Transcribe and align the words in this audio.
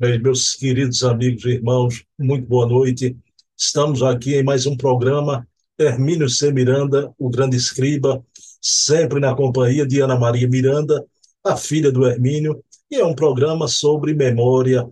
Meus 0.00 0.54
queridos 0.54 1.04
amigos 1.04 1.44
e 1.44 1.50
irmãos, 1.50 2.06
muito 2.18 2.46
boa 2.46 2.66
noite. 2.66 3.14
Estamos 3.54 4.02
aqui 4.02 4.34
em 4.34 4.42
mais 4.42 4.64
um 4.64 4.74
programa. 4.74 5.46
Hermínio 5.78 6.26
C. 6.26 6.50
Miranda, 6.50 7.12
o 7.18 7.28
grande 7.28 7.58
escriba, 7.58 8.24
sempre 8.62 9.20
na 9.20 9.34
companhia 9.36 9.86
de 9.86 10.00
Ana 10.00 10.18
Maria 10.18 10.48
Miranda, 10.48 11.04
a 11.44 11.54
filha 11.54 11.92
do 11.92 12.06
Hermínio, 12.06 12.64
e 12.90 12.96
é 12.96 13.04
um 13.04 13.14
programa 13.14 13.68
sobre 13.68 14.14
memória, 14.14 14.88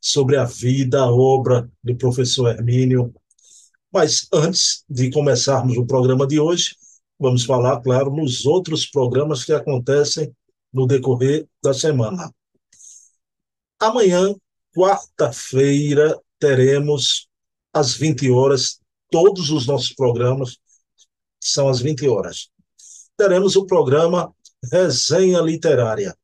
sobre 0.00 0.36
a 0.36 0.42
vida, 0.42 1.02
a 1.02 1.08
obra 1.08 1.70
do 1.80 1.94
professor 1.94 2.48
Hermínio. 2.48 3.14
Mas 3.92 4.26
antes 4.34 4.82
de 4.90 5.08
começarmos 5.12 5.76
o 5.76 5.86
programa 5.86 6.26
de 6.26 6.40
hoje, 6.40 6.74
vamos 7.16 7.44
falar, 7.44 7.80
claro, 7.80 8.10
nos 8.10 8.44
outros 8.44 8.86
programas 8.86 9.44
que 9.44 9.52
acontecem 9.52 10.34
no 10.72 10.84
decorrer 10.84 11.46
da 11.62 11.72
semana. 11.72 12.28
Amanhã, 13.78 14.34
quarta-feira, 14.78 16.16
teremos 16.38 17.26
às 17.72 17.94
20 17.94 18.30
horas, 18.30 18.78
todos 19.10 19.50
os 19.50 19.66
nossos 19.66 19.92
programas 19.92 20.56
são 21.42 21.68
às 21.68 21.80
20 21.80 22.06
horas. 22.06 22.48
Teremos 23.16 23.56
o 23.56 23.66
programa 23.66 24.32
Resenha 24.72 25.40
Literária, 25.40 26.16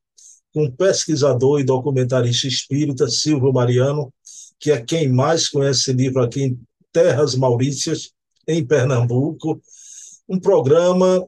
com 0.53 0.71
pesquisador 0.71 1.59
e 1.59 1.65
documentarista 1.65 2.47
espírita 2.47 3.09
Silvio 3.09 3.53
Mariano, 3.53 4.15
que 4.61 4.71
é 4.71 4.81
quem 4.81 5.09
mais 5.09 5.49
conhece 5.49 5.93
livro 5.93 6.23
aqui 6.23 6.45
em 6.45 6.61
Terras 6.93 7.35
Maurícias, 7.35 8.13
em 8.47 8.65
Pernambuco. 8.65 9.61
Um 10.29 10.39
programa 10.39 11.27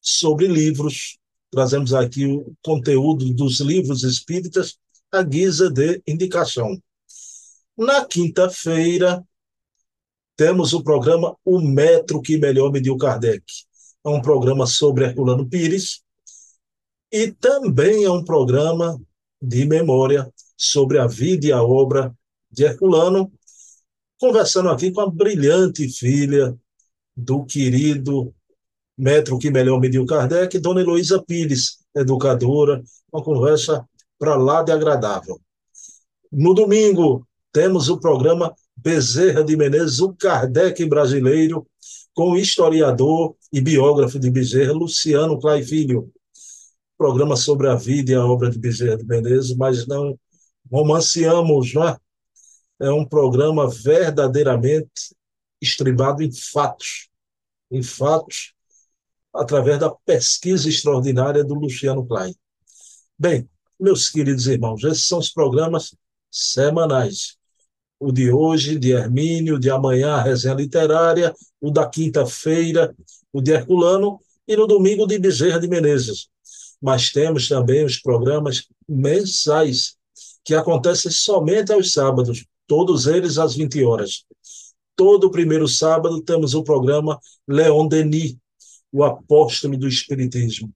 sobre 0.00 0.46
livros. 0.46 1.18
Trazemos 1.50 1.92
aqui 1.92 2.24
o 2.24 2.54
conteúdo 2.62 3.34
dos 3.34 3.60
livros 3.60 4.02
espíritas 4.02 4.78
à 5.14 5.22
guisa 5.22 5.70
de 5.70 6.02
indicação. 6.06 6.76
Na 7.76 8.04
quinta-feira, 8.04 9.24
temos 10.36 10.72
o 10.72 10.82
programa 10.82 11.36
O 11.44 11.60
Metro 11.60 12.20
que 12.20 12.36
Melhor 12.36 12.72
Mediu 12.72 12.96
Kardec. 12.96 13.44
É 14.04 14.08
um 14.08 14.20
programa 14.20 14.66
sobre 14.66 15.04
Herculano 15.04 15.48
Pires 15.48 16.02
e 17.12 17.30
também 17.30 18.04
é 18.04 18.10
um 18.10 18.24
programa 18.24 19.00
de 19.40 19.64
memória 19.64 20.28
sobre 20.56 20.98
a 20.98 21.06
vida 21.06 21.46
e 21.46 21.52
a 21.52 21.62
obra 21.62 22.12
de 22.50 22.64
Herculano, 22.64 23.32
conversando 24.18 24.68
aqui 24.68 24.90
com 24.90 25.00
a 25.00 25.10
brilhante 25.10 25.88
filha 25.88 26.56
do 27.16 27.44
querido 27.44 28.34
metro 28.96 29.38
que 29.38 29.50
melhor 29.50 29.80
mediu 29.80 30.06
Kardec, 30.06 30.58
Dona 30.58 30.80
Heloísa 30.80 31.22
Pires, 31.22 31.78
educadora, 31.94 32.82
uma 33.12 33.22
conversa 33.22 33.88
para 34.24 34.36
lá 34.36 34.62
de 34.62 34.72
agradável. 34.72 35.38
No 36.32 36.54
domingo, 36.54 37.28
temos 37.52 37.90
o 37.90 38.00
programa 38.00 38.54
Bezerra 38.74 39.44
de 39.44 39.54
Menezes, 39.54 40.00
o 40.00 40.14
Kardec 40.14 40.82
brasileiro, 40.86 41.66
com 42.14 42.30
o 42.30 42.38
historiador 42.38 43.36
e 43.52 43.60
biógrafo 43.60 44.18
de 44.18 44.30
Bezerra, 44.30 44.72
Luciano 44.72 45.38
Clay 45.38 45.62
Filho. 45.62 46.10
Programa 46.96 47.36
sobre 47.36 47.68
a 47.68 47.74
vida 47.74 48.12
e 48.12 48.14
a 48.14 48.24
obra 48.24 48.50
de 48.50 48.58
Bezerra 48.58 48.96
de 48.96 49.04
Menezes, 49.04 49.54
mas 49.54 49.86
não 49.86 50.18
romanceamos, 50.72 51.74
não 51.74 51.86
é? 51.86 51.96
É 52.80 52.90
um 52.90 53.04
programa 53.04 53.68
verdadeiramente 53.68 55.14
estribado 55.60 56.22
em 56.22 56.32
fatos, 56.32 57.08
em 57.70 57.82
fatos, 57.82 58.54
através 59.34 59.78
da 59.78 59.90
pesquisa 59.90 60.66
extraordinária 60.66 61.44
do 61.44 61.54
Luciano 61.54 62.06
Klein. 62.06 62.34
Bem, 63.18 63.48
meus 63.84 64.08
queridos 64.08 64.46
irmãos, 64.46 64.82
esses 64.82 65.06
são 65.06 65.18
os 65.18 65.28
programas 65.28 65.94
semanais. 66.30 67.36
O 68.00 68.10
de 68.10 68.32
hoje, 68.32 68.78
de 68.78 68.92
Hermínio, 68.92 69.58
de 69.58 69.70
amanhã, 69.70 70.14
a 70.14 70.22
resenha 70.22 70.54
literária, 70.54 71.34
o 71.60 71.70
da 71.70 71.86
quinta-feira, 71.86 72.94
o 73.32 73.40
de 73.40 73.52
Herculano, 73.52 74.18
e 74.48 74.56
no 74.56 74.66
domingo, 74.66 75.06
de 75.06 75.18
Bezerra 75.18 75.60
de 75.60 75.68
Menezes. 75.68 76.28
Mas 76.80 77.12
temos 77.12 77.46
também 77.46 77.84
os 77.84 77.98
programas 77.98 78.66
mensais, 78.88 79.96
que 80.44 80.54
acontecem 80.54 81.10
somente 81.10 81.72
aos 81.72 81.92
sábados, 81.92 82.44
todos 82.66 83.06
eles 83.06 83.38
às 83.38 83.54
20 83.54 83.84
horas. 83.84 84.24
Todo 84.96 85.30
primeiro 85.30 85.68
sábado 85.68 86.22
temos 86.22 86.54
o 86.54 86.62
programa 86.62 87.18
Leon 87.46 87.86
Denis, 87.86 88.36
o 88.90 89.04
apóstolo 89.04 89.76
do 89.76 89.88
Espiritismo, 89.88 90.70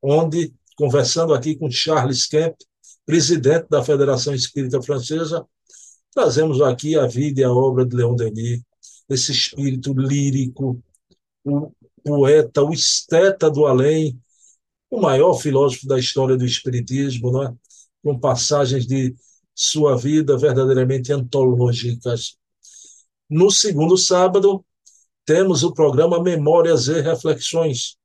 onde 0.00 0.52
conversando 0.76 1.34
aqui 1.34 1.56
com 1.56 1.70
Charles 1.70 2.26
Kemp, 2.26 2.54
presidente 3.04 3.66
da 3.68 3.82
Federação 3.82 4.34
Espírita 4.34 4.80
Francesa, 4.82 5.44
trazemos 6.14 6.60
aqui 6.60 6.96
a 6.96 7.06
vida 7.06 7.40
e 7.40 7.44
a 7.44 7.52
obra 7.52 7.84
de 7.84 7.96
Leon 7.96 8.14
Denis, 8.14 8.60
esse 9.08 9.32
espírito 9.32 9.92
lírico, 9.92 10.82
o 11.44 11.72
poeta, 12.04 12.62
o 12.62 12.72
esteta 12.72 13.50
do 13.50 13.66
além, 13.66 14.18
o 14.90 15.00
maior 15.00 15.34
filósofo 15.34 15.86
da 15.86 15.98
história 15.98 16.36
do 16.36 16.44
Espiritismo, 16.44 17.32
né? 17.32 17.54
com 18.02 18.18
passagens 18.18 18.86
de 18.86 19.14
sua 19.54 19.96
vida 19.96 20.36
verdadeiramente 20.36 21.12
antológicas. 21.12 22.36
No 23.28 23.50
segundo 23.50 23.96
sábado, 23.96 24.64
temos 25.24 25.62
o 25.62 25.72
programa 25.72 26.22
Memórias 26.22 26.88
e 26.88 27.00
Reflexões, 27.00 27.96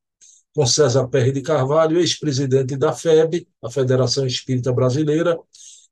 com 0.57 0.65
César 0.65 1.07
Perry 1.07 1.31
de 1.31 1.43
Carvalho, 1.43 1.99
ex-presidente 1.99 2.75
da 2.75 2.91
FEB, 2.91 3.47
a 3.63 3.69
Federação 3.69 4.25
Espírita 4.25 4.73
Brasileira, 4.73 5.37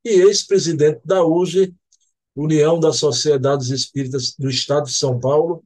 e 0.04 0.08
ex-presidente 0.08 1.02
da 1.04 1.24
UGE, 1.24 1.72
União 2.34 2.80
das 2.80 2.96
Sociedades 2.96 3.68
Espíritas 3.68 4.34
do 4.36 4.50
Estado 4.50 4.86
de 4.86 4.92
São 4.92 5.20
Paulo. 5.20 5.62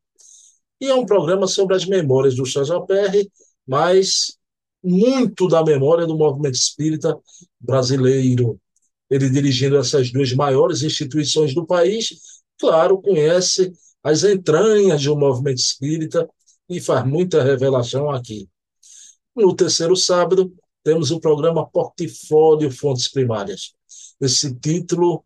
E 0.78 0.88
é 0.88 0.94
um 0.94 1.06
programa 1.06 1.46
sobre 1.46 1.74
as 1.76 1.86
memórias 1.86 2.34
do 2.36 2.44
César 2.44 2.82
Perry, 2.82 3.32
mas 3.66 4.36
muito 4.84 5.48
da 5.48 5.64
memória 5.64 6.06
do 6.06 6.14
movimento 6.14 6.56
espírita 6.56 7.18
brasileiro. 7.58 8.60
Ele 9.08 9.30
dirigindo 9.30 9.78
essas 9.78 10.12
duas 10.12 10.30
maiores 10.34 10.82
instituições 10.82 11.54
do 11.54 11.66
país, 11.66 12.20
claro, 12.58 13.00
conhece 13.00 13.72
as 14.02 14.24
entranhas 14.24 15.02
do 15.02 15.16
movimento 15.16 15.56
espírita 15.56 16.28
e 16.68 16.82
faz 16.82 17.06
muita 17.06 17.42
revelação 17.42 18.10
aqui. 18.10 18.46
No 19.40 19.56
terceiro 19.56 19.96
sábado, 19.96 20.52
temos 20.84 21.10
o 21.10 21.18
programa 21.18 21.66
Portfólio 21.66 22.70
Fontes 22.70 23.08
Primárias. 23.08 23.72
Esse 24.20 24.54
título 24.54 25.24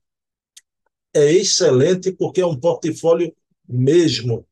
é 1.12 1.32
excelente 1.32 2.12
porque 2.12 2.40
é 2.40 2.46
um 2.46 2.54
portfólio 2.56 3.34
mesmo, 3.68 4.46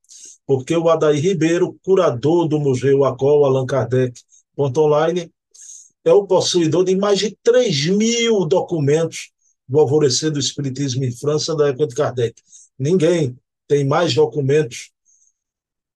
porque 0.44 0.76
o 0.76 0.88
Adair 0.88 1.22
Ribeiro, 1.22 1.78
curador 1.84 2.48
do 2.48 2.58
Museu 2.58 3.04
Acol 3.04 3.44
Allan 3.44 3.64
Kardec 3.64 4.20
Online, 4.58 5.32
é 6.04 6.12
o 6.12 6.26
possuidor 6.26 6.84
de 6.84 6.96
mais 6.96 7.20
de 7.20 7.38
3 7.40 7.86
mil 7.86 8.44
documentos 8.44 9.30
do 9.68 9.78
Alvorecer 9.78 10.32
do 10.32 10.40
Espiritismo 10.40 11.04
em 11.04 11.12
França 11.12 11.54
da 11.54 11.68
época 11.68 11.86
de 11.86 11.94
Kardec. 11.94 12.42
Ninguém 12.76 13.38
tem 13.68 13.86
mais 13.86 14.12
documentos 14.12 14.90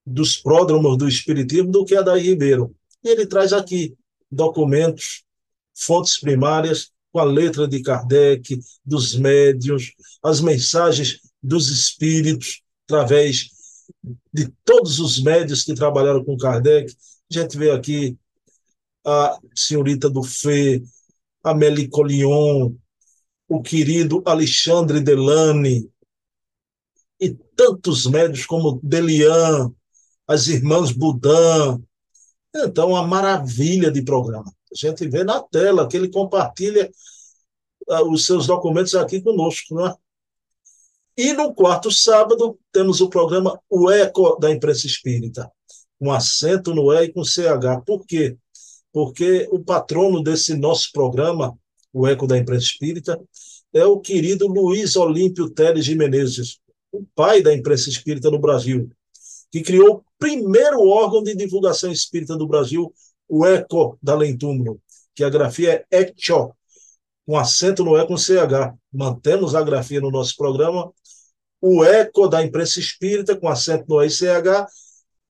dos 0.07 0.37
pródromos 0.37 0.97
do 0.97 1.09
Espiritismo 1.09 1.73
do 1.73 1.85
que 1.85 1.97
Adair 1.97 2.25
Ribeiro. 2.25 2.73
E 3.07 3.09
ele 3.09 3.25
traz 3.25 3.53
aqui 3.53 3.97
documentos, 4.29 5.23
fontes 5.73 6.19
primárias, 6.19 6.91
com 7.13 7.21
a 7.21 7.25
letra 7.25 7.69
de 7.69 7.81
Kardec, 7.81 8.59
dos 8.85 9.15
médiuns, 9.15 9.95
as 10.21 10.41
mensagens 10.41 11.21
dos 11.41 11.69
espíritos, 11.69 12.63
através 12.85 13.49
de 14.35 14.53
todos 14.65 14.99
os 14.99 15.23
médios 15.23 15.63
que 15.63 15.73
trabalharam 15.73 16.25
com 16.25 16.37
Kardec. 16.37 16.93
A 17.31 17.35
gente 17.35 17.57
vê 17.57 17.71
aqui 17.71 18.19
a 19.07 19.39
senhorita 19.55 20.11
do 20.11 20.25
Fê, 20.25 20.83
a 21.45 21.53
Amélie 21.53 21.89
Collion, 21.89 22.75
o 23.49 23.63
querido 23.63 24.21
Alexandre 24.27 25.01
Delane, 25.01 25.89
e 27.21 27.33
tantos 27.55 28.05
médios 28.07 28.45
como 28.47 28.81
Delian, 28.83 29.73
as 30.27 30.49
irmãs 30.49 30.91
Budan, 30.91 31.81
então, 32.65 32.91
uma 32.91 33.07
maravilha 33.07 33.91
de 33.91 34.03
programa. 34.03 34.53
A 34.73 34.75
gente 34.75 35.07
vê 35.09 35.25
na 35.25 35.41
tela 35.41 35.89
que 35.89 35.97
ele 35.97 36.11
compartilha 36.11 36.91
uh, 37.89 38.11
os 38.11 38.27
seus 38.27 38.47
documentos 38.47 38.95
aqui 38.95 39.21
conosco. 39.21 39.75
Né? 39.75 39.95
E 41.17 41.33
no 41.33 41.55
quarto 41.55 41.91
sábado, 41.91 42.59
temos 42.73 43.01
o 43.01 43.09
programa 43.09 43.59
O 43.69 43.91
Eco 43.91 44.37
da 44.37 44.51
Imprensa 44.51 44.87
Espírita, 44.87 45.51
com 45.99 46.13
acento 46.13 46.75
no 46.75 46.93
E 46.93 47.05
e 47.05 47.13
com 47.13 47.25
CH. 47.25 47.83
Por 47.87 48.05
quê? 48.07 48.37
Porque 48.93 49.49
o 49.51 49.59
patrono 49.59 50.23
desse 50.23 50.55
nosso 50.55 50.91
programa, 50.93 51.57
O 51.93 52.07
Eco 52.07 52.27
da 52.27 52.37
Imprensa 52.37 52.67
Espírita, 52.67 53.21
é 53.73 53.85
o 53.85 54.01
querido 54.01 54.47
Luiz 54.47 54.97
Olímpio 54.97 55.51
Teles 55.51 55.85
de 55.85 55.95
Menezes, 55.95 56.59
o 56.93 57.05
pai 57.15 57.43
da 57.43 57.53
imprensa 57.53 57.91
espírita 57.91 58.31
no 58.31 58.39
Brasil, 58.39 58.91
que 59.51 59.63
criou 59.63 59.97
o 59.97 60.05
primeiro 60.19 60.87
órgão 60.87 61.23
de 61.23 61.35
divulgação 61.35 61.91
espírita 61.91 62.37
do 62.37 62.47
Brasil, 62.47 62.93
o 63.29 63.47
ECO 63.47 63.99
da 64.03 64.15
Lentúmulo, 64.15 64.81
que 65.15 65.25
a 65.25 65.31
grafia 65.31 65.85
é 65.91 66.01
ECHO, 66.03 66.55
com 67.27 67.37
acento 67.37 67.85
no 67.85 67.99
E 67.99 68.07
com 68.07 68.17
CH. 68.17 68.75
Mantemos 68.93 69.55
a 69.55 69.63
grafia 69.63 70.01
no 70.01 70.11
nosso 70.11 70.37
programa. 70.37 70.93
O 71.61 71.85
Eco 71.85 72.29
da 72.29 72.45
Imprensa 72.45 72.79
Espírita, 72.79 73.37
com 73.37 73.49
acento 73.49 73.85
no 73.89 74.03
E 74.03 74.07
e 74.07 74.11
CH, 74.11 74.67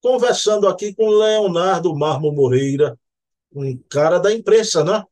conversando 0.01 0.69
aqui 0.69 0.95
com 0.95 1.09
Leonardo 1.09 1.95
Marmo 1.97 2.31
Moreira, 2.31 2.99
um 3.53 3.77
cara 3.89 4.19
da 4.19 4.33
imprensa, 4.33 4.85
né? 4.85 5.03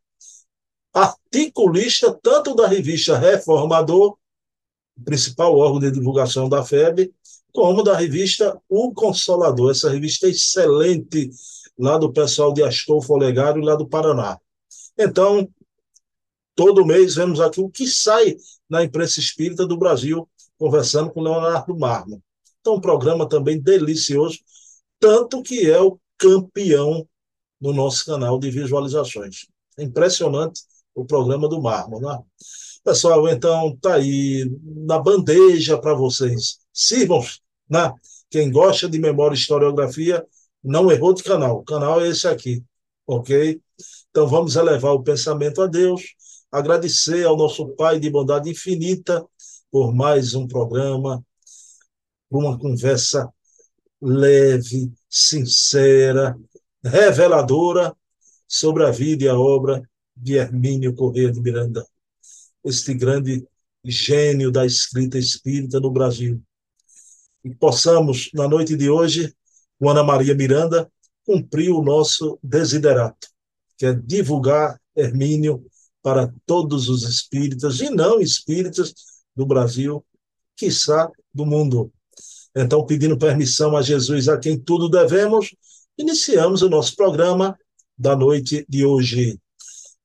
Articulista 0.92 2.16
tanto 2.22 2.54
da 2.54 2.68
revista 2.68 3.18
Reformador, 3.18 4.16
principal 5.04 5.56
órgão 5.56 5.80
de 5.80 5.90
divulgação 5.90 6.48
da 6.48 6.64
FEB, 6.64 7.12
como 7.54 7.84
da 7.84 7.96
revista 7.96 8.60
O 8.68 8.92
Consolador, 8.92 9.70
essa 9.70 9.88
revista 9.88 10.28
excelente 10.28 11.30
lá 11.78 11.96
do 11.96 12.12
pessoal 12.12 12.52
de 12.52 12.64
Astolfo 12.64 13.14
Olegário, 13.14 13.62
lá 13.62 13.76
do 13.76 13.86
Paraná. 13.86 14.36
Então, 14.98 15.48
todo 16.56 16.84
mês 16.84 17.14
vemos 17.14 17.40
aqui 17.40 17.60
o 17.60 17.70
que 17.70 17.86
sai 17.86 18.36
na 18.68 18.82
imprensa 18.82 19.20
espírita 19.20 19.64
do 19.64 19.78
Brasil, 19.78 20.28
conversando 20.58 21.12
com 21.12 21.22
Leonardo 21.22 21.78
Marmo. 21.78 22.20
Então, 22.60 22.74
um 22.74 22.80
programa 22.80 23.28
também 23.28 23.60
delicioso, 23.60 24.40
tanto 24.98 25.40
que 25.40 25.70
é 25.70 25.80
o 25.80 25.98
campeão 26.18 27.06
no 27.60 27.72
nosso 27.72 28.04
canal 28.04 28.36
de 28.36 28.50
visualizações. 28.50 29.46
É 29.78 29.84
impressionante 29.84 30.60
o 30.92 31.04
programa 31.04 31.48
do 31.48 31.62
Marmo, 31.62 32.00
né? 32.00 32.18
Pessoal, 32.82 33.28
então 33.28 33.76
tá 33.80 33.94
aí 33.94 34.50
na 34.62 34.98
bandeja 34.98 35.78
para 35.78 35.94
vocês. 35.94 36.58
Sirvam, 36.72 37.22
né? 37.68 37.92
Quem 38.30 38.50
gosta 38.50 38.88
de 38.88 38.98
memória 38.98 39.34
e 39.34 39.38
historiografia 39.38 40.24
não 40.62 40.90
errou 40.90 41.12
de 41.12 41.22
canal. 41.22 41.58
O 41.58 41.64
canal 41.64 42.00
é 42.00 42.08
esse 42.08 42.26
aqui, 42.26 42.64
ok? 43.06 43.60
Então 44.10 44.26
vamos 44.26 44.56
elevar 44.56 44.92
o 44.92 45.02
pensamento 45.02 45.62
a 45.62 45.66
Deus, 45.66 46.02
agradecer 46.50 47.24
ao 47.24 47.36
nosso 47.36 47.68
Pai 47.70 47.98
de 47.98 48.10
bondade 48.10 48.50
infinita 48.50 49.24
por 49.70 49.92
mais 49.92 50.34
um 50.34 50.46
programa, 50.46 51.24
uma 52.30 52.58
conversa 52.58 53.28
leve, 54.00 54.92
sincera, 55.08 56.36
reveladora 56.82 57.94
sobre 58.46 58.84
a 58.84 58.90
vida 58.90 59.24
e 59.24 59.28
a 59.28 59.38
obra 59.38 59.82
de 60.16 60.34
Hermínio 60.34 60.94
Corrêa 60.94 61.32
de 61.32 61.40
Miranda, 61.40 61.84
este 62.64 62.94
grande 62.94 63.46
gênio 63.84 64.50
da 64.50 64.64
escrita 64.64 65.18
espírita 65.18 65.80
no 65.80 65.90
Brasil. 65.90 66.40
E 67.44 67.54
possamos, 67.54 68.30
na 68.32 68.48
noite 68.48 68.76
de 68.76 68.88
hoje, 68.88 69.34
com 69.78 69.90
Ana 69.90 70.02
Maria 70.02 70.34
Miranda, 70.34 70.90
cumprir 71.26 71.70
o 71.70 71.82
nosso 71.82 72.38
desiderato, 72.42 73.28
que 73.76 73.86
é 73.86 73.92
divulgar 73.92 74.80
Hermínio 74.96 75.64
para 76.02 76.32
todos 76.46 76.88
os 76.88 77.02
espíritas 77.02 77.80
e 77.80 77.90
não 77.90 78.20
espíritas 78.20 78.94
do 79.34 79.44
Brasil, 79.44 80.04
quiçá 80.56 81.10
do 81.32 81.44
mundo. 81.44 81.92
Então, 82.54 82.86
pedindo 82.86 83.18
permissão 83.18 83.76
a 83.76 83.82
Jesus, 83.82 84.28
a 84.28 84.38
quem 84.38 84.58
tudo 84.58 84.88
devemos, 84.88 85.54
iniciamos 85.98 86.62
o 86.62 86.68
nosso 86.68 86.94
programa 86.94 87.58
da 87.98 88.14
noite 88.14 88.64
de 88.68 88.84
hoje. 88.84 89.38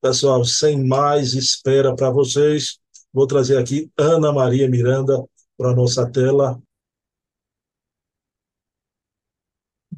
Pessoal, 0.02 0.44
sem 0.46 0.84
mais 0.86 1.34
espera 1.34 1.96
para 1.96 2.10
vocês, 2.10 2.80
vou 3.14 3.28
trazer 3.28 3.58
aqui 3.58 3.92
Ana 3.98 4.32
Maria 4.32 4.70
Miranda 4.70 5.24
para 5.58 5.72
a 5.72 5.76
nossa 5.76 6.10
tela. 6.10 6.60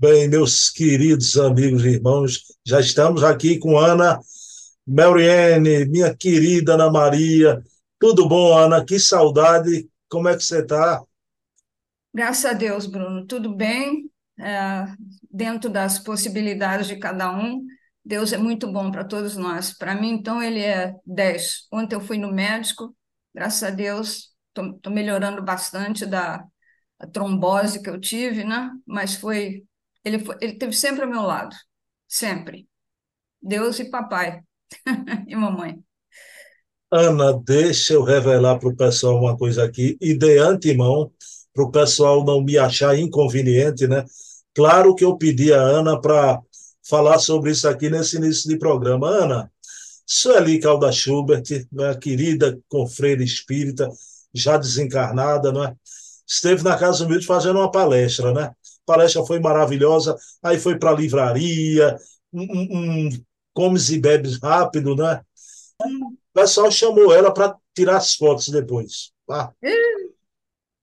Bem, 0.01 0.27
meus 0.27 0.67
queridos 0.71 1.37
amigos 1.37 1.85
e 1.85 1.89
irmãos, 1.89 2.39
já 2.65 2.79
estamos 2.79 3.23
aqui 3.23 3.59
com 3.59 3.77
Ana 3.77 4.19
Meriene, 4.87 5.85
minha 5.85 6.11
querida 6.11 6.73
Ana 6.73 6.89
Maria. 6.89 7.63
Tudo 7.99 8.27
bom, 8.27 8.57
Ana? 8.57 8.83
Que 8.83 8.99
saudade. 8.99 9.87
Como 10.09 10.27
é 10.27 10.35
que 10.35 10.43
você 10.43 10.61
está? 10.61 11.03
Graças 12.11 12.45
a 12.45 12.53
Deus, 12.53 12.87
Bruno. 12.87 13.27
Tudo 13.27 13.55
bem, 13.55 14.09
é, 14.39 14.87
dentro 15.29 15.69
das 15.69 15.99
possibilidades 15.99 16.87
de 16.87 16.95
cada 16.95 17.31
um. 17.31 17.63
Deus 18.03 18.33
é 18.33 18.39
muito 18.39 18.71
bom 18.71 18.89
para 18.89 19.03
todos 19.03 19.37
nós. 19.37 19.71
Para 19.71 19.93
mim, 19.93 20.13
então, 20.13 20.41
ele 20.41 20.61
é 20.61 20.95
10. 21.05 21.67
Ontem 21.71 21.93
eu 21.93 22.01
fui 22.01 22.17
no 22.17 22.33
médico, 22.33 22.97
graças 23.35 23.61
a 23.61 23.69
Deus, 23.69 24.33
estou 24.47 24.91
melhorando 24.91 25.43
bastante 25.43 26.07
da 26.07 26.43
trombose 27.13 27.83
que 27.83 27.89
eu 27.89 27.99
tive, 27.99 28.43
né? 28.43 28.71
Mas 28.83 29.13
foi 29.13 29.63
ele, 30.03 30.19
foi, 30.19 30.35
ele 30.41 30.53
teve 30.53 30.73
sempre 30.73 31.03
ao 31.03 31.09
meu 31.09 31.21
lado, 31.21 31.55
sempre. 32.07 32.67
Deus 33.41 33.79
e 33.79 33.89
papai. 33.89 34.41
e 35.27 35.35
mamãe. 35.35 35.83
Ana, 36.91 37.33
deixa 37.33 37.93
eu 37.93 38.03
revelar 38.03 38.59
para 38.59 38.69
o 38.69 38.75
pessoal 38.75 39.17
uma 39.17 39.37
coisa 39.37 39.63
aqui, 39.63 39.97
e 40.01 40.13
de 40.13 40.37
antemão, 40.37 41.11
para 41.53 41.63
o 41.63 41.71
pessoal 41.71 42.23
não 42.25 42.43
me 42.43 42.57
achar 42.57 42.97
inconveniente, 42.97 43.87
né? 43.87 44.03
Claro 44.53 44.93
que 44.93 45.05
eu 45.05 45.17
pedi 45.17 45.53
a 45.53 45.61
Ana 45.61 45.99
para 45.99 46.41
falar 46.87 47.19
sobre 47.19 47.51
isso 47.51 47.67
aqui 47.67 47.89
nesse 47.89 48.17
início 48.17 48.49
de 48.49 48.57
programa. 48.57 49.07
Ana, 49.07 49.51
Sueli 50.05 50.59
Calda 50.59 50.91
Schubert, 50.91 51.43
minha 51.71 51.95
querida 51.97 52.59
confreira 52.67 53.23
espírita, 53.23 53.89
já 54.33 54.57
desencarnada, 54.57 55.51
não 55.51 55.63
é? 55.63 55.75
Esteve 56.27 56.63
na 56.63 56.77
Casa 56.77 57.05
Humilde 57.05 57.25
fazendo 57.25 57.59
uma 57.59 57.71
palestra, 57.71 58.33
né? 58.33 58.53
Palestra 58.91 59.25
foi 59.25 59.39
maravilhosa, 59.39 60.17
aí 60.43 60.59
foi 60.59 60.77
para 60.77 60.91
a 60.91 60.95
livraria, 60.95 61.95
um, 62.33 63.07
um 63.07 63.09
comes 63.53 63.89
e 63.89 63.99
bebes 63.99 64.37
rápido, 64.41 64.95
né? 64.95 65.21
O 65.81 66.17
pessoal 66.33 66.69
chamou 66.69 67.13
ela 67.13 67.33
para 67.33 67.55
tirar 67.73 67.97
as 67.97 68.13
fotos 68.15 68.49
depois. 68.49 69.11
Tá? 69.25 69.53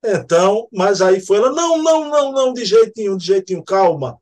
Então, 0.02 0.69
mas 0.72 1.02
aí 1.02 1.20
foi 1.20 1.37
ela, 1.37 1.50
não, 1.50 1.82
não, 1.82 2.08
não, 2.08 2.32
não, 2.32 2.52
de 2.52 2.64
jeitinho, 2.64 3.16
de 3.16 3.26
jeitinho, 3.26 3.62
calma. 3.62 4.19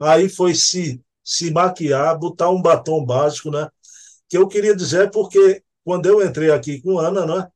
Aí 0.00 0.28
foi 0.28 0.54
se, 0.54 1.00
se 1.24 1.50
maquiar, 1.50 2.16
botar 2.18 2.50
um 2.50 2.62
batom 2.62 3.04
básico, 3.04 3.50
né? 3.50 3.68
Que 4.28 4.38
eu 4.38 4.46
queria 4.46 4.76
dizer 4.76 5.10
porque 5.10 5.62
quando 5.84 6.06
eu 6.06 6.24
entrei 6.24 6.50
aqui 6.50 6.80
com 6.80 6.98
Ana, 6.98 7.26
né? 7.26 7.48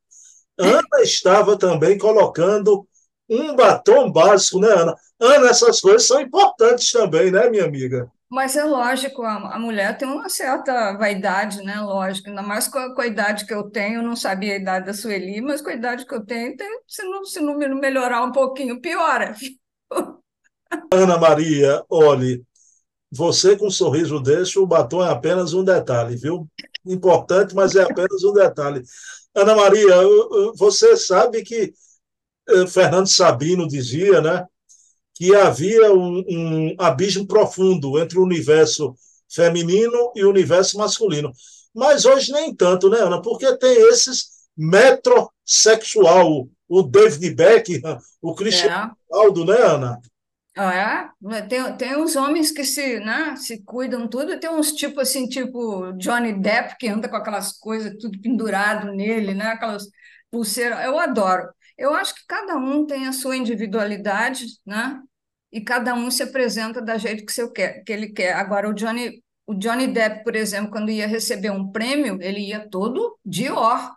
Ana 0.57 1.03
estava 1.03 1.57
também 1.57 1.97
colocando 1.97 2.85
um 3.29 3.55
batom 3.55 4.11
básico, 4.11 4.59
né, 4.59 4.69
Ana? 4.69 4.95
Ana, 5.19 5.49
essas 5.49 5.79
coisas 5.79 6.07
são 6.07 6.19
importantes 6.19 6.91
também, 6.91 7.31
né, 7.31 7.49
minha 7.49 7.65
amiga? 7.65 8.11
Mas 8.29 8.55
é 8.55 8.63
lógico, 8.63 9.23
a, 9.23 9.55
a 9.55 9.59
mulher 9.59 9.97
tem 9.97 10.07
uma 10.07 10.29
certa 10.29 10.93
vaidade, 10.93 11.63
né? 11.63 11.81
Lógico, 11.81 12.29
ainda 12.29 12.43
mais 12.43 12.67
com 12.67 12.77
a, 12.77 12.93
com 12.93 13.01
a 13.01 13.07
idade 13.07 13.45
que 13.45 13.53
eu 13.53 13.69
tenho, 13.71 13.95
eu 13.95 14.03
não 14.03 14.15
sabia 14.15 14.53
a 14.53 14.57
idade 14.57 14.85
da 14.85 14.93
Sueli, 14.93 15.41
mas 15.41 15.61
com 15.61 15.69
a 15.69 15.73
idade 15.73 16.05
que 16.05 16.13
eu 16.13 16.23
tenho, 16.23 16.55
tem, 16.55 16.67
se, 16.87 17.03
não, 17.03 17.25
se 17.25 17.39
não 17.39 17.57
melhorar 17.57 18.23
um 18.23 18.31
pouquinho, 18.31 18.79
piora. 18.79 19.35
Ana 20.93 21.17
Maria, 21.17 21.83
olhe, 21.89 22.43
você 23.11 23.57
com 23.57 23.67
um 23.67 23.71
sorriso 23.71 24.19
desse, 24.19 24.59
o 24.59 24.67
batom 24.67 25.03
é 25.03 25.09
apenas 25.09 25.53
um 25.53 25.63
detalhe, 25.63 26.15
viu? 26.15 26.47
Importante, 26.85 27.55
mas 27.55 27.75
é 27.75 27.81
apenas 27.81 28.23
um 28.23 28.33
detalhe. 28.33 28.83
Ana 29.33 29.55
Maria, 29.55 29.95
você 30.55 30.95
sabe 30.95 31.41
que 31.43 31.73
Fernando 32.67 33.07
Sabino 33.07 33.67
dizia, 33.67 34.21
né? 34.21 34.45
que 35.19 35.35
havia 35.35 35.93
um, 35.93 36.23
um 36.29 36.75
abismo 36.79 37.27
profundo 37.27 37.99
entre 37.99 38.17
o 38.17 38.23
universo 38.23 38.95
feminino 39.29 40.13
e 40.15 40.23
o 40.23 40.29
universo 40.29 40.77
masculino. 40.77 41.33
Mas 41.75 42.05
hoje 42.05 42.31
nem 42.31 42.55
tanto, 42.55 42.89
né, 42.89 42.99
Ana? 42.99 43.21
Porque 43.21 43.57
tem 43.57 43.89
esses 43.89 44.29
metrosexual, 44.55 46.47
o 46.69 46.83
David 46.83 47.35
Beckham, 47.35 47.99
o 48.21 48.33
Cristiano 48.33 48.91
é. 48.93 49.13
Ronaldo, 49.13 49.45
né, 49.45 49.57
Ana? 49.57 49.99
É, 50.57 51.41
tem, 51.41 51.77
tem 51.77 51.97
uns 51.97 52.15
homens 52.15 52.51
que 52.51 52.63
se, 52.63 52.99
né, 53.01 53.35
se 53.35 53.61
cuidam 53.63 54.07
tudo, 54.07 54.39
tem 54.39 54.49
uns 54.49 54.71
tipo 54.71 55.01
assim, 55.01 55.27
tipo 55.27 55.91
Johnny 55.93 56.33
Depp, 56.33 56.77
que 56.77 56.87
anda 56.87 57.09
com 57.09 57.15
aquelas 57.17 57.57
coisas 57.57 57.93
tudo 57.99 58.19
pendurado 58.21 58.91
nele, 58.93 59.33
né, 59.33 59.47
aquelas 59.47 59.85
pulseiras, 60.31 60.85
eu 60.85 60.97
adoro. 60.97 61.49
Eu 61.79 61.93
acho 61.93 62.13
que 62.13 62.25
cada 62.27 62.57
um 62.57 62.85
tem 62.85 63.07
a 63.07 63.13
sua 63.13 63.37
individualidade, 63.37 64.45
né? 64.65 65.01
e 65.51 65.61
cada 65.61 65.93
um 65.93 66.11
se 66.11 66.23
apresenta 66.23 66.81
da 66.81 66.97
jeito 66.97 67.25
que, 67.25 67.31
seu 67.31 67.51
quer, 67.51 67.83
que 67.83 67.91
ele 67.91 68.09
quer. 68.09 68.33
Agora, 68.33 68.69
o 68.69 68.73
Johnny, 68.73 69.23
o 69.47 69.55
Johnny 69.55 69.87
Depp, 69.87 70.23
por 70.23 70.35
exemplo, 70.35 70.71
quando 70.71 70.91
ia 70.91 71.07
receber 71.07 71.49
um 71.49 71.71
prêmio, 71.71 72.21
ele 72.21 72.47
ia 72.47 72.67
todo 72.69 73.17
Dior. 73.25 73.95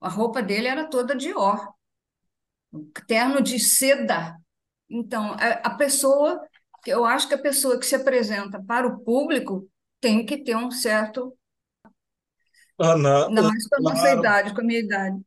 A 0.00 0.08
roupa 0.08 0.42
dele 0.42 0.68
era 0.68 0.88
toda 0.88 1.16
Dior. 1.16 1.72
Um 2.72 2.88
terno 3.06 3.40
de 3.40 3.58
seda. 3.58 4.36
Então, 4.88 5.36
a, 5.38 5.70
pessoa, 5.70 6.40
eu 6.86 7.04
acho 7.04 7.26
que 7.26 7.34
a 7.34 7.42
pessoa 7.42 7.78
que 7.78 7.86
se 7.86 7.96
apresenta 7.96 8.62
para 8.62 8.86
o 8.86 9.00
público 9.00 9.68
tem 10.00 10.24
que 10.24 10.38
ter 10.38 10.56
um 10.56 10.70
certo. 10.70 11.36
Ana, 12.78 13.26
ainda 13.26 13.42
mais 13.42 13.68
com 13.68 13.76
a 13.76 13.78
claro, 13.78 13.96
nossa 13.96 14.12
idade, 14.12 14.54
com 14.54 14.60
a 14.60 14.64
minha 14.64 14.80
idade. 14.80 15.20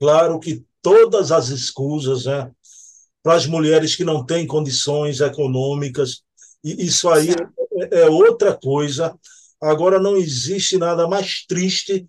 Claro 0.00 0.40
que 0.40 0.64
todas 0.82 1.30
as 1.30 1.48
escusas, 1.48 2.24
né? 2.24 2.50
para 3.22 3.34
as 3.34 3.46
mulheres 3.46 3.94
que 3.94 4.04
não 4.04 4.24
têm 4.24 4.46
condições 4.46 5.20
econômicas. 5.20 6.22
E 6.64 6.86
isso 6.86 7.08
aí 7.08 7.30
é, 7.92 8.00
é 8.02 8.10
outra 8.10 8.56
coisa. 8.56 9.14
Agora, 9.60 9.98
não 9.98 10.16
existe 10.16 10.78
nada 10.78 11.06
mais 11.06 11.44
triste 11.46 12.06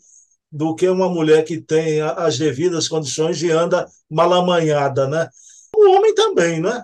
do 0.52 0.76
que 0.76 0.88
uma 0.88 1.10
mulher 1.10 1.44
que 1.44 1.62
tem 1.62 2.02
as 2.02 2.38
devidas 2.38 2.88
condições 2.88 3.42
e 3.42 3.52
anda 3.52 3.88
malamanhada, 4.10 5.08
né? 5.08 5.30
O 5.76 5.90
homem 5.92 6.14
também, 6.14 6.62
né? 6.62 6.84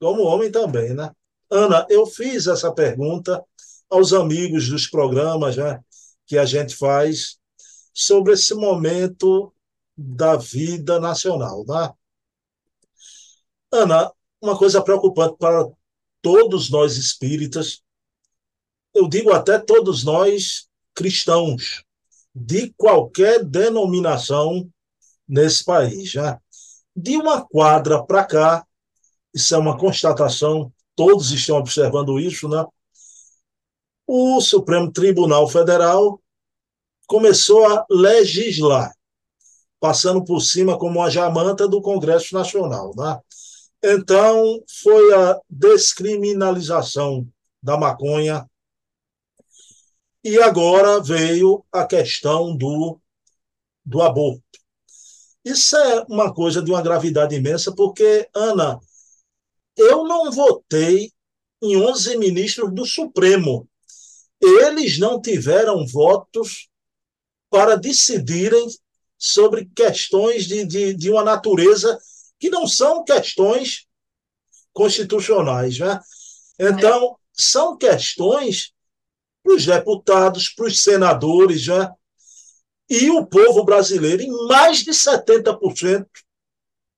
Como 0.00 0.22
homem 0.22 0.50
também, 0.50 0.94
né? 0.94 1.10
Ana, 1.50 1.86
eu 1.90 2.06
fiz 2.06 2.46
essa 2.46 2.72
pergunta 2.72 3.42
aos 3.90 4.12
amigos 4.12 4.68
dos 4.68 4.86
programas 4.86 5.56
né, 5.56 5.78
que 6.26 6.38
a 6.38 6.46
gente 6.46 6.74
faz 6.74 7.36
sobre 7.92 8.32
esse 8.32 8.54
momento 8.54 9.52
da 9.96 10.36
vida 10.36 10.98
nacional. 10.98 11.64
Né? 11.66 11.92
Ana, 13.72 14.12
uma 14.40 14.56
coisa 14.56 14.82
preocupante 14.82 15.36
para 15.38 15.68
todos 16.20 16.70
nós 16.70 16.96
espíritas, 16.96 17.82
eu 18.94 19.08
digo 19.08 19.32
até 19.32 19.58
todos 19.58 20.04
nós 20.04 20.68
cristãos, 20.94 21.84
de 22.34 22.72
qualquer 22.76 23.44
denominação 23.44 24.70
nesse 25.28 25.64
país. 25.64 26.14
Né? 26.14 26.38
De 26.94 27.16
uma 27.16 27.46
quadra 27.46 28.02
para 28.04 28.24
cá, 28.24 28.66
isso 29.34 29.54
é 29.54 29.58
uma 29.58 29.78
constatação, 29.78 30.72
todos 30.94 31.30
estão 31.30 31.56
observando 31.56 32.20
isso, 32.20 32.48
né? 32.48 32.64
O 34.06 34.40
Supremo 34.40 34.92
Tribunal 34.92 35.48
Federal 35.48 36.20
começou 37.06 37.66
a 37.66 37.86
legislar, 37.90 38.92
passando 39.82 40.24
por 40.24 40.40
cima 40.40 40.78
como 40.78 41.00
uma 41.00 41.10
jamanta 41.10 41.66
do 41.66 41.82
Congresso 41.82 42.36
Nacional, 42.36 42.94
né? 42.96 43.18
Então, 43.82 44.62
foi 44.80 45.12
a 45.12 45.40
descriminalização 45.50 47.26
da 47.60 47.76
maconha. 47.76 48.48
E 50.22 50.38
agora 50.38 51.02
veio 51.02 51.64
a 51.72 51.84
questão 51.84 52.56
do, 52.56 53.00
do 53.84 54.00
aborto. 54.00 54.40
Isso 55.44 55.76
é 55.76 56.04
uma 56.08 56.32
coisa 56.32 56.62
de 56.62 56.70
uma 56.70 56.80
gravidade 56.80 57.34
imensa, 57.34 57.74
porque, 57.74 58.28
Ana, 58.32 58.78
eu 59.76 60.04
não 60.04 60.30
votei 60.30 61.10
em 61.60 61.76
11 61.76 62.18
ministros 62.18 62.72
do 62.72 62.86
Supremo. 62.86 63.68
Eles 64.40 64.96
não 65.00 65.20
tiveram 65.20 65.84
votos 65.84 66.68
para 67.50 67.74
decidirem 67.74 68.68
sobre 69.22 69.70
questões 69.72 70.46
de, 70.48 70.64
de, 70.64 70.94
de 70.94 71.08
uma 71.08 71.22
natureza 71.22 71.96
que 72.40 72.50
não 72.50 72.66
são 72.66 73.04
questões 73.04 73.86
constitucionais. 74.72 75.78
Né? 75.78 76.00
Então, 76.58 77.16
são 77.32 77.76
questões 77.76 78.72
para 79.44 79.54
os 79.54 79.64
deputados, 79.64 80.48
para 80.48 80.66
os 80.66 80.82
senadores, 80.82 81.68
né? 81.68 81.88
e 82.90 83.10
o 83.10 83.24
povo 83.24 83.64
brasileiro, 83.64 84.22
em 84.22 84.48
mais 84.48 84.78
de 84.78 84.90
70%, 84.90 86.04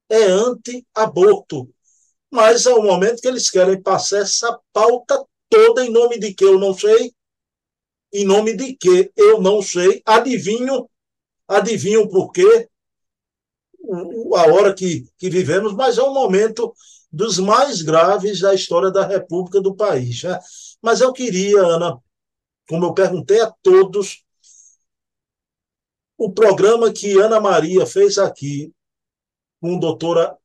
é 0.08 0.22
anti-aborto. 0.24 1.68
Mas 2.30 2.64
é 2.64 2.72
o 2.72 2.82
momento 2.82 3.20
que 3.20 3.28
eles 3.28 3.50
querem 3.50 3.82
passar 3.82 4.20
essa 4.20 4.58
pauta 4.72 5.22
toda 5.50 5.84
em 5.84 5.90
nome 5.90 6.18
de 6.18 6.32
que 6.32 6.44
eu 6.44 6.58
não 6.58 6.72
sei, 6.72 7.12
em 8.14 8.24
nome 8.24 8.56
de 8.56 8.74
que 8.74 9.12
eu 9.14 9.42
não 9.42 9.60
sei, 9.60 10.00
adivinho, 10.06 10.88
adivinho 11.48 12.08
por 12.08 12.32
quê, 12.32 12.68
a 14.36 14.52
hora 14.52 14.74
que, 14.74 15.06
que 15.18 15.28
vivemos, 15.28 15.74
mas 15.74 15.98
é 15.98 16.02
um 16.02 16.12
momento 16.12 16.74
dos 17.12 17.38
mais 17.38 17.82
graves 17.82 18.40
da 18.40 18.54
história 18.54 18.90
da 18.90 19.06
República 19.06 19.60
do 19.60 19.74
país. 19.74 20.22
Né? 20.22 20.38
Mas 20.82 21.00
eu 21.00 21.12
queria, 21.12 21.60
Ana, 21.60 21.98
como 22.68 22.86
eu 22.86 22.94
perguntei 22.94 23.40
a 23.40 23.52
todos, 23.62 24.24
o 26.16 26.32
programa 26.32 26.92
que 26.92 27.18
Ana 27.18 27.40
Maria 27.40 27.86
fez 27.86 28.18
aqui 28.18 28.72
com 29.60 29.76
a 29.76 29.80
doutora 29.80 30.36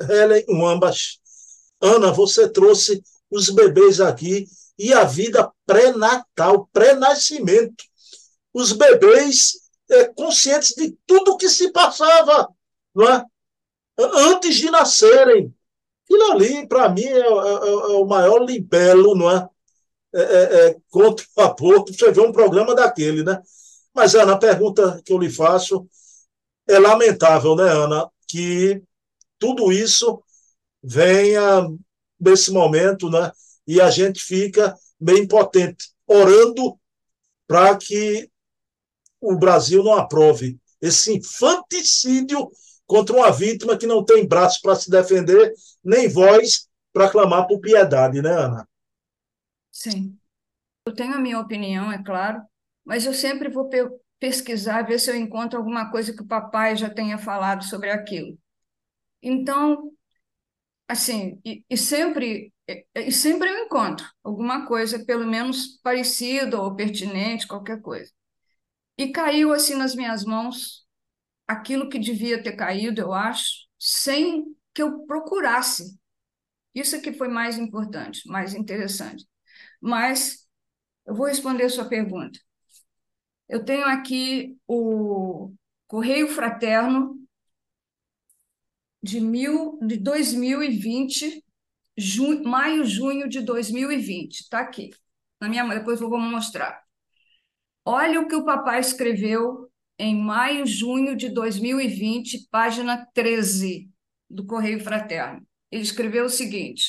Helen 0.00 0.44
Wambas. 0.48 1.18
Ana, 1.80 2.12
você 2.12 2.48
trouxe 2.48 3.02
os 3.30 3.50
bebês 3.50 4.00
aqui 4.00 4.46
e 4.78 4.92
a 4.92 5.04
vida 5.04 5.50
pré-natal, 5.64 6.68
pré-nascimento. 6.72 7.84
Os 8.52 8.72
bebês 8.72 9.65
é, 9.90 10.04
conscientes 10.06 10.74
de 10.74 10.96
tudo 11.06 11.36
que 11.36 11.48
se 11.48 11.70
passava 11.72 12.48
não 12.94 13.08
é? 13.08 13.24
antes 13.98 14.56
de 14.56 14.70
nascerem. 14.70 15.54
Aquilo 16.04 16.32
ali, 16.32 16.66
para 16.68 16.88
mim, 16.88 17.04
é, 17.04 17.18
é, 17.18 17.20
é, 17.20 17.28
o 17.28 18.06
maior 18.06 18.38
libelo 18.38 19.14
não 19.14 19.30
é? 19.30 19.48
É, 20.14 20.20
é, 20.20 20.66
é, 20.68 20.76
contra 20.88 21.26
o 21.36 21.40
aborto. 21.42 21.92
Você 21.92 22.10
vê 22.10 22.20
um 22.20 22.32
programa 22.32 22.74
daquele, 22.74 23.22
né? 23.22 23.42
Mas, 23.92 24.14
Ana, 24.14 24.32
a 24.34 24.38
pergunta 24.38 25.00
que 25.04 25.12
eu 25.12 25.18
lhe 25.18 25.30
faço 25.30 25.86
é 26.68 26.78
lamentável, 26.78 27.54
né, 27.54 27.64
Ana, 27.64 28.10
que 28.28 28.82
tudo 29.38 29.72
isso 29.72 30.22
venha 30.82 31.68
nesse 32.18 32.50
momento, 32.50 33.10
né? 33.10 33.30
E 33.66 33.80
a 33.80 33.90
gente 33.90 34.22
fica 34.22 34.76
meio 35.00 35.18
impotente, 35.18 35.90
orando 36.06 36.78
para 37.46 37.76
que 37.76 38.30
o 39.32 39.38
Brasil 39.38 39.82
não 39.82 39.94
aprove 39.94 40.58
esse 40.80 41.16
infanticídio 41.16 42.50
contra 42.86 43.16
uma 43.16 43.30
vítima 43.30 43.76
que 43.76 43.86
não 43.86 44.04
tem 44.04 44.26
braços 44.26 44.60
para 44.60 44.76
se 44.76 44.90
defender, 44.90 45.52
nem 45.84 46.08
voz 46.08 46.68
para 46.92 47.10
clamar 47.10 47.46
por 47.46 47.60
piedade, 47.60 48.22
né, 48.22 48.30
Ana? 48.30 48.68
Sim. 49.72 50.18
Eu 50.86 50.94
tenho 50.94 51.14
a 51.14 51.18
minha 51.18 51.40
opinião, 51.40 51.90
é 51.90 52.02
claro, 52.02 52.42
mas 52.84 53.04
eu 53.04 53.12
sempre 53.12 53.48
vou 53.48 53.68
pe 53.68 53.88
pesquisar, 54.18 54.82
ver 54.82 54.98
se 54.98 55.10
eu 55.10 55.16
encontro 55.16 55.58
alguma 55.58 55.90
coisa 55.90 56.14
que 56.14 56.22
o 56.22 56.26
papai 56.26 56.74
já 56.74 56.88
tenha 56.88 57.18
falado 57.18 57.62
sobre 57.64 57.90
aquilo. 57.90 58.38
Então, 59.22 59.92
assim, 60.88 61.38
e, 61.44 61.62
e 61.68 61.76
sempre 61.76 62.52
e 62.94 63.12
sempre 63.12 63.48
eu 63.48 63.64
encontro 63.64 64.06
alguma 64.24 64.66
coisa, 64.66 65.04
pelo 65.04 65.26
menos 65.26 65.78
parecida 65.82 66.60
ou 66.60 66.74
pertinente, 66.74 67.46
qualquer 67.46 67.80
coisa. 67.80 68.10
E 68.98 69.08
caiu 69.12 69.52
assim 69.52 69.74
nas 69.74 69.94
minhas 69.94 70.24
mãos 70.24 70.86
aquilo 71.46 71.88
que 71.88 71.98
devia 71.98 72.42
ter 72.42 72.54
caído, 72.56 73.00
eu 73.00 73.12
acho, 73.12 73.66
sem 73.78 74.44
que 74.74 74.82
eu 74.82 75.06
procurasse. 75.06 75.98
Isso 76.74 76.96
é 76.96 77.00
que 77.00 77.12
foi 77.12 77.28
mais 77.28 77.58
importante, 77.58 78.28
mais 78.28 78.54
interessante. 78.54 79.26
Mas 79.80 80.46
eu 81.06 81.14
vou 81.14 81.26
responder 81.26 81.64
a 81.64 81.70
sua 81.70 81.86
pergunta. 81.88 82.38
Eu 83.48 83.64
tenho 83.64 83.86
aqui 83.86 84.56
o 84.66 85.52
Correio 85.86 86.28
Fraterno 86.28 87.16
de, 89.02 89.20
mil, 89.20 89.78
de 89.82 89.96
2020, 89.96 91.44
junho, 91.96 92.44
maio, 92.44 92.84
junho 92.84 93.28
de 93.28 93.40
2020. 93.40 94.40
Está 94.40 94.60
aqui. 94.60 94.90
Na 95.40 95.48
minha 95.48 95.66
depois 95.68 96.00
eu 96.00 96.08
vou 96.10 96.18
mostrar. 96.18 96.85
Olha 97.88 98.20
o 98.20 98.26
que 98.26 98.34
o 98.34 98.44
papai 98.44 98.80
escreveu 98.80 99.70
em 99.96 100.20
maio, 100.20 100.66
junho 100.66 101.14
de 101.14 101.28
2020, 101.28 102.48
página 102.50 103.06
13 103.14 103.88
do 104.28 104.44
Correio 104.44 104.82
Fraterno. 104.82 105.46
Ele 105.70 105.84
escreveu 105.84 106.24
o 106.24 106.28
seguinte: 106.28 106.84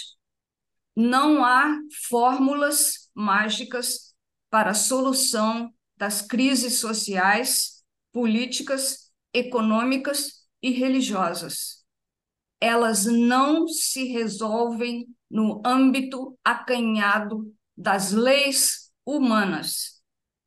Não 0.96 1.46
há 1.46 1.78
fórmulas 2.10 3.12
mágicas 3.14 4.16
para 4.50 4.72
a 4.72 4.74
solução 4.74 5.72
das 5.96 6.24
crises 6.24 6.80
sociais, 6.80 7.84
políticas, 8.12 9.12
econômicas 9.32 10.48
e 10.64 10.72
religiosas. 10.72 11.86
Elas 12.60 13.06
não 13.06 13.68
se 13.68 14.06
resolvem 14.06 15.08
no 15.30 15.62
âmbito 15.64 16.36
acanhado 16.44 17.54
das 17.78 18.12
leis 18.12 18.92
humanas, 19.06 19.97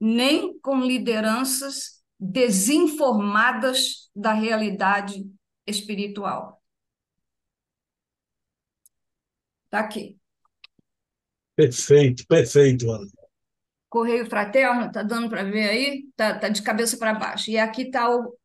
nem 0.00 0.58
com 0.60 0.80
lideranças 0.80 2.02
desinformadas 2.18 4.10
da 4.14 4.32
realidade 4.32 5.24
espiritual. 5.66 6.62
Está 9.66 9.80
aqui. 9.80 10.18
Perfeito, 11.54 12.26
perfeito, 12.26 12.90
Ana. 12.90 13.06
Correio 13.88 14.24
Fraterno, 14.26 14.86
está 14.86 15.02
dando 15.02 15.28
para 15.28 15.42
ver 15.42 15.68
aí? 15.68 16.06
Está 16.08 16.38
tá 16.38 16.48
de 16.48 16.62
cabeça 16.62 16.96
para 16.96 17.14
baixo. 17.14 17.50
E 17.50 17.58
aqui 17.58 17.82
está 17.82 18.08
o, 18.08 18.36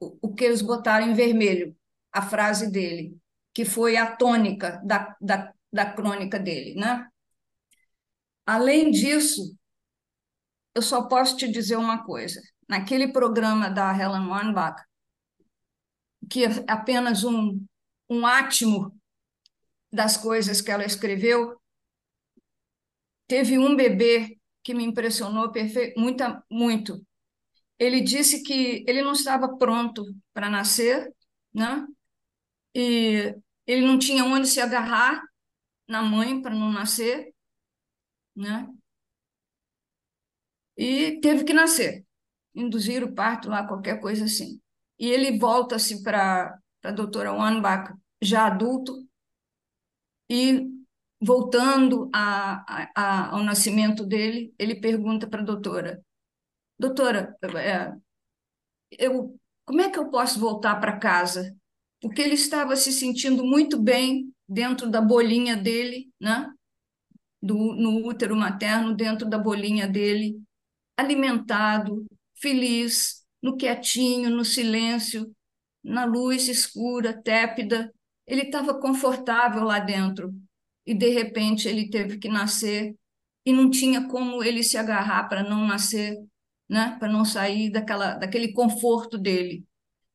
o, 0.00 0.18
o, 0.22 0.34
que 0.34 0.44
eles 0.44 0.62
botaram 0.62 1.08
em 1.08 1.14
vermelho, 1.14 1.76
a 2.12 2.22
frase 2.22 2.70
dele, 2.70 3.16
que 3.52 3.64
foi 3.64 3.96
a 3.96 4.16
tônica 4.16 4.80
da, 4.84 5.16
da, 5.20 5.52
da 5.72 5.92
crônica 5.92 6.38
dele. 6.38 6.74
Né? 6.74 7.06
Além 8.46 8.90
disso, 8.90 9.56
eu 10.74 10.82
só 10.82 11.02
posso 11.08 11.36
te 11.36 11.48
dizer 11.50 11.76
uma 11.76 12.04
coisa 12.04 12.40
naquele 12.68 13.08
programa 13.12 13.68
da 13.68 13.92
Helen 13.92 14.28
Weinbach, 14.30 14.80
que 16.30 16.44
é 16.44 16.48
apenas 16.68 17.24
um, 17.24 17.64
um 18.08 18.24
átimo 18.24 18.96
das 19.92 20.16
coisas 20.16 20.60
que 20.60 20.70
ela 20.70 20.84
escreveu, 20.84 21.60
teve 23.26 23.58
um 23.58 23.74
bebê 23.74 24.38
que 24.62 24.72
me 24.72 24.84
impressionou 24.84 25.52
muito, 25.96 26.24
muito. 26.48 27.06
ele 27.78 28.00
disse 28.00 28.42
que 28.42 28.84
ele 28.86 29.02
não 29.02 29.12
estava 29.12 29.56
pronto 29.56 30.04
para 30.32 30.48
nascer, 30.48 31.12
né? 31.52 31.86
E 32.74 33.34
ele 33.66 33.86
não 33.86 33.98
tinha 33.98 34.24
onde 34.24 34.46
se 34.46 34.60
agarrar 34.60 35.22
na 35.88 36.02
mãe 36.02 36.40
para 36.40 36.54
não 36.54 36.70
nascer, 36.70 37.34
né? 38.36 38.68
E 40.80 41.20
teve 41.20 41.44
que 41.44 41.52
nascer, 41.52 42.06
induzir 42.54 43.04
o 43.04 43.14
parto 43.14 43.50
lá, 43.50 43.68
qualquer 43.68 44.00
coisa 44.00 44.24
assim. 44.24 44.58
E 44.98 45.10
ele 45.10 45.38
volta-se 45.38 46.02
para 46.02 46.58
a 46.82 46.90
doutora 46.90 47.34
Wanbach, 47.34 47.92
já 48.22 48.46
adulto, 48.46 49.06
e 50.30 50.66
voltando 51.20 52.08
a, 52.14 52.94
a, 52.96 53.30
ao 53.36 53.42
nascimento 53.42 54.06
dele, 54.06 54.54
ele 54.58 54.80
pergunta 54.80 55.28
para 55.28 55.42
a 55.42 55.44
doutora: 55.44 56.02
Doutora, 56.78 57.36
é, 57.58 57.92
eu, 58.92 59.38
como 59.66 59.82
é 59.82 59.90
que 59.90 59.98
eu 59.98 60.08
posso 60.08 60.40
voltar 60.40 60.76
para 60.80 60.98
casa? 60.98 61.54
Porque 62.00 62.22
ele 62.22 62.36
estava 62.36 62.74
se 62.74 62.90
sentindo 62.90 63.44
muito 63.44 63.78
bem 63.78 64.32
dentro 64.48 64.90
da 64.90 65.02
bolinha 65.02 65.58
dele, 65.58 66.10
né? 66.18 66.50
Do, 67.42 67.54
no 67.54 68.06
útero 68.06 68.34
materno, 68.34 68.94
dentro 68.94 69.28
da 69.28 69.36
bolinha 69.36 69.86
dele, 69.86 70.40
alimentado, 71.00 72.06
feliz, 72.40 73.24
no 73.42 73.56
quietinho, 73.56 74.30
no 74.30 74.44
silêncio, 74.44 75.34
na 75.82 76.04
luz 76.04 76.48
escura, 76.48 77.20
tépida. 77.22 77.92
Ele 78.26 78.42
estava 78.42 78.78
confortável 78.78 79.64
lá 79.64 79.78
dentro 79.78 80.32
e 80.86 80.94
de 80.94 81.08
repente 81.10 81.68
ele 81.68 81.90
teve 81.90 82.18
que 82.18 82.28
nascer 82.28 82.94
e 83.44 83.52
não 83.52 83.70
tinha 83.70 84.06
como 84.08 84.44
ele 84.44 84.62
se 84.62 84.76
agarrar 84.76 85.28
para 85.28 85.42
não 85.42 85.66
nascer, 85.66 86.16
né? 86.68 86.96
Para 86.98 87.10
não 87.10 87.24
sair 87.24 87.70
daquela 87.70 88.14
daquele 88.14 88.52
conforto 88.52 89.18
dele. 89.18 89.64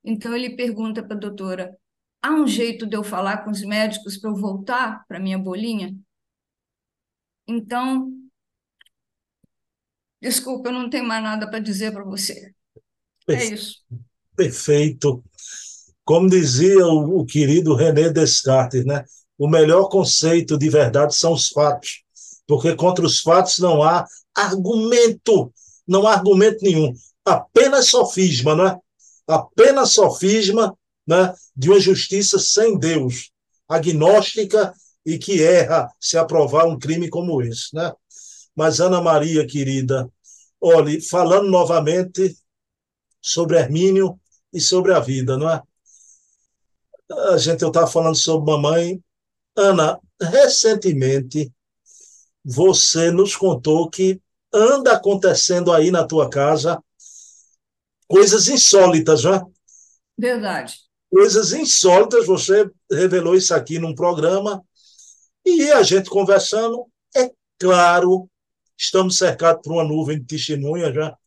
Então 0.04 0.36
ele 0.36 0.56
pergunta 0.56 1.04
para 1.04 1.16
a 1.18 1.20
doutora: 1.20 1.76
há 2.22 2.32
um 2.32 2.48
jeito 2.48 2.86
de 2.86 2.96
eu 2.96 3.04
falar 3.04 3.44
com 3.44 3.52
os 3.52 3.64
médicos 3.64 4.18
para 4.18 4.30
eu 4.30 4.36
voltar 4.36 5.06
para 5.08 5.20
minha 5.20 5.38
bolinha? 5.38 5.96
Então, 7.48 8.12
desculpa, 10.30 10.70
eu 10.70 10.74
não 10.74 10.90
tenho 10.90 11.06
mais 11.06 11.24
nada 11.24 11.50
para 11.50 11.60
dizer 11.60 11.92
para 11.92 12.04
você. 12.04 12.52
É 13.30 13.46
isso. 13.46 13.78
Perfeito. 14.36 15.24
Como 16.04 16.30
dizia 16.30 16.86
o, 16.86 17.22
o 17.22 17.26
querido 17.26 17.76
René 17.76 18.10
Descartes, 18.10 18.86
né? 18.86 19.04
o 19.38 19.48
melhor 19.48 19.90
conceito 19.90 20.58
de 20.58 20.70
verdade 20.70 21.16
são 21.16 21.34
os 21.34 21.50
fatos, 21.50 22.04
porque 22.48 22.76
contra 22.76 23.06
os 23.06 23.20
fatos 23.20 23.60
não 23.60 23.84
há 23.84 24.06
argumento, 24.34 25.54
não 25.88 26.08
há 26.08 26.14
argumento 26.14 26.60
nenhum, 26.62 26.94
apenas 27.24 27.90
sofisma, 27.90 28.56
não 28.56 28.68
é? 28.68 28.80
Apenas 29.28 29.94
sofisma 29.94 30.78
né, 31.08 31.34
de 31.56 31.70
uma 31.70 31.80
justiça 31.80 32.38
sem 32.40 32.78
Deus, 32.78 33.32
agnóstica 33.68 34.74
e 35.06 35.18
que 35.18 35.44
erra 35.44 35.90
se 36.00 36.18
aprovar 36.18 36.66
um 36.66 36.78
crime 36.78 37.10
como 37.10 37.42
esse, 37.42 37.74
né? 37.74 37.92
Mas 38.56 38.80
Ana 38.80 39.02
Maria, 39.02 39.46
querida, 39.46 40.10
olhe, 40.66 41.00
falando 41.00 41.48
novamente 41.50 42.36
sobre 43.22 43.58
Hermínio 43.58 44.20
e 44.52 44.60
sobre 44.60 44.94
a 44.94 45.00
vida, 45.00 45.38
não 45.38 45.50
é? 45.50 45.62
A 47.32 47.38
gente, 47.38 47.62
eu 47.62 47.68
estava 47.68 47.86
falando 47.86 48.16
sobre 48.16 48.52
mamãe, 48.52 49.04
Ana, 49.56 50.00
recentemente 50.20 51.54
você 52.44 53.12
nos 53.12 53.36
contou 53.36 53.90
que 53.90 54.20
anda 54.52 54.94
acontecendo 54.94 55.72
aí 55.72 55.92
na 55.92 56.06
tua 56.06 56.30
casa 56.30 56.82
coisas 58.08 58.48
insólitas, 58.48 59.24
não 59.24 59.36
é? 59.36 59.46
Verdade. 60.18 60.80
Coisas 61.12 61.54
insólitas, 61.54 62.26
você 62.26 62.70
revelou 62.92 63.36
isso 63.36 63.54
aqui 63.54 63.78
num 63.78 63.94
programa 63.94 64.64
e 65.46 65.72
a 65.72 65.84
gente 65.84 66.10
conversando, 66.10 66.88
é 67.16 67.32
claro, 67.60 68.30
estamos 68.78 69.18
cercados 69.18 69.62
por 69.64 69.74
uma 69.74 69.84
nuvem 69.84 70.20
de 70.20 70.26
testemunhas 70.26 70.94
já. 70.94 71.18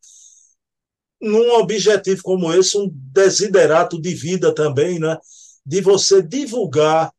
Num 1.20 1.50
objetivo 1.54 2.22
como 2.22 2.52
esse, 2.52 2.78
um 2.78 2.88
desiderato 2.92 4.00
de 4.00 4.14
vida 4.14 4.54
também, 4.54 4.98
né? 4.98 5.18
De 5.66 5.80
você 5.80 6.22
divulgar 6.22 7.12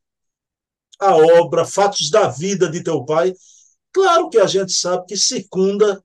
a 0.99 1.15
obra, 1.15 1.65
fatos 1.65 2.09
da 2.09 2.27
vida 2.27 2.69
de 2.69 2.83
teu 2.83 3.03
pai. 3.05 3.33
Claro 3.91 4.29
que 4.29 4.37
a 4.37 4.45
gente 4.45 4.73
sabe 4.73 5.05
que 5.07 5.17
circunda 5.17 6.03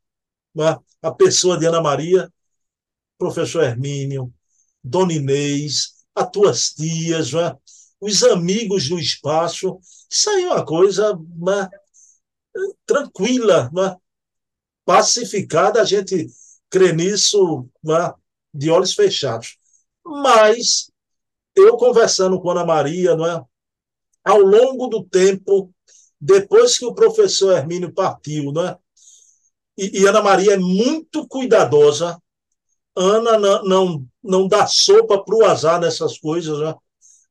né, 0.55 0.79
a 1.03 1.13
pessoa 1.13 1.59
de 1.59 1.67
Ana 1.67 1.83
Maria, 1.83 2.33
professor 3.19 3.65
Hermínio, 3.65 4.33
Dona 4.83 5.13
Inês, 5.13 5.95
as 6.15 6.31
tuas 6.31 6.71
tias, 6.71 7.33
né, 7.33 7.57
os 8.01 8.23
amigos 8.23 8.89
do 8.89 8.99
espaço. 8.99 9.79
Isso 10.11 10.31
aí 10.31 10.45
é 10.45 10.49
uma 10.49 10.65
coisa 10.65 11.19
né, 11.37 11.69
tranquila, 12.87 13.71
né, 13.73 13.97
pacificada, 14.85 15.81
a 15.81 15.85
gente 15.85 16.27
crê 16.71 16.93
nisso 16.93 17.69
né, 17.83 18.13
de 18.53 18.71
olhos 18.71 18.95
fechados. 18.95 19.57
Mas 20.05 20.91
eu 21.57 21.77
conversando 21.77 22.41
com 22.41 22.51
Ana 22.51 22.65
Maria, 22.65 23.15
não 23.15 23.27
é? 23.27 23.45
ao 24.25 24.39
longo 24.39 24.87
do 24.89 25.05
tempo, 25.05 25.73
depois 26.19 26.79
que 26.79 26.87
o 26.87 26.95
professor 26.95 27.53
Hermínio 27.53 27.93
partiu, 27.93 28.51
né? 28.53 28.77
E, 29.77 30.01
e 30.01 30.07
Ana 30.07 30.23
Maria 30.23 30.55
é 30.55 30.59
muito 30.59 31.29
cuidadosa. 31.29 32.19
Ana 32.97 33.39
não, 33.39 33.65
não, 33.65 34.07
não 34.23 34.49
dá 34.49 34.67
sopa 34.67 35.23
para 35.23 35.37
o 35.37 35.45
azar 35.45 35.81
nessas 35.81 36.19
coisas, 36.19 36.59
né? 36.59 36.75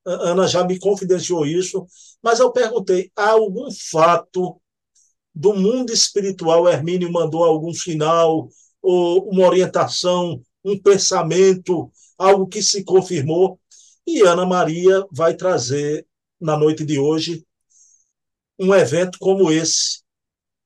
Ana 0.05 0.47
já 0.47 0.63
me 0.65 0.77
confidenciou 0.77 1.45
isso, 1.45 1.87
mas 2.21 2.39
eu 2.39 2.51
perguntei: 2.51 3.11
há 3.15 3.31
algum 3.31 3.69
fato 3.71 4.61
do 5.33 5.53
mundo 5.53 5.91
espiritual? 5.91 6.67
Hermínio 6.67 7.11
mandou 7.11 7.43
algum 7.43 7.73
sinal, 7.73 8.49
ou 8.81 9.29
uma 9.29 9.47
orientação, 9.47 10.41
um 10.63 10.77
pensamento, 10.77 11.91
algo 12.17 12.47
que 12.47 12.61
se 12.61 12.83
confirmou? 12.83 13.59
E 14.05 14.21
Ana 14.21 14.45
Maria 14.45 15.05
vai 15.11 15.33
trazer 15.35 16.05
na 16.39 16.57
noite 16.57 16.85
de 16.85 16.99
hoje 16.99 17.45
um 18.59 18.73
evento 18.75 19.17
como 19.19 19.51
esse, 19.51 20.03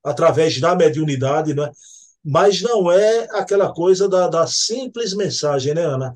através 0.04 0.60
da 0.60 0.76
mediunidade, 0.76 1.54
né? 1.54 1.72
mas 2.30 2.62
não 2.62 2.92
é 2.92 3.26
aquela 3.32 3.74
coisa 3.74 4.10
da, 4.10 4.28
da 4.28 4.46
simples 4.46 5.14
mensagem, 5.14 5.74
né, 5.74 5.86
Ana? 5.86 6.14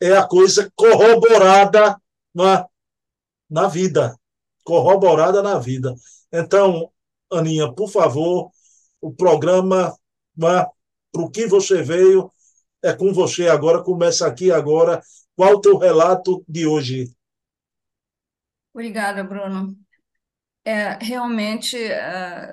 É 0.00 0.12
a 0.12 0.24
coisa 0.24 0.70
corroborada 0.76 1.96
na, 2.32 2.66
na 3.50 3.66
vida, 3.66 4.16
corroborada 4.62 5.42
na 5.42 5.58
vida. 5.58 5.96
Então, 6.32 6.91
Aninha, 7.32 7.72
por 7.72 7.88
favor, 7.88 8.50
o 9.00 9.12
programa 9.12 9.96
para 10.38 10.70
o 11.14 11.30
que 11.30 11.46
você 11.46 11.82
veio 11.82 12.32
é 12.82 12.92
com 12.92 13.12
você 13.12 13.48
agora, 13.48 13.82
começa 13.82 14.26
aqui 14.26 14.50
agora. 14.50 15.00
Qual 15.36 15.54
o 15.54 15.60
teu 15.60 15.78
relato 15.78 16.44
de 16.48 16.66
hoje? 16.66 17.14
Obrigada, 18.74 19.22
Bruno. 19.22 19.76
É 20.64 20.98
realmente 21.02 21.76
é, 21.76 22.52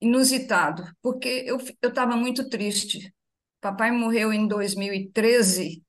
inusitado, 0.00 0.84
porque 1.02 1.44
eu 1.46 1.58
estava 1.88 2.16
muito 2.16 2.48
triste. 2.48 3.12
Papai 3.60 3.90
morreu 3.90 4.32
em 4.32 4.46
2013 4.46 5.82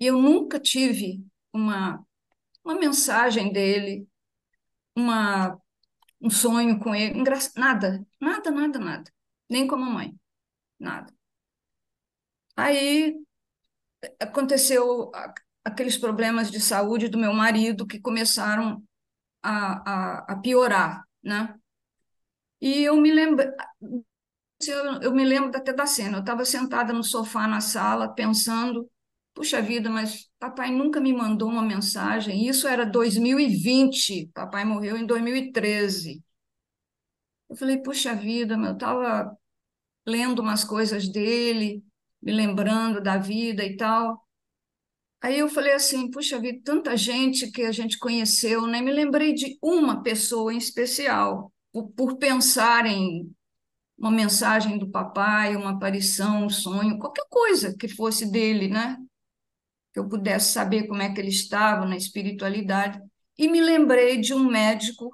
e 0.00 0.06
eu 0.06 0.18
nunca 0.18 0.58
tive 0.58 1.24
uma, 1.52 2.04
uma 2.64 2.74
mensagem 2.74 3.52
dele, 3.52 4.06
uma, 4.96 5.56
um 6.20 6.30
sonho 6.30 6.78
com 6.80 6.94
ele, 6.94 7.18
engra... 7.18 7.38
nada, 7.56 8.04
nada, 8.20 8.50
nada, 8.50 8.78
nada. 8.78 9.12
Nem 9.48 9.66
com 9.66 9.76
a 9.76 9.78
mamãe, 9.78 10.14
nada. 10.78 11.12
Aí 12.56 13.16
aconteceu 14.20 15.10
aqueles 15.64 15.96
problemas 15.96 16.50
de 16.50 16.60
saúde 16.60 17.08
do 17.08 17.18
meu 17.18 17.32
marido 17.32 17.86
que 17.86 18.00
começaram 18.00 18.82
a, 19.42 19.90
a, 19.90 20.32
a 20.32 20.36
piorar, 20.40 21.04
né? 21.22 21.54
E 22.60 22.82
eu 22.82 22.96
me 22.96 23.12
lembro, 23.12 23.44
eu, 24.66 25.02
eu 25.02 25.14
me 25.14 25.24
lembro 25.24 25.56
até 25.56 25.72
da 25.72 25.86
cena. 25.86 26.18
Eu 26.18 26.20
estava 26.20 26.44
sentada 26.44 26.92
no 26.92 27.04
sofá 27.04 27.46
na 27.46 27.60
sala 27.60 28.14
pensando, 28.14 28.90
puxa 29.34 29.62
vida, 29.62 29.88
mas 29.90 30.27
papai 30.38 30.70
nunca 30.70 31.00
me 31.00 31.12
mandou 31.12 31.48
uma 31.48 31.62
mensagem. 31.62 32.46
Isso 32.46 32.68
era 32.68 32.84
2020, 32.86 34.30
papai 34.34 34.64
morreu 34.64 34.96
em 34.96 35.06
2013. 35.06 36.22
Eu 37.48 37.56
falei, 37.56 37.78
puxa 37.78 38.14
vida, 38.14 38.54
eu 38.54 38.72
estava 38.72 39.36
lendo 40.06 40.40
umas 40.40 40.64
coisas 40.64 41.08
dele, 41.08 41.82
me 42.22 42.32
lembrando 42.32 43.00
da 43.02 43.16
vida 43.16 43.64
e 43.64 43.76
tal. 43.76 44.26
Aí 45.20 45.38
eu 45.38 45.48
falei 45.48 45.72
assim, 45.72 46.10
puxa 46.10 46.38
vida, 46.38 46.60
tanta 46.64 46.96
gente 46.96 47.50
que 47.50 47.62
a 47.62 47.72
gente 47.72 47.98
conheceu, 47.98 48.66
né? 48.66 48.80
Me 48.80 48.92
lembrei 48.92 49.34
de 49.34 49.58
uma 49.62 50.02
pessoa 50.02 50.52
em 50.52 50.58
especial, 50.58 51.52
por, 51.72 51.90
por 51.90 52.18
pensar 52.18 52.86
em, 52.86 53.30
uma 53.98 54.10
mensagem 54.10 54.78
do 54.78 54.88
papai, 54.88 55.56
uma 55.56 55.70
aparição, 55.70 56.46
um 56.46 56.48
sonho, 56.48 56.98
qualquer 56.98 57.26
coisa 57.28 57.76
que 57.76 57.88
fosse 57.88 58.30
dele, 58.30 58.68
né? 58.68 58.96
Que 59.98 60.00
eu 60.00 60.08
pudesse 60.08 60.52
saber 60.52 60.86
como 60.86 61.02
é 61.02 61.12
que 61.12 61.20
ele 61.20 61.30
estava 61.30 61.84
na 61.84 61.96
espiritualidade. 61.96 63.00
E 63.36 63.48
me 63.48 63.60
lembrei 63.60 64.20
de 64.20 64.32
um 64.32 64.44
médico 64.48 65.10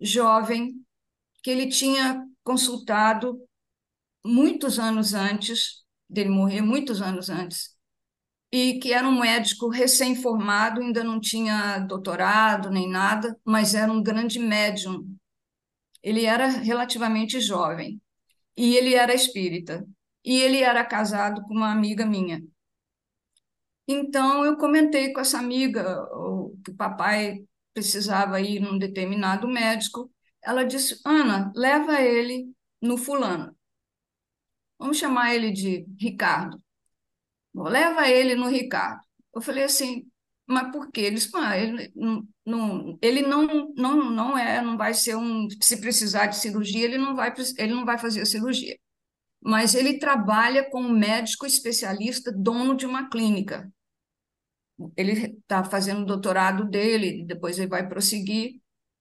jovem 0.00 0.84
que 1.44 1.50
ele 1.50 1.68
tinha 1.68 2.26
consultado 2.42 3.40
muitos 4.24 4.80
anos 4.80 5.14
antes 5.14 5.84
dele 6.10 6.30
morrer, 6.30 6.60
muitos 6.60 7.00
anos 7.00 7.30
antes, 7.30 7.76
e 8.50 8.80
que 8.80 8.92
era 8.92 9.08
um 9.08 9.20
médico 9.20 9.68
recém-formado, 9.68 10.80
ainda 10.80 11.04
não 11.04 11.20
tinha 11.20 11.78
doutorado 11.78 12.68
nem 12.68 12.88
nada, 12.88 13.38
mas 13.44 13.76
era 13.76 13.92
um 13.92 14.02
grande 14.02 14.40
médium. 14.40 15.06
Ele 16.02 16.24
era 16.24 16.48
relativamente 16.48 17.40
jovem 17.40 18.00
e 18.56 18.74
ele 18.74 18.94
era 18.94 19.14
espírita 19.14 19.86
e 20.24 20.40
ele 20.40 20.62
era 20.62 20.84
casado 20.84 21.42
com 21.42 21.54
uma 21.54 21.70
amiga 21.70 22.04
minha. 22.04 22.42
Então 23.88 24.44
eu 24.44 24.56
comentei 24.56 25.12
com 25.12 25.20
essa 25.20 25.38
amiga 25.38 25.82
que 26.64 26.70
o 26.72 26.76
papai 26.76 27.44
precisava 27.72 28.40
ir 28.40 28.60
num 28.60 28.78
determinado 28.78 29.46
médico. 29.48 30.10
Ela 30.42 30.64
disse: 30.64 31.00
Ana, 31.04 31.52
leva 31.54 32.00
ele 32.00 32.52
no 32.80 32.96
fulano. 32.96 33.56
Vamos 34.78 34.98
chamar 34.98 35.34
ele 35.34 35.50
de 35.52 35.86
Ricardo. 35.98 36.60
Leva 37.54 38.08
ele 38.08 38.34
no 38.34 38.48
Ricardo. 38.48 39.00
Eu 39.34 39.40
falei 39.40 39.64
assim, 39.64 40.06
mas 40.46 40.70
por 40.70 40.90
quê? 40.90 41.14
Ah, 41.34 41.58
ele, 41.58 41.92
não, 42.44 42.98
ele 43.02 43.22
não, 43.22 43.72
não, 43.74 44.10
não 44.10 44.38
é, 44.38 44.62
não 44.62 44.76
vai 44.76 44.94
ser 44.94 45.16
um, 45.16 45.48
se 45.60 45.80
precisar 45.80 46.26
de 46.26 46.36
cirurgia, 46.36 46.84
ele 46.84 46.98
não 46.98 47.16
vai, 47.16 47.32
ele 47.58 47.74
não 47.74 47.84
vai 47.84 47.98
fazer 47.98 48.22
a 48.22 48.26
cirurgia. 48.26 48.78
Mas 49.42 49.74
ele 49.74 49.98
trabalha 49.98 50.68
como 50.70 50.88
médico 50.90 51.46
especialista, 51.46 52.32
dono 52.32 52.76
de 52.76 52.86
uma 52.86 53.08
clínica. 53.10 53.72
Ele 54.96 55.12
está 55.12 55.64
fazendo 55.64 56.02
o 56.02 56.06
doutorado 56.06 56.64
dele, 56.68 57.24
depois 57.26 57.58
ele 57.58 57.68
vai 57.68 57.88
prosseguir. 57.88 58.60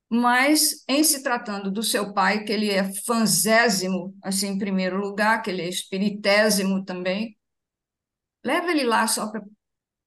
Mas, 0.09 0.83
em 0.87 1.03
se 1.03 1.23
tratando 1.23 1.71
do 1.71 1.83
seu 1.83 2.13
pai, 2.13 2.43
que 2.43 2.51
ele 2.51 2.69
é 2.69 2.93
fanzésimo, 3.03 4.15
assim, 4.23 4.47
em 4.49 4.57
primeiro 4.57 4.97
lugar, 4.97 5.41
que 5.41 5.49
ele 5.49 5.63
é 5.63 5.69
espiritésimo 5.69 6.85
também, 6.85 7.37
leva 8.43 8.71
ele 8.71 8.83
lá 8.83 9.07
só 9.07 9.29
para 9.31 9.41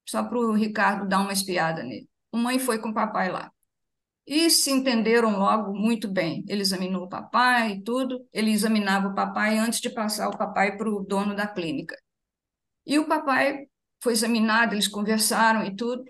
só 0.07 0.27
o 0.27 0.53
Ricardo 0.53 1.07
dar 1.07 1.19
uma 1.21 1.33
espiada 1.33 1.83
nele. 1.83 2.09
A 2.33 2.37
mãe 2.37 2.57
foi 2.57 2.79
com 2.79 2.89
o 2.89 2.93
papai 2.93 3.31
lá. 3.31 3.51
E 4.25 4.49
se 4.49 4.71
entenderam 4.71 5.37
logo 5.37 5.73
muito 5.73 6.07
bem. 6.07 6.43
Ele 6.47 6.61
examinou 6.61 7.03
o 7.05 7.09
papai 7.09 7.73
e 7.73 7.83
tudo. 7.83 8.27
Ele 8.33 8.51
examinava 8.51 9.07
o 9.09 9.15
papai 9.15 9.57
antes 9.57 9.79
de 9.79 9.89
passar 9.89 10.29
o 10.29 10.37
papai 10.37 10.77
para 10.77 10.89
o 10.89 11.03
dono 11.03 11.35
da 11.35 11.47
clínica. 11.47 11.95
E 12.85 12.97
o 12.99 13.07
papai 13.07 13.67
foi 14.01 14.13
examinado, 14.13 14.75
eles 14.75 14.87
conversaram 14.87 15.65
e 15.65 15.75
tudo. 15.75 16.03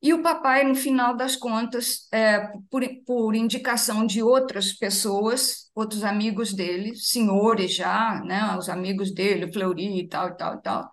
E 0.00 0.12
o 0.12 0.20
papai, 0.20 0.64
no 0.64 0.74
final 0.74 1.16
das 1.16 1.36
contas, 1.36 2.08
é, 2.10 2.40
por, 2.68 2.82
por 3.06 3.36
indicação 3.36 4.04
de 4.04 4.20
outras 4.20 4.72
pessoas, 4.72 5.70
outros 5.76 6.02
amigos 6.02 6.52
dele, 6.52 6.96
senhores 6.96 7.72
já, 7.72 8.20
né, 8.24 8.56
os 8.58 8.68
amigos 8.68 9.14
dele, 9.14 9.52
Fleury 9.52 10.00
e 10.00 10.08
tal, 10.08 10.30
e 10.30 10.36
tal, 10.36 10.54
e 10.56 10.62
tal, 10.62 10.90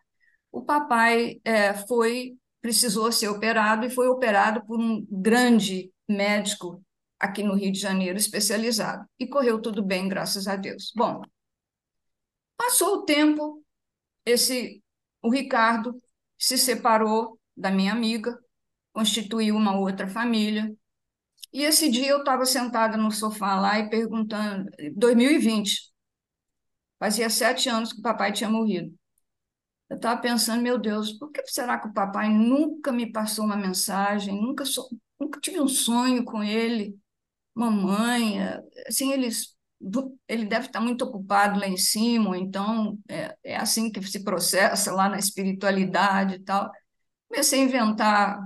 o 0.51 0.61
papai 0.63 1.41
é, 1.43 1.73
foi, 1.73 2.37
precisou 2.61 3.11
ser 3.11 3.29
operado 3.29 3.85
e 3.85 3.89
foi 3.89 4.07
operado 4.07 4.63
por 4.65 4.79
um 4.79 5.03
grande 5.09 5.91
médico 6.07 6.83
aqui 7.19 7.41
no 7.43 7.55
Rio 7.55 7.71
de 7.71 7.79
Janeiro, 7.79 8.17
especializado. 8.17 9.05
E 9.19 9.27
correu 9.27 9.59
tudo 9.59 9.83
bem, 9.83 10.07
graças 10.07 10.47
a 10.47 10.55
Deus. 10.55 10.91
Bom, 10.95 11.21
passou 12.55 12.97
o 12.97 13.05
tempo, 13.05 13.63
esse 14.25 14.83
o 15.21 15.29
Ricardo 15.31 16.01
se 16.37 16.57
separou 16.57 17.39
da 17.55 17.71
minha 17.71 17.91
amiga, 17.91 18.37
constituiu 18.93 19.55
uma 19.55 19.77
outra 19.77 20.07
família. 20.07 20.73
E 21.51 21.63
esse 21.63 21.89
dia 21.89 22.09
eu 22.09 22.19
estava 22.19 22.45
sentada 22.45 22.97
no 22.97 23.11
sofá 23.11 23.59
lá 23.59 23.79
e 23.79 23.89
perguntando, 23.89 24.69
2020, 24.95 25.91
fazia 26.99 27.29
sete 27.29 27.69
anos 27.69 27.93
que 27.93 27.99
o 27.99 28.03
papai 28.03 28.31
tinha 28.31 28.49
morrido. 28.49 28.93
Eu 29.89 29.95
estava 29.95 30.21
pensando, 30.21 30.61
meu 30.61 30.77
Deus, 30.77 31.13
por 31.13 31.31
que 31.31 31.45
será 31.47 31.79
que 31.79 31.87
o 31.87 31.93
papai 31.93 32.29
nunca 32.29 32.91
me 32.91 33.11
passou 33.11 33.45
uma 33.45 33.57
mensagem, 33.57 34.39
nunca, 34.39 34.63
so, 34.63 34.87
nunca 35.19 35.39
tive 35.39 35.59
um 35.59 35.67
sonho 35.67 36.23
com 36.23 36.43
ele, 36.43 36.95
mamãe, 37.55 38.39
assim, 38.87 39.11
eles, 39.11 39.55
ele 40.27 40.45
deve 40.45 40.67
estar 40.67 40.81
muito 40.81 41.03
ocupado 41.05 41.59
lá 41.59 41.67
em 41.67 41.77
cima, 41.77 42.37
então 42.37 42.97
é, 43.09 43.35
é 43.43 43.55
assim 43.57 43.91
que 43.91 44.01
se 44.03 44.23
processa 44.23 44.91
lá 44.93 45.09
na 45.09 45.17
espiritualidade 45.17 46.35
e 46.35 46.39
tal. 46.39 46.71
Comecei 47.29 47.61
a 47.61 47.63
inventar 47.65 48.39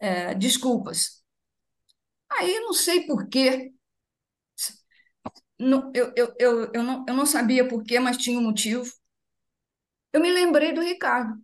é, 0.00 0.34
desculpas. 0.34 1.22
Aí 2.30 2.58
não 2.60 2.72
sei 2.72 3.06
por 3.06 3.28
quê. 3.28 3.72
Não, 5.58 5.90
eu, 5.94 6.12
eu, 6.16 6.34
eu, 6.38 6.70
eu, 6.72 6.82
não, 6.82 7.04
eu 7.08 7.14
não 7.14 7.26
sabia 7.26 7.66
por 7.66 7.82
quê, 7.84 7.98
mas 8.00 8.16
tinha 8.16 8.38
um 8.38 8.42
motivo. 8.42 8.84
Eu 10.12 10.20
me 10.20 10.30
lembrei 10.30 10.72
do 10.72 10.80
Ricardo. 10.80 11.40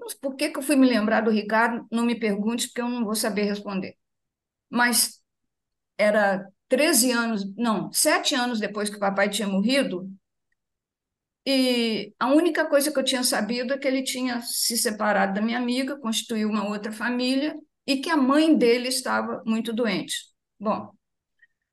Mas 0.00 0.14
por 0.14 0.36
que, 0.36 0.50
que 0.50 0.58
eu 0.58 0.62
fui 0.62 0.76
me 0.76 0.88
lembrar 0.88 1.22
do 1.22 1.30
Ricardo? 1.30 1.86
Não 1.90 2.04
me 2.04 2.18
pergunte, 2.18 2.68
porque 2.68 2.80
eu 2.80 2.88
não 2.88 3.04
vou 3.04 3.14
saber 3.14 3.44
responder. 3.44 3.96
Mas 4.70 5.22
era 5.98 6.48
13 6.70 7.10
anos, 7.10 7.54
não, 7.56 7.92
sete 7.92 8.34
anos 8.34 8.60
depois 8.60 8.88
que 8.88 8.96
o 8.96 9.00
papai 9.00 9.28
tinha 9.28 9.48
morrido, 9.48 10.08
e 11.44 12.14
a 12.18 12.28
única 12.32 12.66
coisa 12.66 12.92
que 12.92 12.98
eu 12.98 13.04
tinha 13.04 13.24
sabido 13.24 13.72
é 13.74 13.78
que 13.78 13.88
ele 13.88 14.04
tinha 14.04 14.40
se 14.42 14.78
separado 14.78 15.34
da 15.34 15.42
minha 15.42 15.58
amiga, 15.58 15.98
constituiu 15.98 16.48
uma 16.48 16.68
outra 16.68 16.92
família 16.92 17.56
e 17.86 17.96
que 18.00 18.08
a 18.08 18.16
mãe 18.16 18.56
dele 18.56 18.88
estava 18.88 19.42
muito 19.44 19.72
doente. 19.72 20.14
Bom, 20.60 20.92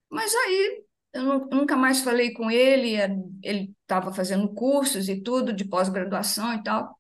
mas 0.10 0.34
aí 0.34 0.84
eu 1.14 1.48
nunca 1.52 1.76
mais 1.76 2.02
falei 2.02 2.34
com 2.34 2.50
ele, 2.50 2.96
é, 2.96 3.10
ele 3.44 3.74
estava 3.82 4.14
fazendo 4.14 4.54
cursos 4.54 5.10
e 5.10 5.22
tudo 5.22 5.54
de 5.54 5.66
pós-graduação 5.66 6.54
e 6.56 6.64
tal. 6.64 6.98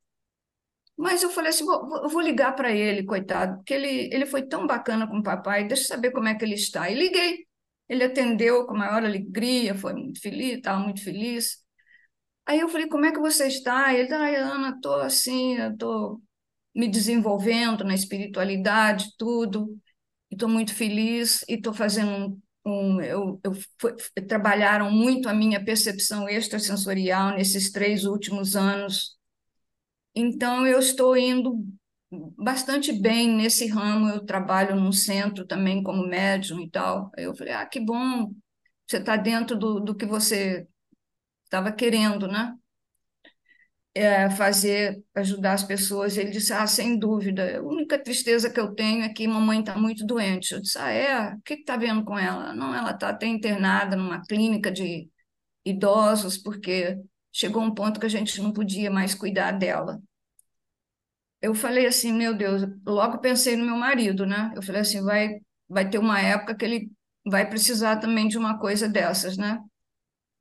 Mas 0.97 1.23
eu 1.23 1.29
falei 1.29 1.49
assim, 1.51 1.65
vou, 1.65 2.09
vou 2.09 2.21
ligar 2.21 2.55
para 2.55 2.71
ele, 2.71 3.05
coitado, 3.05 3.57
porque 3.57 3.73
ele, 3.73 4.13
ele 4.13 4.25
foi 4.25 4.43
tão 4.47 4.67
bacana 4.67 5.07
com 5.07 5.19
o 5.19 5.23
papai, 5.23 5.67
deixa 5.67 5.83
eu 5.83 5.87
saber 5.87 6.11
como 6.11 6.27
é 6.27 6.35
que 6.35 6.43
ele 6.43 6.55
está. 6.55 6.89
E 6.89 6.95
liguei. 6.95 7.46
Ele 7.89 8.03
atendeu 8.03 8.65
com 8.65 8.73
a 8.75 8.79
maior 8.79 9.03
alegria, 9.03 9.75
foi 9.75 9.93
muito 9.93 10.21
feliz, 10.21 10.57
estava 10.57 10.79
muito 10.79 11.03
feliz. 11.03 11.63
Aí 12.45 12.59
eu 12.59 12.69
falei, 12.69 12.87
como 12.87 13.05
é 13.05 13.11
que 13.11 13.19
você 13.19 13.47
está? 13.47 13.93
Ele, 13.93 14.13
ai, 14.13 14.35
Ana, 14.37 14.69
estou 14.75 14.95
assim, 15.01 15.55
estou 15.57 16.21
me 16.75 16.87
desenvolvendo 16.87 17.83
na 17.83 17.95
espiritualidade, 17.95 19.11
tudo, 19.17 19.77
estou 20.31 20.49
muito 20.49 20.73
feliz 20.73 21.43
e 21.49 21.55
estou 21.55 21.73
fazendo 21.73 22.39
um, 22.65 22.97
um 22.97 23.01
eu, 23.01 23.39
eu 23.43 23.51
foi, 23.79 23.95
trabalharam 24.27 24.91
muito 24.91 25.27
a 25.29 25.33
minha 25.33 25.63
percepção 25.63 26.29
extrasensorial 26.29 27.31
nesses 27.35 27.71
três 27.71 28.05
últimos 28.05 28.55
anos. 28.55 29.17
Então 30.15 30.65
eu 30.65 30.79
estou 30.79 31.15
indo 31.17 31.63
bastante 32.11 32.91
bem 32.93 33.27
nesse 33.35 33.67
ramo. 33.67 34.09
Eu 34.09 34.25
trabalho 34.25 34.75
num 34.75 34.91
centro 34.91 35.45
também 35.45 35.83
como 35.83 36.07
médium 36.07 36.61
e 36.61 36.69
tal. 36.69 37.11
Eu 37.17 37.35
falei, 37.35 37.53
ah, 37.53 37.65
que 37.65 37.79
bom, 37.79 38.31
você 38.87 38.97
está 38.97 39.15
dentro 39.17 39.57
do, 39.57 39.79
do 39.79 39.95
que 39.95 40.05
você 40.05 40.67
estava 41.45 41.71
querendo, 41.71 42.27
né? 42.27 42.55
É, 43.93 44.29
fazer, 44.29 45.03
ajudar 45.15 45.53
as 45.53 45.63
pessoas. 45.63 46.17
Ele 46.17 46.29
disse, 46.29 46.53
ah, 46.53 46.67
sem 46.67 46.99
dúvida, 46.99 47.57
a 47.57 47.63
única 47.63 47.97
tristeza 47.97 48.47
que 48.49 48.59
eu 48.59 48.75
tenho 48.75 49.03
é 49.03 49.09
que 49.09 49.27
mamãe 49.27 49.59
está 49.61 49.75
muito 49.75 50.05
doente. 50.05 50.53
Eu 50.53 50.61
disse, 50.61 50.77
ah, 50.77 50.91
é? 50.91 51.33
O 51.33 51.41
que 51.41 51.55
está 51.55 51.75
vendo 51.77 52.03
com 52.05 52.17
ela? 52.17 52.53
Não, 52.53 52.75
ela 52.75 52.91
está 52.91 53.09
até 53.09 53.25
internada 53.25 53.95
numa 53.95 54.21
clínica 54.23 54.71
de 54.71 55.09
idosos, 55.65 56.37
porque 56.37 56.97
chegou 57.31 57.63
um 57.63 57.73
ponto 57.73 57.99
que 57.99 58.05
a 58.05 58.09
gente 58.09 58.41
não 58.41 58.53
podia 58.53 58.91
mais 58.91 59.15
cuidar 59.15 59.51
dela. 59.53 59.99
Eu 61.41 61.53
falei 61.53 61.85
assim, 61.85 62.11
meu 62.11 62.35
Deus, 62.35 62.63
logo 62.85 63.19
pensei 63.19 63.55
no 63.55 63.65
meu 63.65 63.75
marido, 63.77 64.25
né? 64.25 64.51
Eu 64.55 64.61
falei 64.61 64.81
assim, 64.81 65.03
vai, 65.03 65.39
vai 65.69 65.89
ter 65.89 65.99
uma 65.99 66.19
época 66.19 66.55
que 66.55 66.65
ele 66.65 66.91
vai 67.25 67.47
precisar 67.47 67.97
também 67.97 68.27
de 68.27 68.37
uma 68.37 68.59
coisa 68.59 68.87
dessas, 68.87 69.37
né? 69.37 69.59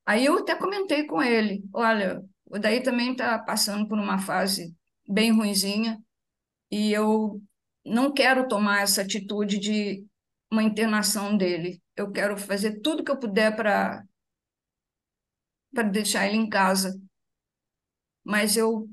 Aí 0.06 0.24
eu 0.24 0.38
até 0.38 0.54
comentei 0.54 1.04
com 1.06 1.22
ele, 1.22 1.64
olha, 1.74 2.22
o 2.46 2.58
daí 2.58 2.82
também 2.82 3.12
está 3.12 3.38
passando 3.38 3.88
por 3.88 3.98
uma 3.98 4.18
fase 4.18 4.74
bem 5.08 5.32
ruinzinha 5.32 5.98
e 6.70 6.92
eu 6.92 7.42
não 7.84 8.12
quero 8.12 8.48
tomar 8.48 8.82
essa 8.82 9.02
atitude 9.02 9.58
de 9.58 10.04
uma 10.50 10.62
internação 10.62 11.36
dele. 11.36 11.80
Eu 11.96 12.10
quero 12.12 12.36
fazer 12.36 12.80
tudo 12.80 13.04
que 13.04 13.10
eu 13.10 13.18
puder 13.18 13.54
para 13.54 14.04
para 15.72 15.88
deixar 15.88 16.26
ele 16.26 16.36
em 16.36 16.48
casa. 16.48 16.98
Mas 18.24 18.56
eu 18.56 18.88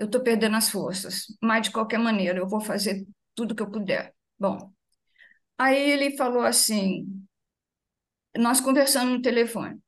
eu 0.00 0.06
estou 0.06 0.22
perdendo 0.22 0.56
as 0.56 0.70
forças. 0.70 1.26
Mas 1.42 1.64
de 1.64 1.70
qualquer 1.72 1.98
maneira, 1.98 2.38
eu 2.38 2.48
vou 2.48 2.60
fazer 2.60 3.06
tudo 3.34 3.54
que 3.54 3.62
eu 3.62 3.70
puder. 3.70 4.14
Bom, 4.38 4.72
aí 5.58 5.78
ele 5.92 6.16
falou 6.16 6.42
assim, 6.44 7.06
nós 8.36 8.60
conversando 8.60 9.12
no 9.12 9.22
telefone. 9.22 9.78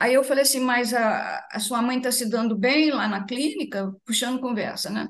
Aí 0.00 0.14
eu 0.14 0.24
falei 0.24 0.42
assim, 0.44 0.60
mas 0.60 0.94
a, 0.94 1.46
a 1.52 1.60
sua 1.60 1.82
mãe 1.82 1.98
está 1.98 2.12
se 2.12 2.28
dando 2.30 2.56
bem 2.58 2.90
lá 2.92 3.08
na 3.08 3.24
clínica? 3.26 3.92
Puxando 4.06 4.40
conversa, 4.40 4.90
né? 4.90 5.08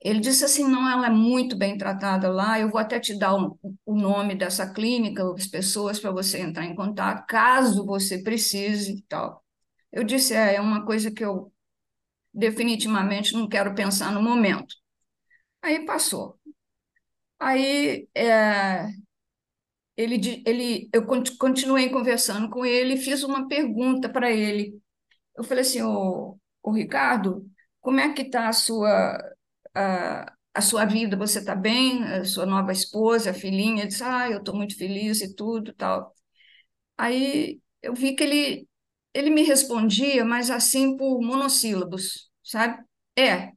Ele 0.00 0.20
disse 0.20 0.44
assim, 0.44 0.64
não, 0.64 0.88
ela 0.88 1.08
é 1.08 1.10
muito 1.10 1.56
bem 1.56 1.76
tratada 1.76 2.28
lá, 2.30 2.58
eu 2.60 2.70
vou 2.70 2.80
até 2.80 3.00
te 3.00 3.18
dar 3.18 3.34
o, 3.34 3.58
o 3.84 3.96
nome 3.96 4.36
dessa 4.36 4.72
clínica, 4.72 5.24
as 5.34 5.46
pessoas 5.48 5.98
para 5.98 6.12
você 6.12 6.38
entrar 6.40 6.64
em 6.64 6.74
contato, 6.74 7.26
caso 7.26 7.84
você 7.84 8.22
precise 8.22 8.92
e 8.92 9.02
tal. 9.02 9.44
Eu 9.92 10.04
disse, 10.04 10.34
é, 10.34 10.54
é 10.56 10.60
uma 10.60 10.84
coisa 10.86 11.10
que 11.10 11.24
eu 11.24 11.52
definitivamente 12.38 13.34
não 13.34 13.48
quero 13.48 13.74
pensar 13.74 14.12
no 14.12 14.22
momento. 14.22 14.74
Aí 15.62 15.84
passou. 15.86 16.38
Aí 17.38 18.08
é, 18.14 18.88
ele, 19.96 20.42
ele, 20.46 20.88
eu 20.92 21.04
continuei 21.38 21.88
conversando 21.90 22.48
com 22.50 22.64
ele 22.64 22.94
e 22.94 22.96
fiz 22.98 23.22
uma 23.24 23.48
pergunta 23.48 24.08
para 24.08 24.30
ele. 24.30 24.80
Eu 25.36 25.44
falei 25.44 25.62
assim, 25.62 25.82
ô, 25.82 26.38
ô 26.62 26.72
Ricardo, 26.72 27.46
como 27.80 28.00
é 28.00 28.12
que 28.14 28.22
está 28.22 28.48
a 28.48 28.52
sua, 28.54 29.18
a, 29.74 30.32
a 30.54 30.62
sua 30.62 30.84
vida? 30.86 31.16
Você 31.16 31.40
está 31.40 31.54
bem? 31.56 32.04
A 32.04 32.24
sua 32.24 32.46
nova 32.46 32.72
esposa, 32.72 33.30
a 33.32 33.34
filhinha? 33.34 33.82
Ele 33.82 33.88
disse, 33.88 34.04
ah, 34.04 34.30
eu 34.30 34.38
estou 34.40 34.56
muito 34.56 34.76
feliz 34.78 35.20
e 35.22 35.34
tudo 35.34 35.72
tal. 35.74 36.14
Aí 36.98 37.60
eu 37.82 37.94
vi 37.94 38.14
que 38.16 38.24
ele, 38.24 38.67
ele 39.18 39.30
me 39.30 39.42
respondia, 39.42 40.24
mas 40.24 40.50
assim 40.50 40.96
por 40.96 41.20
monossílabos, 41.22 42.30
sabe? 42.42 42.82
É, 43.18 43.52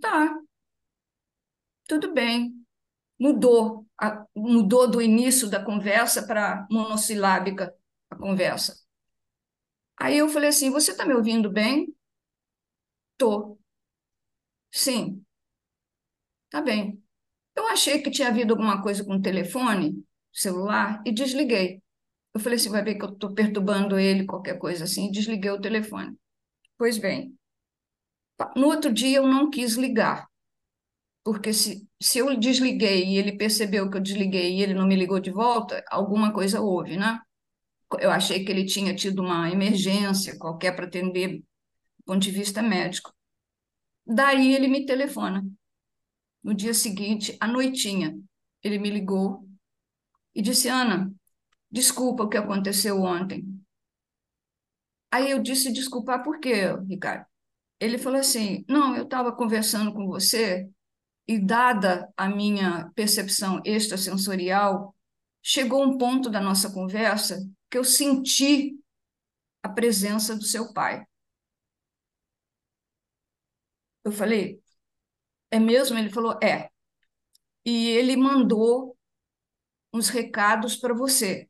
tá, 0.00 0.42
tudo 1.86 2.12
bem. 2.14 2.52
Mudou, 3.20 3.86
a, 4.00 4.26
mudou 4.36 4.90
do 4.90 5.02
início 5.02 5.48
da 5.50 5.64
conversa 5.64 6.26
para 6.26 6.66
monossilábica 6.70 7.74
a 8.10 8.16
conversa. 8.16 8.76
Aí 9.96 10.18
eu 10.18 10.28
falei 10.28 10.50
assim: 10.50 10.70
Você 10.70 10.90
está 10.92 11.04
me 11.06 11.14
ouvindo 11.14 11.50
bem? 11.50 11.86
Tô. 13.16 13.58
Sim. 14.70 15.24
Tá 16.50 16.60
bem. 16.60 17.02
Eu 17.56 17.68
achei 17.68 18.02
que 18.02 18.10
tinha 18.12 18.28
havido 18.28 18.54
alguma 18.54 18.82
coisa 18.82 19.04
com 19.04 19.16
o 19.16 19.22
telefone, 19.22 20.04
celular, 20.32 21.02
e 21.06 21.12
desliguei. 21.12 21.81
Eu 22.34 22.40
falei 22.40 22.56
assim: 22.56 22.70
vai 22.70 22.82
ver 22.82 22.96
que 22.96 23.04
eu 23.04 23.10
estou 23.10 23.34
perturbando 23.34 23.98
ele, 23.98 24.26
qualquer 24.26 24.58
coisa 24.58 24.84
assim, 24.84 25.10
desliguei 25.10 25.50
o 25.50 25.60
telefone. 25.60 26.16
Pois 26.78 26.98
bem, 26.98 27.36
no 28.56 28.66
outro 28.66 28.92
dia 28.92 29.18
eu 29.18 29.26
não 29.26 29.50
quis 29.50 29.74
ligar, 29.74 30.26
porque 31.24 31.52
se, 31.52 31.86
se 32.00 32.18
eu 32.18 32.36
desliguei 32.38 33.04
e 33.06 33.18
ele 33.18 33.36
percebeu 33.36 33.88
que 33.90 33.96
eu 33.96 34.00
desliguei 34.02 34.56
e 34.56 34.62
ele 34.62 34.74
não 34.74 34.86
me 34.86 34.96
ligou 34.96 35.20
de 35.20 35.30
volta, 35.30 35.84
alguma 35.88 36.32
coisa 36.32 36.60
houve, 36.60 36.96
né? 36.96 37.20
Eu 38.00 38.10
achei 38.10 38.44
que 38.44 38.50
ele 38.50 38.64
tinha 38.64 38.94
tido 38.94 39.22
uma 39.22 39.50
emergência 39.50 40.38
qualquer 40.38 40.74
para 40.74 40.86
atender 40.86 41.38
do 41.38 42.04
ponto 42.06 42.20
de 42.20 42.30
vista 42.30 42.62
médico. 42.62 43.14
Daí 44.06 44.54
ele 44.54 44.66
me 44.66 44.86
telefona. 44.86 45.46
No 46.42 46.54
dia 46.54 46.74
seguinte, 46.74 47.36
à 47.38 47.46
noitinha, 47.46 48.18
ele 48.62 48.78
me 48.78 48.90
ligou 48.90 49.46
e 50.34 50.42
disse: 50.42 50.68
Ana, 50.68 51.12
desculpa 51.72 52.24
o 52.24 52.28
que 52.28 52.36
aconteceu 52.36 53.02
ontem. 53.02 53.44
Aí 55.10 55.30
eu 55.30 55.42
disse: 55.42 55.72
desculpar 55.72 56.22
por 56.22 56.38
quê, 56.38 56.66
Ricardo? 56.88 57.26
Ele 57.80 57.98
falou 57.98 58.20
assim: 58.20 58.64
não, 58.68 58.96
eu 58.96 59.04
estava 59.04 59.32
conversando 59.34 59.92
com 59.92 60.06
você 60.06 60.68
e, 61.26 61.38
dada 61.38 62.12
a 62.16 62.28
minha 62.28 62.90
percepção 62.94 63.60
extrasensorial, 63.64 64.94
chegou 65.42 65.82
um 65.84 65.98
ponto 65.98 66.30
da 66.30 66.40
nossa 66.40 66.72
conversa 66.72 67.38
que 67.70 67.78
eu 67.78 67.84
senti 67.84 68.78
a 69.62 69.68
presença 69.68 70.36
do 70.36 70.44
seu 70.44 70.72
pai. 70.72 71.04
Eu 74.04 74.12
falei, 74.12 74.60
é 75.50 75.58
mesmo? 75.58 75.98
Ele 75.98 76.10
falou, 76.10 76.38
é. 76.42 76.70
E 77.64 77.88
ele 77.90 78.16
mandou 78.16 78.96
uns 79.92 80.08
recados 80.08 80.76
para 80.76 80.94
você. 80.94 81.48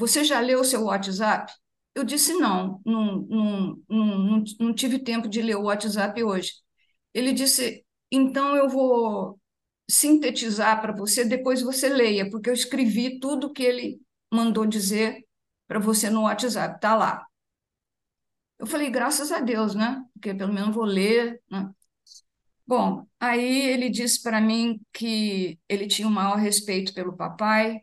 Você 0.00 0.24
já 0.24 0.40
leu 0.40 0.60
o 0.60 0.64
seu 0.64 0.84
WhatsApp? 0.84 1.52
Eu 1.94 2.04
disse, 2.04 2.32
não, 2.34 2.80
não, 2.86 3.16
não, 3.28 3.82
não, 3.88 4.44
não 4.58 4.74
tive 4.74 4.98
tempo 4.98 5.28
de 5.28 5.42
ler 5.42 5.56
o 5.56 5.64
WhatsApp 5.64 6.22
hoje. 6.24 6.52
Ele 7.12 7.32
disse, 7.34 7.84
então 8.10 8.56
eu 8.56 8.66
vou 8.68 9.38
sintetizar 9.90 10.80
para 10.80 10.92
você, 10.94 11.24
depois 11.24 11.60
você 11.60 11.88
leia, 11.90 12.30
porque 12.30 12.48
eu 12.48 12.54
escrevi 12.54 13.20
tudo 13.20 13.52
que 13.52 13.62
ele 13.62 14.00
mandou 14.32 14.64
dizer 14.66 15.22
para 15.68 15.78
você 15.78 16.08
no 16.08 16.22
WhatsApp, 16.22 16.80
tá 16.80 16.94
lá. 16.96 17.26
Eu 18.58 18.66
falei, 18.66 18.90
graças 18.90 19.30
a 19.32 19.40
Deus, 19.40 19.74
né? 19.74 20.02
Porque 20.14 20.34
pelo 20.34 20.52
menos 20.52 20.74
vou 20.74 20.84
ler, 20.84 21.42
né? 21.50 21.70
Bom, 22.66 23.06
aí 23.18 23.68
ele 23.70 23.90
disse 23.90 24.22
para 24.22 24.40
mim 24.40 24.80
que 24.92 25.58
ele 25.68 25.86
tinha 25.88 26.06
o 26.08 26.10
maior 26.10 26.36
respeito 26.36 26.94
pelo 26.94 27.16
papai, 27.16 27.80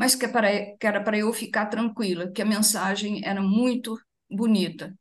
mas 0.00 0.14
que, 0.14 0.26
para, 0.26 0.48
que 0.78 0.86
era 0.86 1.04
para 1.04 1.18
eu 1.18 1.30
ficar 1.30 1.66
tranquila, 1.66 2.32
que 2.32 2.40
a 2.40 2.46
mensagem 2.46 3.20
era 3.22 3.42
muito 3.42 4.00
bonita. 4.30 4.98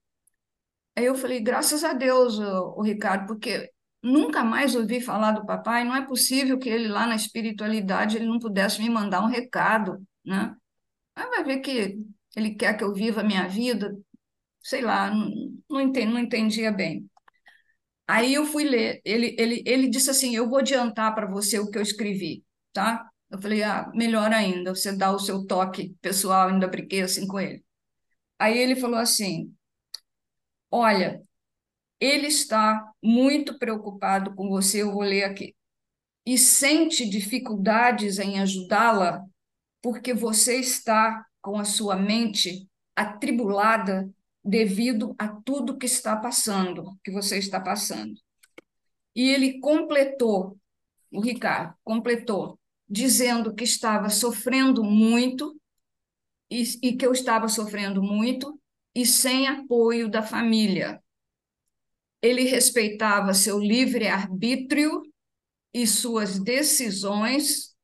Aí 0.93 1.05
eu 1.05 1.15
falei, 1.15 1.39
graças 1.39 1.85
a 1.85 1.93
Deus, 1.93 2.37
o, 2.37 2.81
Ricardo, 2.81 3.25
porque 3.25 3.71
nunca 4.03 4.43
mais 4.43 4.75
ouvi 4.75 4.99
falar 4.99 5.31
do 5.31 5.45
papai, 5.45 5.85
não 5.85 5.95
é 5.95 6.05
possível 6.05 6.59
que 6.59 6.67
ele 6.67 6.89
lá 6.89 7.07
na 7.07 7.15
espiritualidade 7.15 8.17
ele 8.17 8.25
não 8.25 8.39
pudesse 8.39 8.81
me 8.81 8.89
mandar 8.89 9.23
um 9.23 9.27
recado, 9.27 10.05
né? 10.25 10.53
Aí 11.15 11.29
vai 11.29 11.45
ver 11.45 11.59
que 11.59 11.97
ele 12.35 12.55
quer 12.55 12.75
que 12.75 12.83
eu 12.83 12.93
viva 12.93 13.21
a 13.21 13.23
minha 13.23 13.47
vida, 13.47 13.97
sei 14.61 14.81
lá, 14.81 15.09
não, 15.09 15.31
não, 15.69 15.79
entendi, 15.79 16.11
não 16.11 16.19
entendia 16.19 16.73
bem. 16.73 17.09
Aí 18.05 18.33
eu 18.33 18.45
fui 18.45 18.65
ler, 18.65 19.01
ele, 19.05 19.33
ele, 19.39 19.63
ele 19.65 19.89
disse 19.89 20.09
assim, 20.09 20.35
eu 20.35 20.49
vou 20.49 20.59
adiantar 20.59 21.15
para 21.15 21.25
você 21.25 21.57
o 21.57 21.69
que 21.71 21.77
eu 21.77 21.81
escrevi, 21.81 22.43
tá? 22.73 23.08
Eu 23.31 23.41
falei, 23.41 23.63
ah, 23.63 23.91
melhor 23.93 24.31
ainda, 24.33 24.73
você 24.73 24.95
dá 24.95 25.11
o 25.11 25.19
seu 25.19 25.45
toque 25.45 25.95
pessoal, 26.01 26.49
ainda 26.49 26.67
brinquei 26.67 27.01
assim 27.01 27.27
com 27.27 27.39
ele. 27.39 27.63
Aí 28.39 28.57
ele 28.57 28.75
falou 28.75 28.99
assim, 28.99 29.53
olha, 30.71 31.21
ele 31.99 32.27
está 32.27 32.91
muito 33.03 33.57
preocupado 33.59 34.33
com 34.35 34.49
você, 34.49 34.81
eu 34.81 34.91
vou 34.91 35.01
ler 35.03 35.23
aqui, 35.23 35.55
e 36.25 36.37
sente 36.37 37.09
dificuldades 37.09 38.19
em 38.19 38.39
ajudá-la 38.39 39.25
porque 39.81 40.13
você 40.13 40.59
está 40.59 41.25
com 41.41 41.57
a 41.57 41.65
sua 41.65 41.95
mente 41.95 42.67
atribulada 42.95 44.09
devido 44.43 45.15
a 45.17 45.27
tudo 45.27 45.77
que 45.77 45.85
está 45.85 46.15
passando, 46.15 46.97
que 47.03 47.11
você 47.11 47.37
está 47.37 47.59
passando. 47.59 48.13
E 49.15 49.29
ele 49.29 49.59
completou, 49.59 50.57
o 51.11 51.21
Ricardo 51.21 51.73
completou, 51.83 52.58
dizendo 52.89 53.53
que 53.53 53.63
estava 53.63 54.09
sofrendo 54.09 54.83
muito 54.83 55.59
e, 56.49 56.63
e 56.81 56.97
que 56.97 57.05
eu 57.05 57.11
estava 57.11 57.47
sofrendo 57.47 58.01
muito 58.01 58.59
e 58.95 59.05
sem 59.05 59.47
apoio 59.47 60.09
da 60.09 60.23
família 60.23 61.01
ele 62.21 62.43
respeitava 62.43 63.33
seu 63.33 63.59
livre-arbítrio 63.59 65.01
e 65.73 65.87
suas 65.87 66.39
decisões, 66.39 67.75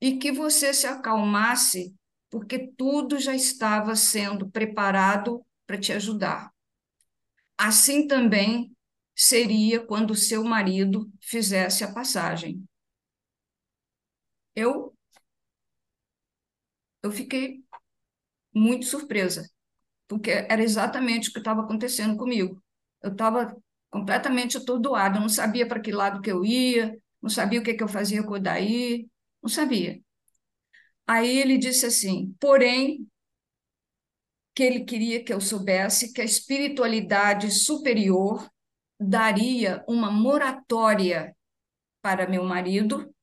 e 0.00 0.16
que 0.16 0.32
você 0.32 0.72
se 0.72 0.86
acalmasse, 0.86 1.94
porque 2.30 2.70
tudo 2.76 3.18
já 3.18 3.34
estava 3.34 3.94
sendo 3.96 4.48
preparado 4.48 5.44
para 5.66 5.78
te 5.78 5.92
ajudar. 5.92 6.50
Assim 7.56 8.06
também 8.06 8.72
seria 9.14 9.80
quando 9.80 10.14
seu 10.14 10.44
marido 10.44 11.10
fizesse 11.20 11.82
a 11.82 11.92
passagem. 11.92 12.64
Eu 14.58 14.92
eu 17.02 17.10
fiquei 17.10 17.62
muito 18.54 18.86
surpresa, 18.86 19.48
porque 20.08 20.30
era 20.32 20.62
exatamente 20.62 21.30
o 21.30 21.34
que 21.34 21.40
estava 21.40 21.62
acontecendo 21.62 22.16
comigo. 22.16 22.62
Eu 23.02 23.12
estava 23.12 23.56
completamente 23.90 24.56
atordoada, 24.58 25.20
não 25.20 25.28
sabia 25.28 25.68
para 25.68 25.80
que 25.80 25.92
lado 25.92 26.20
que 26.22 26.32
eu 26.32 26.44
ia, 26.44 26.98
não 27.22 27.30
sabia 27.30 27.60
o 27.60 27.62
que, 27.64 27.74
que 27.74 27.82
eu 27.84 27.88
fazia 27.88 28.22
com 28.24 28.34
o 28.34 28.40
Daí, 28.40 29.08
não 29.42 29.50
sabia. 29.50 30.00
Aí 31.06 31.38
ele 31.38 31.58
disse 31.58 31.86
assim, 31.86 32.34
porém, 32.38 33.08
que 34.54 34.62
ele 34.62 34.84
queria 34.84 35.22
que 35.22 35.32
eu 35.32 35.40
soubesse 35.40 36.12
que 36.12 36.20
a 36.20 36.24
espiritualidade 36.24 37.50
superior 37.50 38.48
daria 39.00 39.84
uma 39.88 40.10
moratória 40.10 41.34
para 42.02 42.28
meu 42.28 42.44
marido 42.44 43.14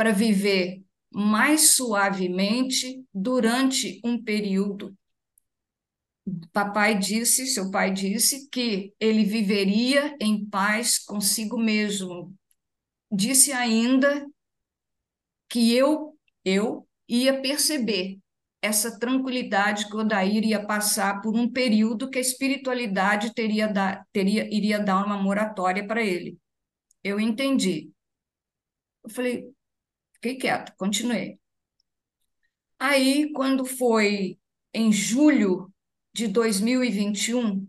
para 0.00 0.12
viver 0.14 0.82
mais 1.12 1.72
suavemente 1.72 3.04
durante 3.12 4.00
um 4.02 4.22
período 4.24 4.96
papai 6.54 6.98
disse, 6.98 7.46
seu 7.46 7.70
pai 7.70 7.92
disse, 7.92 8.48
que 8.48 8.94
ele 8.98 9.24
viveria 9.24 10.16
em 10.18 10.42
paz 10.42 10.98
consigo 10.98 11.58
mesmo. 11.58 12.34
Disse 13.12 13.52
ainda 13.52 14.26
que 15.50 15.76
eu, 15.76 16.16
eu 16.46 16.88
ia 17.06 17.42
perceber 17.42 18.18
essa 18.62 18.98
tranquilidade 18.98 19.86
que 19.86 19.96
Odair 19.96 20.44
ia 20.44 20.64
passar 20.64 21.20
por 21.20 21.36
um 21.36 21.46
período 21.46 22.08
que 22.08 22.16
a 22.16 22.22
espiritualidade 22.22 23.34
teria, 23.34 23.68
da, 23.68 24.02
teria 24.10 24.48
iria 24.50 24.78
dar 24.78 25.04
uma 25.04 25.18
moratória 25.18 25.86
para 25.86 26.02
ele. 26.02 26.38
Eu 27.04 27.20
entendi. 27.20 27.90
Eu 29.04 29.10
falei, 29.10 29.52
fiquei 30.20 30.36
quieta, 30.36 30.74
continuei. 30.76 31.38
Aí, 32.78 33.32
quando 33.32 33.64
foi 33.64 34.38
em 34.72 34.92
julho 34.92 35.72
de 36.12 36.28
2021, 36.28 37.66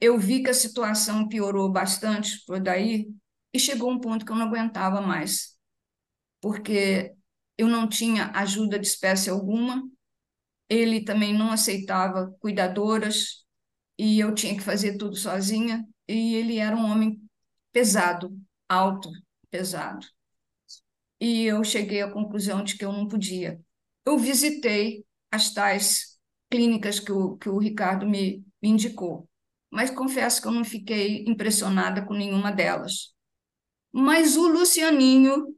eu 0.00 0.18
vi 0.18 0.42
que 0.42 0.50
a 0.50 0.54
situação 0.54 1.28
piorou 1.28 1.70
bastante 1.70 2.44
por 2.46 2.60
daí 2.60 3.08
e 3.52 3.58
chegou 3.58 3.90
um 3.90 4.00
ponto 4.00 4.24
que 4.24 4.32
eu 4.32 4.36
não 4.36 4.46
aguentava 4.46 5.00
mais, 5.00 5.56
porque 6.40 7.14
eu 7.56 7.68
não 7.68 7.88
tinha 7.88 8.30
ajuda 8.34 8.78
de 8.78 8.86
espécie 8.86 9.30
alguma, 9.30 9.82
ele 10.68 11.04
também 11.04 11.34
não 11.34 11.52
aceitava 11.52 12.34
cuidadoras 12.40 13.44
e 13.98 14.18
eu 14.20 14.34
tinha 14.34 14.54
que 14.56 14.62
fazer 14.62 14.96
tudo 14.98 15.16
sozinha 15.16 15.86
e 16.08 16.34
ele 16.36 16.58
era 16.58 16.76
um 16.76 16.90
homem 16.90 17.20
pesado, 17.72 18.36
alto, 18.68 19.10
pesado. 19.50 20.06
E 21.20 21.44
eu 21.44 21.62
cheguei 21.64 22.02
à 22.02 22.10
conclusão 22.10 22.62
de 22.62 22.76
que 22.76 22.84
eu 22.84 22.92
não 22.92 23.08
podia. 23.08 23.60
Eu 24.04 24.18
visitei 24.18 25.04
as 25.30 25.52
tais 25.52 26.18
clínicas 26.50 27.00
que 27.00 27.10
o, 27.12 27.36
que 27.36 27.48
o 27.48 27.58
Ricardo 27.58 28.06
me, 28.06 28.44
me 28.62 28.68
indicou, 28.68 29.28
mas 29.70 29.90
confesso 29.90 30.40
que 30.40 30.46
eu 30.46 30.52
não 30.52 30.64
fiquei 30.64 31.24
impressionada 31.26 32.04
com 32.04 32.14
nenhuma 32.14 32.52
delas. 32.52 33.12
Mas 33.92 34.36
o 34.36 34.46
Lucianinho 34.48 35.56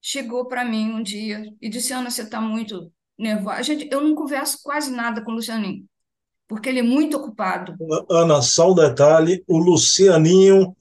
chegou 0.00 0.46
para 0.46 0.64
mim 0.64 0.92
um 0.92 1.02
dia 1.02 1.44
e 1.60 1.68
disse: 1.68 1.92
Ana, 1.92 2.10
você 2.10 2.22
está 2.22 2.40
muito 2.40 2.92
nervosa. 3.18 3.62
Gente, 3.62 3.88
eu 3.90 4.00
não 4.00 4.14
converso 4.14 4.60
quase 4.62 4.90
nada 4.90 5.22
com 5.22 5.32
o 5.32 5.34
Lucianinho, 5.34 5.86
porque 6.46 6.68
ele 6.68 6.80
é 6.80 6.82
muito 6.82 7.16
ocupado. 7.16 7.74
Ana, 8.10 8.40
só 8.40 8.72
um 8.72 8.74
detalhe: 8.74 9.44
o 9.46 9.58
Lucianinho 9.58 10.74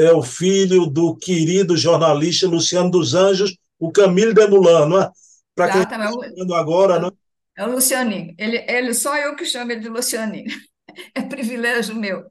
é 0.00 0.12
o 0.12 0.22
filho 0.22 0.86
do 0.86 1.14
querido 1.14 1.76
jornalista 1.76 2.46
Luciano 2.46 2.90
dos 2.90 3.14
Anjos, 3.14 3.56
o 3.78 3.92
Camilo 3.92 4.32
Demulan, 4.32 4.86
não 4.86 5.02
é? 5.02 5.10
Para 5.54 5.72
quem 5.72 5.82
está 5.82 6.10
vendo 6.36 6.54
agora, 6.54 6.98
não? 6.98 7.12
É 7.56 7.66
o 7.66 7.72
Lucianinho. 7.72 8.34
Ele, 8.38 8.64
ele, 8.66 8.94
só 8.94 9.16
eu 9.16 9.36
que 9.36 9.44
chamo 9.44 9.70
ele 9.72 9.80
de 9.80 9.88
Lucianinho. 9.88 10.50
É 11.14 11.22
privilégio 11.22 11.94
meu. 11.94 12.28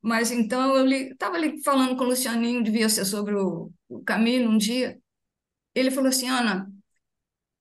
Mas 0.00 0.30
então 0.30 0.74
eu 0.74 0.90
estava 1.10 1.36
ali 1.36 1.62
falando 1.62 1.94
com 1.94 2.04
o 2.04 2.06
Lucianinho, 2.06 2.64
devia 2.64 2.88
ser 2.88 3.04
sobre 3.04 3.34
o, 3.34 3.70
o 3.86 4.02
Camilo 4.02 4.50
um 4.50 4.56
dia. 4.56 4.98
Ele 5.74 5.90
falou 5.90 6.08
assim: 6.08 6.26
Ana, 6.26 6.72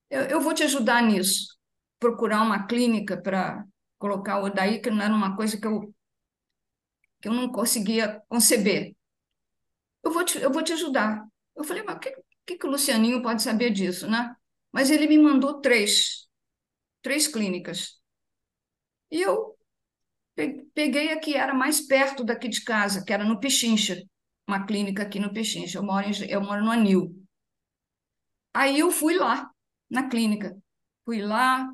eu, 0.09 0.21
eu 0.21 0.41
vou 0.41 0.53
te 0.53 0.63
ajudar 0.63 1.03
nisso. 1.03 1.57
Procurar 1.99 2.41
uma 2.43 2.65
clínica 2.65 3.21
para 3.21 3.65
colocar 3.99 4.39
o 4.39 4.45
Odaí, 4.45 4.79
que 4.79 4.89
não 4.89 5.03
era 5.03 5.13
uma 5.13 5.35
coisa 5.35 5.59
que 5.59 5.67
eu, 5.67 5.93
que 7.21 7.27
eu 7.27 7.33
não 7.33 7.51
conseguia 7.51 8.21
conceber. 8.29 8.95
Eu 10.03 10.11
vou 10.11 10.23
te, 10.25 10.39
eu 10.39 10.51
vou 10.51 10.63
te 10.63 10.73
ajudar. 10.73 11.25
Eu 11.55 11.63
falei, 11.63 11.83
mas 11.83 11.95
o 11.97 11.99
que, 11.99 12.15
que, 12.45 12.57
que 12.57 12.67
o 12.67 12.69
Lucianinho 12.71 13.21
pode 13.21 13.41
saber 13.43 13.71
disso, 13.71 14.07
né? 14.09 14.35
Mas 14.71 14.89
ele 14.89 15.07
me 15.07 15.17
mandou 15.17 15.59
três, 15.61 16.27
três 17.03 17.27
clínicas. 17.27 18.01
E 19.11 19.21
eu 19.21 19.55
peguei 20.73 21.11
a 21.11 21.19
que 21.19 21.35
era 21.35 21.53
mais 21.53 21.81
perto 21.81 22.23
daqui 22.23 22.47
de 22.49 22.63
casa, 22.63 23.03
que 23.03 23.13
era 23.13 23.23
no 23.23 23.39
Pechincha, 23.39 24.01
uma 24.47 24.65
clínica 24.65 25.03
aqui 25.03 25.19
no 25.19 25.33
Pechincha. 25.33 25.77
Eu 25.77 25.83
moro, 25.83 26.07
em, 26.07 26.29
eu 26.29 26.41
moro 26.41 26.63
no 26.63 26.71
Anil. 26.71 27.15
Aí 28.53 28.79
eu 28.79 28.91
fui 28.91 29.15
lá, 29.17 29.49
na 29.89 30.07
clínica. 30.09 30.57
Fui 31.05 31.21
lá 31.21 31.69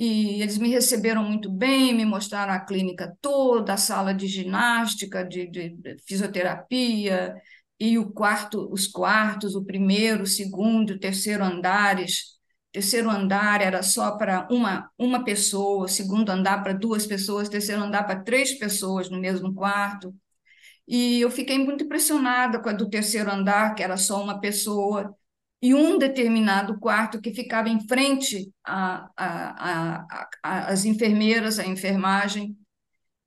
e 0.00 0.40
eles 0.40 0.56
me 0.56 0.70
receberam 0.70 1.22
muito 1.22 1.50
bem, 1.52 1.92
me 1.94 2.06
mostraram 2.06 2.54
a 2.54 2.60
clínica 2.60 3.14
toda, 3.20 3.74
a 3.74 3.76
sala 3.76 4.14
de 4.14 4.26
ginástica, 4.26 5.22
de, 5.22 5.46
de, 5.46 5.76
fisioterapia, 6.08 7.34
e 7.78 7.98
o 7.98 8.10
quarto, 8.10 8.66
os 8.72 8.86
quartos, 8.86 9.54
o 9.54 9.62
primeiro, 9.62 10.22
o 10.22 10.26
segundo, 10.26 10.94
o 10.94 10.98
terceiro 10.98 11.44
andares. 11.44 12.38
O 12.70 12.72
terceiro 12.72 13.10
andar 13.10 13.60
era 13.60 13.82
só 13.82 14.16
para 14.16 14.48
uma, 14.50 14.90
uma 14.98 15.22
pessoa, 15.22 15.84
o 15.84 15.88
segundo 15.88 16.30
andar 16.30 16.62
para 16.62 16.72
duas 16.72 17.06
pessoas, 17.06 17.48
o 17.48 17.50
terceiro 17.50 17.82
andar 17.82 18.04
para 18.04 18.22
três 18.22 18.58
pessoas 18.58 19.10
no 19.10 19.20
mesmo 19.20 19.54
quarto. 19.54 20.14
E 20.88 21.20
eu 21.20 21.30
fiquei 21.30 21.58
muito 21.58 21.84
impressionada 21.84 22.58
com 22.60 22.70
a 22.70 22.72
do 22.72 22.88
terceiro 22.88 23.30
andar, 23.30 23.74
que 23.74 23.82
era 23.82 23.96
só 23.98 24.22
uma 24.22 24.40
pessoa 24.40 25.14
e 25.62 25.74
um 25.74 25.98
determinado 25.98 26.78
quarto 26.78 27.20
que 27.20 27.34
ficava 27.34 27.68
em 27.68 27.86
frente 27.86 28.50
às 30.42 30.84
enfermeiras, 30.84 31.58
à 31.58 31.66
enfermagem, 31.66 32.56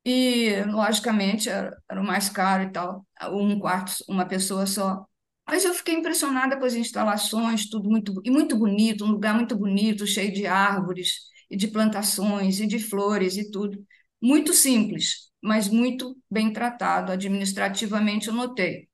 e, 0.06 0.62
logicamente, 0.68 1.50
era, 1.50 1.78
era 1.90 2.02
o 2.02 2.06
mais 2.06 2.30
caro 2.30 2.64
e 2.64 2.72
tal, 2.72 3.06
um 3.32 3.60
quarto, 3.60 3.94
uma 4.10 4.26
pessoa 4.26 4.66
só. 4.66 5.06
Mas 5.48 5.64
eu 5.66 5.74
fiquei 5.74 5.96
impressionada 5.96 6.58
com 6.58 6.66
as 6.66 6.74
instalações, 6.74 7.70
tudo 7.70 7.90
muito, 7.90 8.22
e 8.26 8.32
muito 8.32 8.58
bonito, 8.58 9.06
um 9.06 9.12
lugar 9.12 9.36
muito 9.36 9.56
bonito, 9.58 10.08
cheio 10.08 10.34
de 10.34 10.46
árvores, 10.46 11.20
e 11.50 11.56
de 11.58 11.68
plantações, 11.68 12.60
e 12.60 12.68
de 12.68 12.80
flores 12.80 13.38
e 13.38 13.50
tudo. 13.52 13.86
Muito 14.22 14.54
simples, 14.54 15.30
mas 15.42 15.68
muito 15.70 16.18
bem 16.30 16.52
tratado, 16.52 17.12
administrativamente 17.12 18.28
eu 18.28 18.34
notei. 18.34 18.88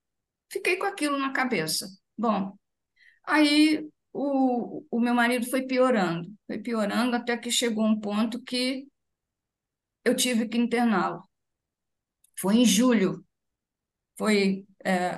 Fiquei 0.51 0.77
com 0.77 0.85
aquilo 0.85 1.17
na 1.17 1.31
cabeça. 1.31 1.87
Bom, 2.17 2.53
Aí 3.29 3.87
o, 4.11 4.83
o 4.89 4.99
meu 4.99 5.13
marido 5.13 5.45
foi 5.49 5.61
piorando, 5.63 6.33
foi 6.47 6.59
piorando 6.59 7.15
até 7.15 7.37
que 7.37 7.51
chegou 7.51 7.85
um 7.85 7.99
ponto 7.99 8.41
que 8.43 8.87
eu 10.03 10.15
tive 10.15 10.47
que 10.47 10.57
interná-lo. 10.57 11.23
Foi 12.39 12.55
em 12.57 12.65
julho, 12.65 13.23
foi 14.17 14.65
é, 14.85 15.17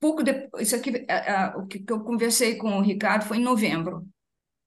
pouco 0.00 0.22
depois, 0.22 0.66
isso 0.68 0.76
aqui, 0.76 0.90
é, 1.08 1.30
é, 1.32 1.46
o 1.56 1.66
que, 1.66 1.80
que 1.80 1.92
eu 1.92 2.00
conversei 2.04 2.56
com 2.56 2.78
o 2.78 2.82
Ricardo 2.82 3.24
foi 3.26 3.38
em 3.38 3.42
novembro. 3.42 4.06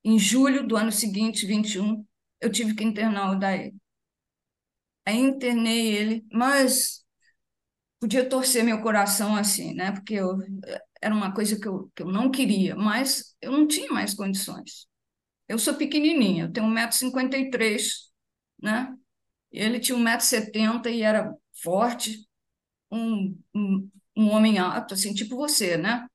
Em 0.04 0.19
julho 0.19 0.67
do 0.67 0.76
ano 0.78 0.91
seguinte, 0.91 1.45
21, 1.47 2.06
eu 2.41 2.52
tive 2.52 2.76
que 2.76 2.84
internar 2.84 3.32
o 3.32 3.39
Daí. 3.39 3.73
Aí 5.06 5.17
internei 5.17 5.95
ele, 5.95 6.26
mas 6.32 7.04
podia 8.00 8.28
torcer 8.30 8.63
meu 8.63 8.82
coração 8.82 9.36
assim, 9.36 9.73
né? 9.73 9.91
Porque 9.91 10.15
eu, 10.15 10.38
era 11.02 11.14
uma 11.14 11.34
coisa 11.34 11.60
que 11.60 11.68
eu, 11.68 11.92
que 11.96 12.04
eu 12.04 12.08
não 12.08 12.32
queria, 12.32 12.76
mas 12.76 13.36
eu 13.42 13.52
não 13.52 13.68
tinha 13.68 13.92
mais 13.92 14.14
condições. 14.14 14.88
Eu 15.48 15.60
sou 15.60 15.76
pequenininha, 15.76 16.46
eu 16.46 16.52
tenho 16.52 16.68
1,53m, 16.68 18.12
né? 18.62 18.96
Ele 19.52 19.80
tinha 19.80 19.98
1,70m 19.98 20.90
e 20.92 21.04
era 21.04 21.34
forte, 21.64 22.28
um, 22.92 23.38
um, 23.56 23.90
um 24.18 24.30
homem 24.32 24.60
alto, 24.60 24.94
assim, 24.94 25.14
tipo 25.14 25.36
você, 25.38 25.78
né? 25.78 26.08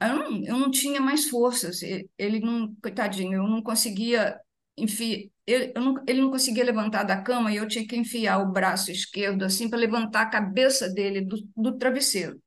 Eu 0.00 0.16
não, 0.16 0.44
eu 0.44 0.58
não 0.58 0.70
tinha 0.70 1.00
mais 1.00 1.28
forças, 1.28 1.80
ele 1.82 2.40
não, 2.40 2.74
coitadinho, 2.76 3.34
eu 3.34 3.48
não 3.48 3.60
conseguia 3.62 4.38
enfiar, 4.76 5.28
ele, 5.46 5.72
não, 5.74 5.96
ele 6.06 6.20
não 6.20 6.30
conseguia 6.30 6.64
levantar 6.64 7.02
da 7.02 7.20
cama 7.20 7.52
e 7.52 7.56
eu 7.56 7.66
tinha 7.66 7.86
que 7.86 7.96
enfiar 7.96 8.38
o 8.38 8.52
braço 8.52 8.92
esquerdo 8.92 9.44
assim 9.44 9.68
para 9.68 9.78
levantar 9.78 10.22
a 10.22 10.30
cabeça 10.30 10.88
dele 10.88 11.22
do, 11.22 11.36
do 11.56 11.76
travesseiro 11.78 12.40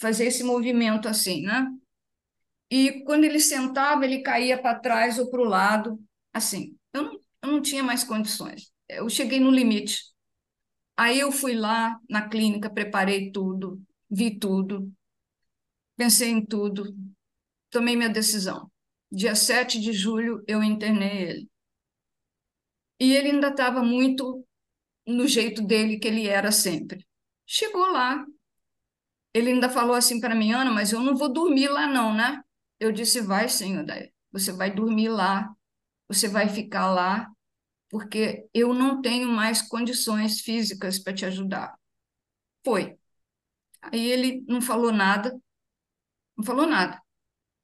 fazer 0.00 0.26
esse 0.26 0.42
movimento 0.42 1.08
assim, 1.08 1.42
né? 1.42 1.66
E 2.70 3.04
quando 3.04 3.24
ele 3.24 3.40
sentava, 3.40 4.04
ele 4.04 4.22
caía 4.22 4.60
para 4.60 4.78
trás 4.78 5.18
ou 5.18 5.30
para 5.30 5.40
o 5.40 5.44
lado, 5.44 6.00
assim. 6.32 6.76
Eu 6.92 7.02
não, 7.02 7.20
eu 7.42 7.52
não 7.52 7.62
tinha 7.62 7.82
mais 7.82 8.02
condições. 8.02 8.72
Eu 8.88 9.08
cheguei 9.08 9.38
no 9.38 9.50
limite. 9.50 10.02
Aí 10.96 11.20
eu 11.20 11.30
fui 11.30 11.54
lá 11.54 11.98
na 12.08 12.28
clínica, 12.28 12.70
preparei 12.70 13.30
tudo, 13.30 13.80
vi 14.10 14.38
tudo, 14.38 14.90
pensei 15.96 16.30
em 16.30 16.44
tudo, 16.44 16.96
tomei 17.70 17.96
minha 17.96 18.08
decisão. 18.08 18.70
Dia 19.12 19.34
7 19.34 19.78
de 19.80 19.92
julho, 19.92 20.42
eu 20.48 20.62
internei 20.62 21.22
ele. 21.22 21.50
E 22.98 23.12
ele 23.14 23.30
ainda 23.30 23.48
estava 23.48 23.82
muito 23.82 24.44
no 25.06 25.26
jeito 25.28 25.62
dele 25.62 25.98
que 25.98 26.08
ele 26.08 26.26
era 26.26 26.50
sempre. 26.50 27.06
Chegou 27.46 27.86
lá, 27.92 28.24
ele 29.36 29.50
ainda 29.50 29.68
falou 29.68 29.94
assim 29.94 30.18
para 30.18 30.34
mim, 30.34 30.52
Ana, 30.52 30.70
mas 30.70 30.92
eu 30.92 31.00
não 31.00 31.14
vou 31.14 31.30
dormir 31.30 31.68
lá 31.68 31.86
não, 31.86 32.14
né? 32.14 32.42
Eu 32.80 32.90
disse, 32.90 33.20
vai 33.20 33.50
sim, 33.50 33.78
Odair. 33.78 34.10
Você 34.32 34.50
vai 34.50 34.74
dormir 34.74 35.10
lá, 35.10 35.54
você 36.08 36.26
vai 36.26 36.48
ficar 36.48 36.90
lá, 36.90 37.30
porque 37.90 38.48
eu 38.54 38.72
não 38.72 39.02
tenho 39.02 39.28
mais 39.28 39.60
condições 39.60 40.40
físicas 40.40 40.98
para 40.98 41.12
te 41.12 41.26
ajudar. 41.26 41.74
Foi. 42.64 42.96
Aí 43.82 44.10
ele 44.10 44.42
não 44.48 44.62
falou 44.62 44.90
nada, 44.90 45.38
não 46.34 46.42
falou 46.42 46.66
nada. 46.66 46.98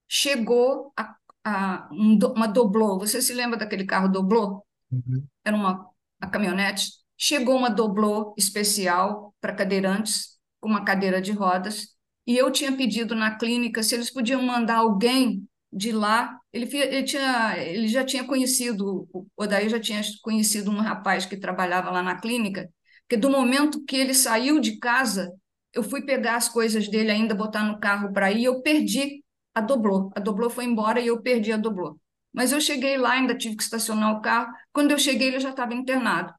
Chegou 0.07 0.93
a, 0.95 1.16
a 1.43 1.89
um, 1.91 2.18
uma 2.37 2.47
doblô. 2.47 2.99
Você 2.99 3.23
se 3.23 3.33
lembra 3.33 3.59
daquele 3.59 3.87
carro 3.87 4.09
doblô? 4.09 4.62
Uhum. 4.91 5.27
Era 5.43 5.57
uma 5.57 5.91
a 6.20 6.27
caminhonete. 6.27 6.91
Chegou 7.16 7.57
uma 7.57 7.70
doblô 7.70 8.35
especial 8.37 9.35
para 9.41 9.55
cadeirantes 9.55 10.32
com 10.63 10.71
uma 10.71 10.85
cadeira 10.87 11.21
de 11.21 11.33
rodas, 11.33 11.89
e 12.27 12.39
eu 12.39 12.51
tinha 12.53 12.73
pedido 12.77 13.15
na 13.17 13.37
clínica 13.37 13.83
se 13.83 13.95
eles 13.97 14.11
podiam 14.11 14.43
mandar 14.43 14.77
alguém 14.79 15.47
de 15.73 15.93
lá, 15.93 16.39
ele, 16.53 16.67
ele, 16.79 17.03
tinha, 17.05 17.57
ele 17.59 17.89
já 17.89 18.05
tinha 18.05 18.25
conhecido, 18.25 19.09
o 19.13 19.27
Odair 19.37 19.69
já 19.69 19.81
tinha 19.81 20.01
conhecido 20.23 20.71
um 20.71 20.81
rapaz 20.81 21.27
que 21.27 21.37
trabalhava 21.37 21.91
lá 21.91 22.03
na 22.03 22.21
clínica, 22.21 22.71
que 23.09 23.17
do 23.17 23.31
momento 23.31 23.85
que 23.85 23.97
ele 23.97 24.15
saiu 24.15 24.61
de 24.61 24.79
casa, 24.79 25.33
eu 25.73 25.83
fui 25.83 26.03
pegar 26.05 26.37
as 26.37 26.49
coisas 26.49 26.89
dele 26.89 27.11
ainda, 27.11 27.35
botar 27.35 27.65
no 27.65 27.81
carro 27.81 28.13
para 28.13 28.31
ir, 28.33 28.45
eu 28.45 28.63
perdi 28.63 29.25
a 29.55 29.61
doblô. 29.61 30.11
A 30.15 30.21
doblô 30.21 30.51
foi 30.51 30.65
embora 30.65 31.01
e 31.01 31.07
eu 31.07 31.21
perdi 31.23 31.53
a 31.53 31.57
doblô. 31.57 31.99
Mas 32.33 32.53
eu 32.53 32.61
cheguei 32.61 32.97
lá, 32.97 33.13
ainda 33.13 33.37
tive 33.37 33.57
que 33.57 33.63
estacionar 33.63 34.17
o 34.17 34.21
carro. 34.23 34.53
Quando 34.73 34.91
eu 34.93 34.99
cheguei, 34.99 35.29
ele 35.29 35.41
já 35.41 35.51
estava 35.51 35.75
internado. 35.75 36.33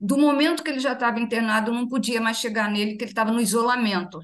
Do 0.00 0.16
momento 0.16 0.62
que 0.62 0.70
ele 0.70 0.80
já 0.80 0.92
estava 0.92 1.20
internado, 1.20 1.72
não 1.72 1.88
podia 1.88 2.20
mais 2.20 2.38
chegar 2.38 2.70
nele, 2.70 2.92
porque 2.92 3.04
ele 3.04 3.10
estava 3.10 3.32
no 3.32 3.40
isolamento. 3.40 4.20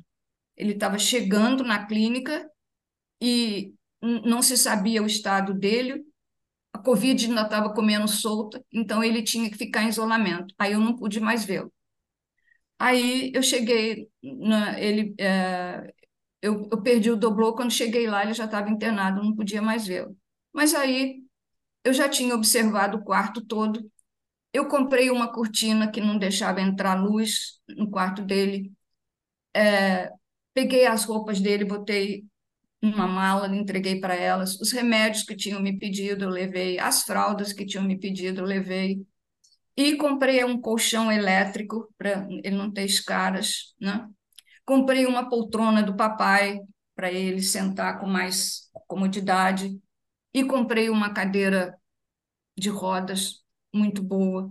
Ele 0.57 0.73
estava 0.73 0.99
chegando 0.99 1.65
na 1.65 1.85
clínica 1.87 2.49
e 3.21 3.75
não 4.01 4.43
se 4.43 4.57
sabia 4.57 5.03
o 5.03 5.07
estado 5.07 5.55
dele, 5.55 6.05
a 6.73 6.79
Covid 6.79 7.27
ainda 7.27 7.43
estava 7.43 7.73
comendo 7.73 8.09
solta, 8.09 8.63
então 8.73 9.03
ele 9.03 9.23
tinha 9.23 9.51
que 9.51 9.57
ficar 9.57 9.85
em 9.85 9.89
isolamento. 9.89 10.55
Aí 10.59 10.73
eu 10.73 10.81
não 10.81 10.97
pude 10.97 11.21
mais 11.21 11.45
vê-lo. 11.45 11.73
Aí 12.79 13.31
eu 13.35 13.43
cheguei, 13.43 14.09
na, 14.23 14.79
ele, 14.81 15.15
é, 15.19 15.93
eu, 16.43 16.69
eu, 16.71 16.83
perdi 16.83 17.11
o 17.11 17.17
doblô, 17.17 17.55
quando 17.55 17.71
cheguei 17.73 18.07
lá 18.09 18.25
ele 18.25 18.35
já 18.35 18.45
estava 18.47 18.69
internado, 18.71 19.23
não 19.23 19.35
podia 19.35 19.63
mais 19.63 19.87
vê-lo. 19.87 20.17
Mas 20.53 20.75
aí 20.75 21.23
eu 21.85 21.93
já 21.95 22.09
tinha 22.09 22.35
observado 22.35 22.99
o 22.99 23.05
quarto 23.05 23.45
todo, 23.45 23.89
eu 24.55 24.69
comprei 24.69 25.11
uma 25.11 25.33
cortina 25.33 25.91
que 25.91 26.01
não 26.01 26.19
deixava 26.19 26.61
entrar 26.63 26.95
luz 26.95 27.61
no 27.69 27.91
quarto 27.91 28.23
dele, 28.23 28.73
é, 29.55 30.11
peguei 30.55 30.87
as 30.87 31.05
roupas 31.05 31.41
dele, 31.41 31.65
botei 31.65 32.25
numa 32.81 33.07
mala, 33.09 33.55
entreguei 33.55 34.01
para 34.01 34.15
elas, 34.15 34.61
os 34.61 34.73
remédios 34.73 35.25
que 35.25 35.37
tinham 35.37 35.61
me 35.61 35.79
pedido, 35.79 36.25
eu 36.25 36.31
levei, 36.31 36.79
as 36.79 37.03
fraldas 37.03 37.53
que 37.53 37.67
tinham 37.67 37.85
me 37.85 37.99
pedido, 37.99 38.41
eu 38.43 38.45
levei, 38.45 39.05
e 39.77 39.97
comprei 39.97 40.45
um 40.45 40.61
colchão 40.61 41.11
elétrico 41.11 41.93
para 41.99 42.27
ele 42.31 42.57
não 42.57 42.73
ter 42.73 42.85
escaras, 42.85 43.75
né? 43.81 44.09
Comprei 44.65 45.05
uma 45.07 45.29
poltrona 45.29 45.83
do 45.83 45.97
papai 45.97 46.61
para 46.95 47.13
ele 47.13 47.43
sentar 47.43 47.99
com 48.01 48.07
mais 48.07 48.71
comodidade. 48.87 49.79
E 50.33 50.45
comprei 50.45 50.91
uma 50.91 51.13
cadeira 51.13 51.77
de 52.57 52.71
rodas 52.71 53.44
muito 53.75 54.03
boa. 54.03 54.51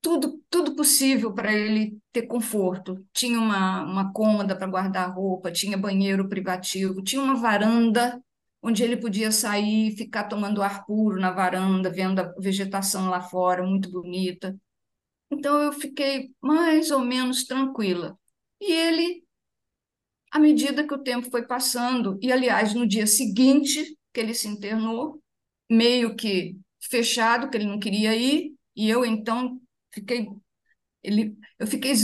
Tudo, 0.00 0.42
tudo 0.48 0.74
possível 0.76 1.32
para 1.34 1.52
ele 1.52 1.98
ter 2.12 2.22
conforto. 2.22 3.04
Tinha 3.12 3.38
uma, 3.38 3.84
uma 3.84 4.12
cômoda 4.12 4.56
para 4.56 4.66
guardar 4.66 5.12
roupa, 5.14 5.52
tinha 5.52 5.76
banheiro 5.76 6.28
privativo, 6.28 7.02
tinha 7.02 7.20
uma 7.20 7.34
varanda 7.34 8.22
onde 8.62 8.82
ele 8.82 8.96
podia 8.96 9.30
sair 9.30 9.96
ficar 9.96 10.24
tomando 10.24 10.62
ar 10.62 10.84
puro 10.84 11.20
na 11.20 11.30
varanda, 11.30 11.90
vendo 11.90 12.20
a 12.20 12.34
vegetação 12.38 13.08
lá 13.08 13.20
fora, 13.20 13.64
muito 13.64 13.90
bonita. 13.90 14.56
Então 15.30 15.58
eu 15.60 15.72
fiquei 15.72 16.30
mais 16.40 16.90
ou 16.90 17.00
menos 17.00 17.44
tranquila. 17.44 18.18
E 18.60 18.72
ele, 18.72 19.24
à 20.30 20.38
medida 20.38 20.86
que 20.86 20.94
o 20.94 21.02
tempo 21.02 21.30
foi 21.30 21.46
passando, 21.46 22.18
e 22.22 22.32
aliás, 22.32 22.74
no 22.74 22.86
dia 22.86 23.06
seguinte 23.06 23.96
que 24.12 24.20
ele 24.20 24.34
se 24.34 24.48
internou, 24.48 25.22
meio 25.70 26.16
que 26.16 26.56
fechado, 26.80 27.50
que 27.50 27.56
ele 27.56 27.66
não 27.66 27.78
queria 27.78 28.14
ir, 28.16 28.54
e 28.76 28.88
eu 28.88 29.04
então 29.04 29.60
fiquei 29.92 30.28
ele 31.02 31.36
eu 31.58 31.66
fiquei 31.66 31.94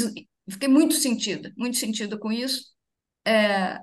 fiquei 0.50 0.68
muito 0.68 0.94
sentida, 0.94 1.52
muito 1.56 1.76
sentida 1.76 2.18
com 2.18 2.32
isso. 2.32 2.72
É, 3.26 3.78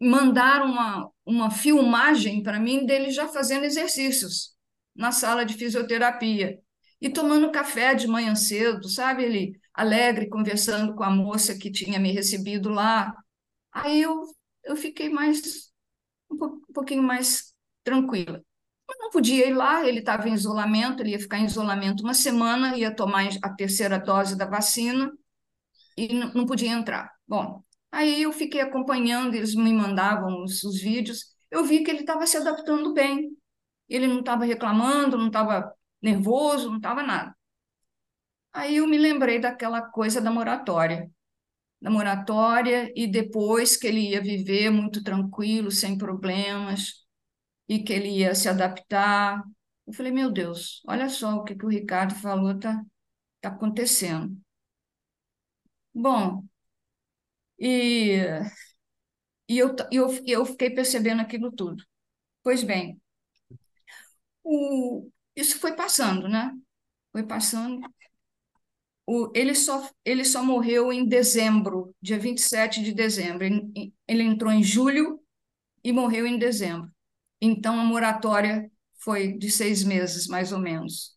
mandaram 0.00 0.66
uma, 0.66 1.10
uma 1.24 1.50
filmagem 1.50 2.42
para 2.42 2.60
mim 2.60 2.84
dele 2.86 3.10
já 3.10 3.28
fazendo 3.28 3.64
exercícios 3.64 4.54
na 4.94 5.12
sala 5.12 5.44
de 5.44 5.54
fisioterapia 5.54 6.58
e 7.00 7.10
tomando 7.10 7.50
café 7.52 7.94
de 7.94 8.06
manhã 8.06 8.34
cedo, 8.34 8.88
sabe? 8.88 9.24
Ele 9.24 9.60
alegre, 9.72 10.28
conversando 10.28 10.94
com 10.94 11.02
a 11.02 11.10
moça 11.10 11.58
que 11.58 11.70
tinha 11.70 11.98
me 11.98 12.12
recebido 12.12 12.68
lá. 12.68 13.12
Aí 13.72 14.02
eu, 14.02 14.22
eu 14.64 14.76
fiquei 14.76 15.08
mais 15.08 15.72
um, 16.30 16.36
pouquinho 16.72 17.02
mais 17.02 17.52
tranquila. 17.82 18.42
Eu 18.94 18.98
não 19.00 19.10
podia 19.10 19.46
ir 19.46 19.54
lá, 19.54 19.86
ele 19.86 19.98
estava 20.00 20.28
em 20.28 20.34
isolamento, 20.34 21.02
ele 21.02 21.10
ia 21.10 21.20
ficar 21.20 21.38
em 21.38 21.44
isolamento 21.46 22.02
uma 22.02 22.14
semana, 22.14 22.76
ia 22.76 22.94
tomar 22.94 23.28
a 23.42 23.54
terceira 23.54 23.98
dose 23.98 24.36
da 24.36 24.46
vacina 24.46 25.12
e 25.96 26.12
não 26.14 26.46
podia 26.46 26.70
entrar. 26.70 27.10
Bom, 27.26 27.62
Aí 27.94 28.22
eu 28.22 28.32
fiquei 28.32 28.60
acompanhando, 28.60 29.36
eles 29.36 29.54
me 29.54 29.72
mandavam 29.72 30.42
os, 30.42 30.64
os 30.64 30.80
vídeos, 30.80 31.26
eu 31.48 31.64
vi 31.64 31.84
que 31.84 31.90
ele 31.92 32.00
estava 32.00 32.26
se 32.26 32.36
adaptando 32.36 32.92
bem. 32.92 33.30
Ele 33.88 34.08
não 34.08 34.18
estava 34.18 34.44
reclamando, 34.44 35.16
não 35.16 35.28
estava 35.28 35.72
nervoso, 36.02 36.70
não 36.70 36.78
estava 36.78 37.04
nada. 37.04 37.32
Aí 38.52 38.76
eu 38.78 38.88
me 38.88 38.98
lembrei 38.98 39.38
daquela 39.38 39.80
coisa 39.80 40.20
da 40.20 40.28
moratória. 40.28 41.08
Da 41.80 41.88
moratória, 41.88 42.92
e 42.96 43.06
depois 43.06 43.76
que 43.76 43.86
ele 43.86 44.10
ia 44.10 44.20
viver 44.20 44.70
muito 44.70 45.00
tranquilo, 45.04 45.70
sem 45.70 45.96
problemas, 45.96 47.03
e 47.68 47.82
que 47.82 47.92
ele 47.92 48.08
ia 48.10 48.34
se 48.34 48.48
adaptar. 48.48 49.42
Eu 49.86 49.92
falei, 49.92 50.12
meu 50.12 50.30
Deus, 50.32 50.82
olha 50.86 51.08
só 51.08 51.36
o 51.36 51.44
que, 51.44 51.54
que 51.54 51.66
o 51.66 51.68
Ricardo 51.68 52.14
falou, 52.16 52.52
está 52.52 52.82
tá 53.40 53.50
acontecendo. 53.50 54.36
Bom, 55.94 56.44
e, 57.58 58.44
e 59.48 59.58
eu, 59.58 59.74
eu, 59.90 60.08
eu 60.26 60.44
fiquei 60.46 60.70
percebendo 60.70 61.20
aquilo 61.22 61.50
tudo. 61.52 61.82
Pois 62.42 62.62
bem, 62.64 63.00
o, 64.42 65.08
isso 65.36 65.58
foi 65.58 65.74
passando, 65.74 66.28
né? 66.28 66.52
Foi 67.12 67.24
passando. 67.26 67.80
O, 69.06 69.30
ele, 69.34 69.54
só, 69.54 69.88
ele 70.04 70.24
só 70.24 70.42
morreu 70.42 70.92
em 70.92 71.06
dezembro, 71.06 71.94
dia 72.00 72.18
27 72.18 72.82
de 72.82 72.92
dezembro. 72.94 73.44
Ele, 73.44 73.92
ele 74.08 74.22
entrou 74.22 74.50
em 74.52 74.62
julho 74.62 75.20
e 75.84 75.92
morreu 75.92 76.26
em 76.26 76.38
dezembro. 76.38 76.92
Então, 77.46 77.78
a 77.78 77.84
moratória 77.84 78.70
foi 79.00 79.36
de 79.36 79.50
seis 79.50 79.84
meses, 79.84 80.26
mais 80.26 80.50
ou 80.50 80.58
menos. 80.58 81.14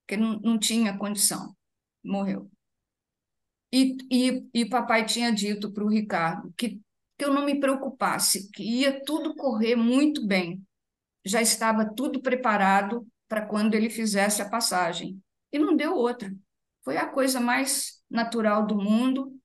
Porque 0.00 0.16
não, 0.16 0.40
não 0.40 0.58
tinha 0.58 0.96
condição. 0.96 1.54
Morreu. 2.02 2.50
E, 3.70 3.98
e, 4.10 4.48
e 4.54 4.64
papai 4.64 5.04
tinha 5.04 5.30
dito 5.30 5.70
para 5.70 5.84
o 5.84 5.88
Ricardo 5.88 6.52
que, 6.56 6.80
que 7.18 7.24
eu 7.26 7.32
não 7.32 7.44
me 7.44 7.60
preocupasse, 7.60 8.50
que 8.52 8.62
ia 8.62 9.04
tudo 9.04 9.34
correr 9.34 9.76
muito 9.76 10.26
bem. 10.26 10.62
Já 11.26 11.42
estava 11.42 11.84
tudo 11.94 12.22
preparado 12.22 13.06
para 13.28 13.44
quando 13.44 13.74
ele 13.74 13.90
fizesse 13.90 14.40
a 14.40 14.48
passagem. 14.48 15.22
E 15.52 15.58
não 15.58 15.76
deu 15.76 15.94
outra. 15.94 16.34
Foi 16.82 16.96
a 16.96 17.06
coisa 17.06 17.38
mais 17.38 18.02
natural 18.08 18.66
do 18.66 18.76
mundo. 18.76 19.38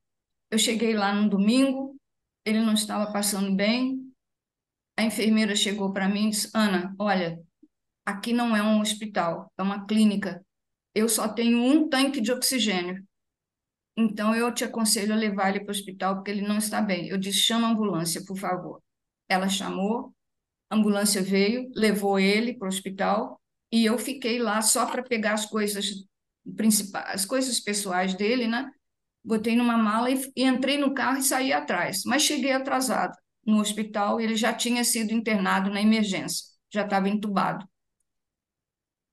Eu 0.50 0.58
cheguei 0.58 0.94
lá 0.94 1.14
no 1.14 1.30
domingo, 1.30 1.98
ele 2.46 2.62
não 2.62 2.74
estava 2.74 3.12
passando 3.12 3.54
bem. 3.54 3.97
A 4.98 5.04
enfermeira 5.04 5.56
chegou 5.56 5.94
para 5.94 6.10
mim 6.10 6.28
e 6.28 6.30
disse: 6.32 6.50
Ana, 6.56 6.96
olha, 6.98 7.40
aqui 8.04 8.34
não 8.34 8.56
é 8.56 8.64
um 8.64 8.82
hospital, 8.82 9.52
é 9.56 9.62
uma 9.62 9.86
clínica. 9.86 10.44
Eu 10.94 11.08
só 11.08 11.28
tenho 11.28 11.60
um 11.60 11.88
tanque 11.88 12.20
de 12.20 12.32
oxigênio. 12.32 13.06
Então, 13.96 14.36
eu 14.36 14.52
te 14.52 14.64
aconselho 14.64 15.14
a 15.14 15.16
levar 15.18 15.50
ele 15.50 15.60
para 15.60 15.68
o 15.68 15.72
hospital, 15.72 16.16
porque 16.16 16.32
ele 16.32 16.42
não 16.42 16.58
está 16.58 16.82
bem. 16.82 17.08
Eu 17.08 17.18
disse: 17.18 17.40
chama 17.40 17.68
a 17.68 17.72
ambulância, 17.72 18.26
por 18.26 18.38
favor. 18.38 18.82
Ela 19.30 19.48
chamou, 19.48 20.14
a 20.70 20.76
ambulância 20.76 21.22
veio, 21.22 21.70
levou 21.76 22.20
ele 22.20 22.56
para 22.56 22.66
o 22.66 22.70
hospital, 22.70 23.40
e 23.72 23.86
eu 23.86 24.00
fiquei 24.00 24.40
lá 24.40 24.62
só 24.64 24.88
para 24.88 25.04
pegar 25.04 25.34
as 25.34 25.46
coisas 25.46 26.08
principais, 26.56 27.14
as 27.14 27.26
coisas 27.26 27.60
pessoais 27.60 28.16
dele, 28.16 28.48
né? 28.48 28.72
Botei 29.24 29.56
numa 29.56 29.78
mala 29.78 30.10
e, 30.10 30.20
e 30.36 30.44
entrei 30.44 30.78
no 30.80 30.94
carro 30.96 31.20
e 31.20 31.24
saí 31.24 31.54
atrás. 31.54 32.04
Mas 32.06 32.24
cheguei 32.24 32.52
atrasada 32.52 33.16
no 33.48 33.60
hospital, 33.60 34.20
ele 34.20 34.36
já 34.36 34.54
tinha 34.54 34.84
sido 34.84 35.14
internado 35.14 35.70
na 35.70 35.82
emergência, 35.82 36.46
já 36.70 36.84
estava 36.84 37.08
entubado. 37.08 37.68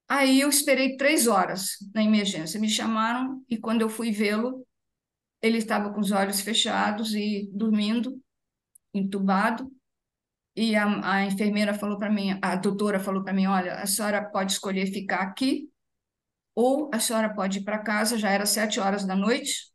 Aí 0.09 0.41
eu 0.41 0.49
esperei 0.49 0.97
três 0.97 1.27
horas 1.27 1.77
na 1.95 2.03
emergência. 2.03 2.61
Me 2.61 2.69
chamaram 2.69 3.43
e 3.49 3.57
quando 3.57 3.81
eu 3.81 3.89
fui 3.89 4.11
vê-lo, 4.11 4.67
ele 5.41 5.59
estava 5.59 5.93
com 5.93 6.01
os 6.01 6.11
olhos 6.11 6.41
fechados 6.41 7.15
e 7.15 7.49
dormindo, 7.53 8.21
entubado. 8.93 9.71
E 10.57 10.77
a, 10.77 11.13
a 11.13 11.25
enfermeira 11.25 11.75
falou 11.75 11.99
para 11.99 12.11
mim, 12.11 12.39
a 12.43 12.57
doutora 12.57 13.01
falou 13.01 13.23
para 13.23 13.33
mim: 13.33 13.47
olha, 13.47 13.75
a 13.77 13.87
senhora 13.87 14.23
pode 14.23 14.53
escolher 14.53 14.87
ficar 14.87 15.21
aqui 15.21 15.71
ou 16.55 16.91
a 16.93 17.01
senhora 17.01 17.35
pode 17.35 17.61
ir 17.61 17.65
para 17.65 17.79
casa. 17.79 18.19
Já 18.19 18.31
era 18.31 18.47
sete 18.47 18.79
horas 18.81 19.05
da 19.05 19.17
noite, 19.17 19.74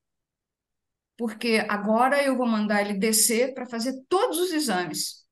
porque 1.20 1.66
agora 1.68 2.24
eu 2.24 2.38
vou 2.38 2.48
mandar 2.48 2.80
ele 2.80 2.98
descer 2.98 3.54
para 3.54 3.66
fazer 3.66 3.94
todos 4.08 4.40
os 4.40 4.54
exames. 4.54 5.28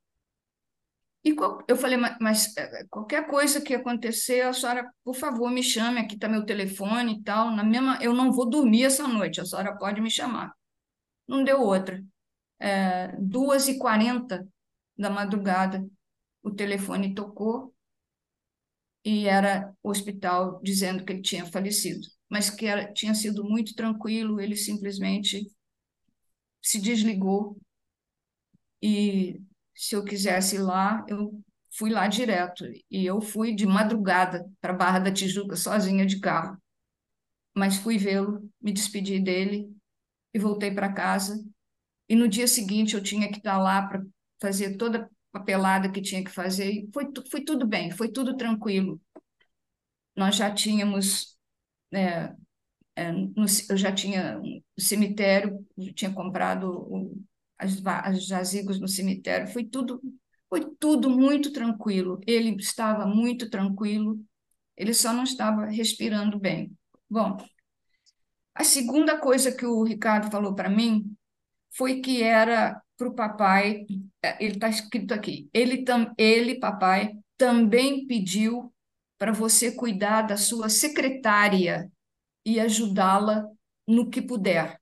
E 1.24 1.34
eu 1.66 1.78
falei, 1.78 1.98
mas 2.20 2.56
eh, 2.58 2.86
qualquer 2.90 3.26
coisa 3.26 3.62
que 3.62 3.74
acontecer, 3.74 4.42
a 4.42 4.52
senhora, 4.52 4.92
por 5.02 5.16
favor, 5.16 5.50
me 5.50 5.64
chame, 5.64 6.00
aqui 6.02 6.16
está 6.16 6.28
meu 6.28 6.46
telefone 6.46 7.14
e 7.14 7.24
tal. 7.24 7.52
Na 7.56 7.64
mesma, 7.64 7.98
eu 8.02 8.14
não 8.14 8.34
vou 8.34 8.50
dormir 8.50 8.84
essa 8.84 9.08
noite, 9.08 9.40
a 9.40 9.46
senhora 9.46 9.78
pode 9.78 10.02
me 10.02 10.12
chamar. 10.12 10.54
Não 11.26 11.42
deu 11.42 11.62
outra. 11.62 12.04
É, 12.60 13.16
2h40 13.18 14.46
da 14.98 15.10
madrugada, 15.10 15.88
o 16.44 16.52
telefone 16.52 17.16
tocou 17.16 17.74
e 19.06 19.26
era 19.26 19.74
o 19.82 19.90
hospital 19.90 20.60
dizendo 20.62 21.06
que 21.06 21.14
ele 21.14 21.22
tinha 21.22 21.46
falecido, 21.46 22.06
mas 22.30 22.50
que 22.50 22.66
era, 22.66 22.92
tinha 22.92 23.16
sido 23.16 23.46
muito 23.46 23.74
tranquilo, 23.74 24.42
ele 24.42 24.58
simplesmente 24.58 25.48
se 26.62 26.80
desligou 26.82 27.58
e 28.82 29.42
se 29.76 29.96
eu 29.96 30.04
quisesse 30.04 30.56
ir 30.56 30.60
lá, 30.60 31.06
eu 31.08 31.40
fui 31.78 31.90
lá 31.90 32.08
direto. 32.08 32.66
E 32.90 33.06
eu 33.06 33.22
fui 33.22 33.54
de 33.54 33.66
madrugada 33.66 34.46
para 34.62 34.74
Barra 34.74 35.00
da 35.00 35.12
Tijuca, 35.12 35.56
sozinha 35.56 36.06
de 36.06 36.20
carro. 36.20 36.58
Mas 37.56 37.78
fui 37.78 37.98
vê-lo, 37.98 38.50
me 38.62 38.72
despedi 38.72 39.20
dele 39.20 39.70
e 40.34 40.40
voltei 40.40 40.72
para 40.72 40.94
casa. 40.94 41.44
E 42.10 42.16
no 42.16 42.28
dia 42.28 42.48
seguinte 42.48 42.96
eu 42.96 43.04
tinha 43.04 43.30
que 43.32 43.38
estar 43.38 43.58
lá 43.58 43.88
para 43.88 44.04
fazer 44.42 44.78
toda 44.78 45.10
a 45.34 45.40
papelada 45.40 45.92
que 45.92 46.02
tinha 46.02 46.24
que 46.24 46.32
fazer. 46.32 46.72
E 46.72 46.90
foi, 46.94 47.06
foi 47.32 47.44
tudo 47.44 47.68
bem, 47.68 47.92
foi 47.92 48.10
tudo 48.12 48.38
tranquilo. 48.38 49.02
Nós 50.16 50.36
já 50.36 50.54
tínhamos. 50.54 51.38
É, 51.94 52.34
é, 52.98 53.12
eu 53.70 53.78
já 53.78 53.92
tinha 53.92 54.40
um 54.40 54.60
cemitério, 54.78 55.64
tinha 55.94 56.12
comprado 56.12 56.72
o, 56.72 57.22
as, 57.56 57.80
as 57.86 58.26
jazigos 58.26 58.80
no 58.80 58.88
cemitério, 58.88 59.48
foi 59.48 59.64
tudo, 59.64 60.02
foi 60.50 60.66
tudo 60.80 61.08
muito 61.08 61.54
tranquilo. 61.54 62.20
Ele 62.26 62.56
estava 62.56 63.06
muito 63.06 63.52
tranquilo, 63.52 64.20
ele 64.76 64.96
só 64.96 65.14
não 65.14 65.24
estava 65.24 65.66
respirando 65.66 66.40
bem. 66.40 66.72
Bom, 67.08 67.38
a 68.56 68.64
segunda 68.64 69.20
coisa 69.20 69.52
que 69.52 69.66
o 69.66 69.84
Ricardo 69.84 70.32
falou 70.32 70.56
para 70.56 70.70
mim 70.70 71.16
foi 71.76 72.02
que 72.02 72.24
era 72.24 72.82
para 72.98 73.08
o 73.10 73.14
papai, 73.14 73.86
é, 74.24 74.44
ele 74.44 74.56
está 74.56 74.70
escrito 74.70 75.14
aqui, 75.14 75.48
ele, 75.54 75.84
tam, 75.84 76.12
ele, 76.18 76.60
papai, 76.60 77.14
também 77.38 78.08
pediu 78.08 78.74
para 79.20 79.32
você 79.32 79.72
cuidar 79.72 80.24
da 80.24 80.36
sua 80.36 80.68
secretária 80.68 81.92
e 82.48 82.62
ajudá-la 82.62 83.46
no 83.86 84.10
que 84.10 84.22
puder. 84.22 84.80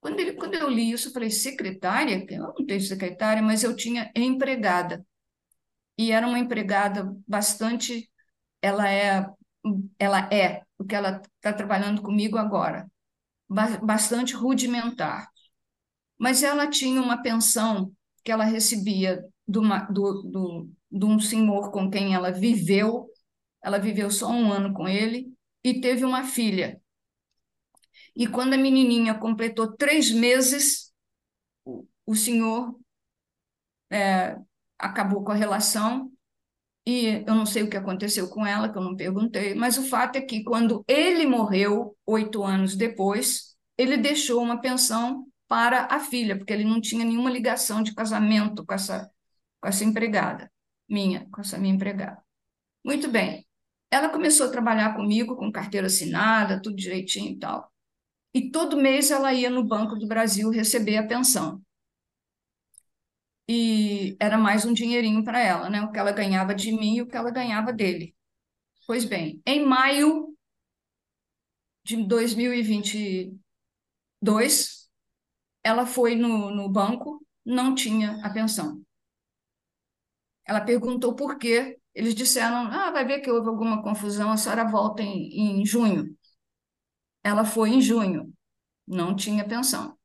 Quando, 0.00 0.18
ele, 0.18 0.32
quando 0.32 0.54
eu 0.54 0.70
li 0.70 0.92
isso, 0.92 1.08
eu 1.08 1.12
falei, 1.12 1.30
secretária? 1.30 2.24
Eu 2.30 2.54
não 2.58 2.66
tenho 2.66 2.80
secretária, 2.80 3.42
mas 3.42 3.62
eu 3.62 3.76
tinha 3.76 4.10
empregada. 4.16 5.06
E 5.98 6.10
era 6.10 6.26
uma 6.26 6.38
empregada 6.38 7.14
bastante. 7.28 8.10
Ela 8.62 8.90
é, 8.90 9.26
ela 9.98 10.20
é, 10.32 10.62
porque 10.78 10.94
ela 10.94 11.20
está 11.36 11.52
trabalhando 11.52 12.00
comigo 12.00 12.38
agora, 12.38 12.90
bastante 13.82 14.32
rudimentar. 14.34 15.28
Mas 16.18 16.42
ela 16.42 16.66
tinha 16.66 17.00
uma 17.02 17.20
pensão 17.20 17.92
que 18.24 18.32
ela 18.32 18.44
recebia 18.44 19.22
do, 19.46 19.60
do, 19.90 20.22
do, 20.22 20.70
de 20.90 21.04
um 21.04 21.20
senhor 21.20 21.70
com 21.70 21.90
quem 21.90 22.14
ela 22.14 22.30
viveu. 22.30 23.06
Ela 23.62 23.78
viveu 23.78 24.10
só 24.10 24.30
um 24.30 24.50
ano 24.50 24.72
com 24.72 24.88
ele 24.88 25.33
e 25.64 25.80
teve 25.80 26.04
uma 26.04 26.24
filha. 26.24 26.80
E 28.14 28.26
quando 28.28 28.54
a 28.54 28.58
menininha 28.58 29.14
completou 29.14 29.72
três 29.76 30.10
meses, 30.10 30.92
o 32.06 32.14
senhor 32.14 32.78
é, 33.90 34.36
acabou 34.78 35.24
com 35.24 35.32
a 35.32 35.34
relação 35.34 36.12
e 36.86 37.24
eu 37.26 37.34
não 37.34 37.46
sei 37.46 37.62
o 37.62 37.70
que 37.70 37.76
aconteceu 37.76 38.28
com 38.28 38.46
ela, 38.46 38.70
que 38.70 38.76
eu 38.76 38.82
não 38.82 38.94
perguntei, 38.96 39.54
mas 39.54 39.78
o 39.78 39.84
fato 39.84 40.16
é 40.16 40.20
que 40.20 40.44
quando 40.44 40.84
ele 40.86 41.26
morreu, 41.26 41.96
oito 42.06 42.42
anos 42.44 42.76
depois, 42.76 43.56
ele 43.78 43.96
deixou 43.96 44.42
uma 44.42 44.60
pensão 44.60 45.26
para 45.48 45.86
a 45.90 45.98
filha, 46.00 46.36
porque 46.36 46.52
ele 46.52 46.64
não 46.64 46.80
tinha 46.80 47.04
nenhuma 47.04 47.30
ligação 47.30 47.82
de 47.82 47.94
casamento 47.94 48.64
com 48.66 48.74
essa, 48.74 49.10
com 49.60 49.68
essa 49.68 49.84
empregada, 49.84 50.50
minha, 50.88 51.26
com 51.30 51.40
essa 51.40 51.58
minha 51.58 51.74
empregada. 51.74 52.22
Muito 52.84 53.08
bem. 53.08 53.46
Ela 53.94 54.08
começou 54.08 54.46
a 54.46 54.50
trabalhar 54.50 54.94
comigo 54.94 55.36
com 55.36 55.52
carteira 55.52 55.86
assinada, 55.86 56.60
tudo 56.62 56.76
direitinho 56.76 57.32
e 57.32 57.38
tal 57.38 57.74
e 58.34 58.50
todo 58.50 58.76
mês 58.76 59.12
ela 59.12 59.32
ia 59.32 59.48
no 59.48 59.62
Banco 59.62 59.96
do 59.96 60.08
Brasil 60.08 60.50
receber 60.50 60.96
a 60.96 61.06
pensão. 61.06 61.62
E 63.48 64.16
era 64.18 64.36
mais 64.36 64.64
um 64.64 64.72
dinheirinho 64.72 65.22
para 65.22 65.38
ela, 65.38 65.70
né? 65.70 65.82
O 65.82 65.92
que 65.92 65.98
ela 65.98 66.10
ganhava 66.10 66.54
de 66.54 66.72
mim 66.72 66.96
e 66.96 67.02
o 67.02 67.06
que 67.06 67.16
ela 67.16 67.30
ganhava 67.30 67.72
dele. 67.72 68.16
Pois 68.86 69.04
bem, 69.04 69.40
em 69.46 69.64
maio 69.64 70.36
de 71.84 71.96
2022, 72.06 74.88
ela 75.62 75.86
foi 75.86 76.16
no, 76.16 76.50
no 76.50 76.68
banco, 76.68 77.24
não 77.44 77.74
tinha 77.74 78.20
a 78.24 78.30
pensão. 78.30 78.82
Ela 80.46 80.60
perguntou 80.60 81.14
por 81.14 81.38
quê. 81.38 81.78
Eles 81.94 82.14
disseram: 82.14 82.68
ah, 82.72 82.90
vai 82.90 83.04
ver 83.06 83.20
que 83.20 83.30
houve 83.30 83.48
alguma 83.48 83.82
confusão, 83.82 84.30
a 84.32 84.36
senhora 84.36 84.64
volta 84.68 85.02
em, 85.02 85.60
em 85.62 85.66
junho. 85.66 86.16
Ela 87.24 87.44
foi 87.44 87.70
em 87.70 87.80
junho, 87.82 88.32
não 88.86 89.16
tinha 89.16 89.46
pensão. 89.48 89.98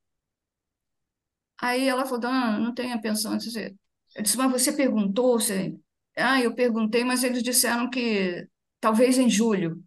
Aí 1.61 1.87
ela 1.87 2.05
falou, 2.05 2.25
ah, 2.29 2.57
não 2.57 2.73
tem 2.73 2.93
a 2.93 2.99
pensão. 3.01 3.33
Eu 3.33 3.37
disse, 3.37 3.75
eu 4.15 4.23
disse, 4.23 4.37
mas 4.37 4.51
você 4.51 4.71
perguntou? 4.73 5.39
Você... 5.39 5.77
Ah, 6.17 6.41
eu 6.41 6.53
perguntei, 6.55 7.03
mas 7.03 7.23
eles 7.23 7.43
disseram 7.43 7.89
que 7.89 8.47
talvez 8.79 9.17
em 9.17 9.29
julho. 9.29 9.83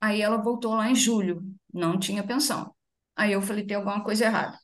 Aí 0.00 0.20
ela 0.22 0.36
voltou 0.38 0.74
lá 0.74 0.90
em 0.90 0.94
julho, 0.94 1.42
não 1.72 1.98
tinha 1.98 2.22
pensão. 2.26 2.74
Aí 3.16 3.32
eu 3.32 3.42
falei, 3.42 3.66
tem 3.66 3.76
alguma 3.76 4.02
coisa 4.04 4.24
errada. 4.24 4.58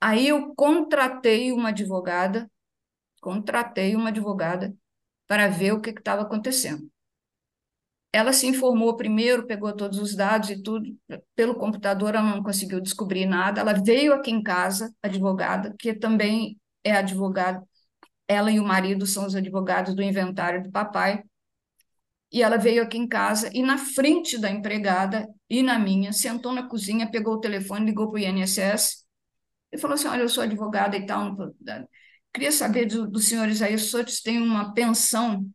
Aí 0.00 0.28
eu 0.28 0.54
contratei 0.54 1.52
uma 1.52 1.68
advogada, 1.70 2.50
contratei 3.20 3.96
uma 3.96 4.10
advogada 4.10 4.74
para 5.30 5.46
ver 5.46 5.72
o 5.72 5.80
que 5.80 5.90
estava 5.90 6.22
acontecendo. 6.22 6.90
Ela 8.12 8.32
se 8.32 8.48
informou 8.48 8.96
primeiro, 8.96 9.46
pegou 9.46 9.72
todos 9.72 10.00
os 10.00 10.16
dados 10.16 10.50
e 10.50 10.60
tudo, 10.60 10.92
pelo 11.36 11.54
computador 11.54 12.16
ela 12.16 12.34
não 12.34 12.42
conseguiu 12.42 12.80
descobrir 12.80 13.26
nada. 13.26 13.60
Ela 13.60 13.74
veio 13.74 14.12
aqui 14.12 14.32
em 14.32 14.42
casa, 14.42 14.92
advogada, 15.00 15.72
que 15.78 15.94
também 15.94 16.58
é 16.82 16.90
advogada, 16.96 17.62
ela 18.26 18.50
e 18.50 18.58
o 18.58 18.64
marido 18.64 19.06
são 19.06 19.24
os 19.24 19.36
advogados 19.36 19.94
do 19.94 20.02
inventário 20.02 20.64
do 20.64 20.70
papai. 20.72 21.22
E 22.32 22.42
ela 22.42 22.56
veio 22.56 22.82
aqui 22.82 22.98
em 22.98 23.06
casa 23.06 23.50
e 23.54 23.62
na 23.62 23.78
frente 23.78 24.36
da 24.36 24.50
empregada 24.50 25.28
e 25.48 25.62
na 25.62 25.78
minha, 25.78 26.12
sentou 26.12 26.52
na 26.52 26.66
cozinha, 26.68 27.08
pegou 27.08 27.34
o 27.34 27.40
telefone, 27.40 27.86
ligou 27.86 28.10
para 28.10 28.20
o 28.20 28.24
INSS 28.24 29.04
e 29.70 29.78
falou 29.78 29.94
assim: 29.94 30.08
Olha, 30.08 30.22
eu 30.22 30.28
sou 30.28 30.42
advogada 30.42 30.96
e 30.96 31.06
tal. 31.06 31.36
Queria 32.32 32.52
saber 32.52 32.86
dos 32.86 33.10
do 33.10 33.64
aí, 33.64 33.74
os 33.74 33.90
senhores 33.90 34.22
têm 34.22 34.40
uma 34.40 34.72
pensão 34.72 35.48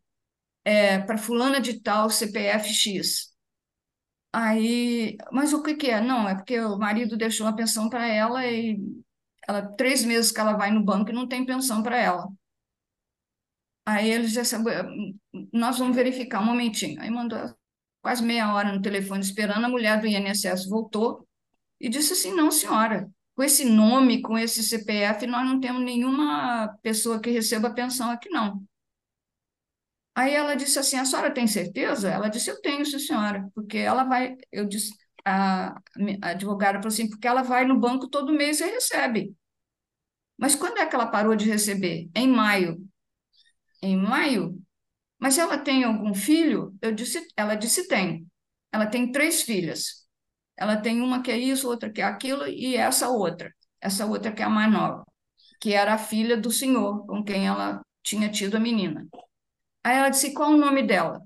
é, 0.64 0.98
para 0.98 1.16
fulana 1.18 1.60
de 1.60 1.80
tal 1.80 2.10
CPF 2.10 2.72
X. 2.72 3.34
Aí, 4.32 5.16
mas 5.32 5.52
o 5.52 5.62
que 5.62 5.74
que 5.74 5.90
é? 5.90 6.00
Não, 6.00 6.28
é 6.28 6.34
porque 6.34 6.60
o 6.60 6.76
marido 6.76 7.16
deixou 7.16 7.46
a 7.46 7.52
pensão 7.54 7.88
para 7.88 8.06
ela 8.06 8.46
e 8.46 8.78
ela 9.48 9.62
três 9.62 10.04
meses 10.04 10.30
que 10.30 10.40
ela 10.40 10.56
vai 10.56 10.70
no 10.70 10.84
banco 10.84 11.10
e 11.10 11.14
não 11.14 11.26
tem 11.26 11.46
pensão 11.46 11.82
para 11.82 11.96
ela. 11.96 12.28
Aí 13.86 14.10
eles 14.10 14.32
disseram, 14.32 14.64
nós 15.52 15.78
vamos 15.78 15.96
verificar 15.96 16.40
um 16.40 16.44
momentinho. 16.44 17.00
Aí 17.00 17.10
mandou 17.10 17.38
quase 18.02 18.22
meia 18.22 18.52
hora 18.52 18.72
no 18.72 18.82
telefone 18.82 19.20
esperando, 19.20 19.64
a 19.64 19.68
mulher 19.68 20.00
do 20.00 20.06
INSS 20.06 20.68
voltou 20.68 21.26
e 21.80 21.88
disse 21.88 22.12
assim, 22.12 22.32
não, 22.34 22.50
senhora, 22.50 23.10
com 23.36 23.42
esse 23.44 23.64
nome, 23.64 24.22
com 24.22 24.38
esse 24.38 24.62
CPF, 24.64 25.26
nós 25.26 25.46
não 25.46 25.60
temos 25.60 25.82
nenhuma 25.84 26.68
pessoa 26.82 27.20
que 27.20 27.30
receba 27.30 27.70
pensão 27.74 28.10
aqui, 28.10 28.30
não. 28.30 28.66
Aí 30.14 30.32
ela 30.34 30.54
disse 30.56 30.78
assim: 30.78 30.96
a 30.96 31.04
senhora 31.04 31.32
tem 31.32 31.46
certeza? 31.46 32.08
Ela 32.10 32.28
disse: 32.28 32.50
eu 32.50 32.60
tenho, 32.60 32.84
sim, 32.86 32.98
senhora, 32.98 33.48
porque 33.54 33.78
ela 33.78 34.04
vai. 34.04 34.36
Eu 34.50 34.66
disse, 34.66 34.92
a, 35.24 35.72
a 36.22 36.30
advogada 36.30 36.78
falou 36.78 36.88
assim: 36.88 37.08
porque 37.08 37.26
ela 37.28 37.42
vai 37.42 37.64
no 37.66 37.78
banco 37.78 38.08
todo 38.08 38.32
mês 38.32 38.60
e 38.60 38.64
recebe. 38.66 39.34
Mas 40.38 40.54
quando 40.54 40.78
é 40.78 40.86
que 40.86 40.94
ela 40.94 41.06
parou 41.06 41.34
de 41.36 41.46
receber? 41.46 42.08
Em 42.14 42.28
maio. 42.28 42.78
Em 43.82 43.96
maio? 43.96 44.58
Mas 45.18 45.38
ela 45.38 45.58
tem 45.58 45.84
algum 45.84 46.14
filho? 46.14 46.76
Eu 46.82 46.92
disse, 46.92 47.26
ela 47.36 47.56
disse 47.56 47.88
tem. 47.88 48.26
Ela 48.72 48.86
tem 48.86 49.12
três 49.12 49.42
filhas. 49.42 50.05
Ela 50.56 50.76
tem 50.76 51.00
uma 51.00 51.22
que 51.22 51.30
é 51.30 51.36
isso, 51.38 51.68
outra 51.68 51.90
que 51.90 52.00
é 52.00 52.04
aquilo 52.04 52.46
e 52.46 52.76
essa 52.76 53.08
outra. 53.08 53.52
Essa 53.80 54.06
outra 54.06 54.32
que 54.32 54.42
é 54.42 54.46
a 54.46 54.50
mais 54.50 54.72
nova, 54.72 55.04
que 55.60 55.72
era 55.72 55.94
a 55.94 55.98
filha 55.98 56.36
do 56.36 56.50
senhor 56.50 57.06
com 57.06 57.22
quem 57.22 57.46
ela 57.46 57.80
tinha 58.02 58.30
tido 58.30 58.56
a 58.56 58.60
menina. 58.60 59.06
Aí 59.84 59.96
ela 59.96 60.08
disse: 60.08 60.32
qual 60.34 60.50
o 60.50 60.56
nome 60.56 60.82
dela? 60.82 61.20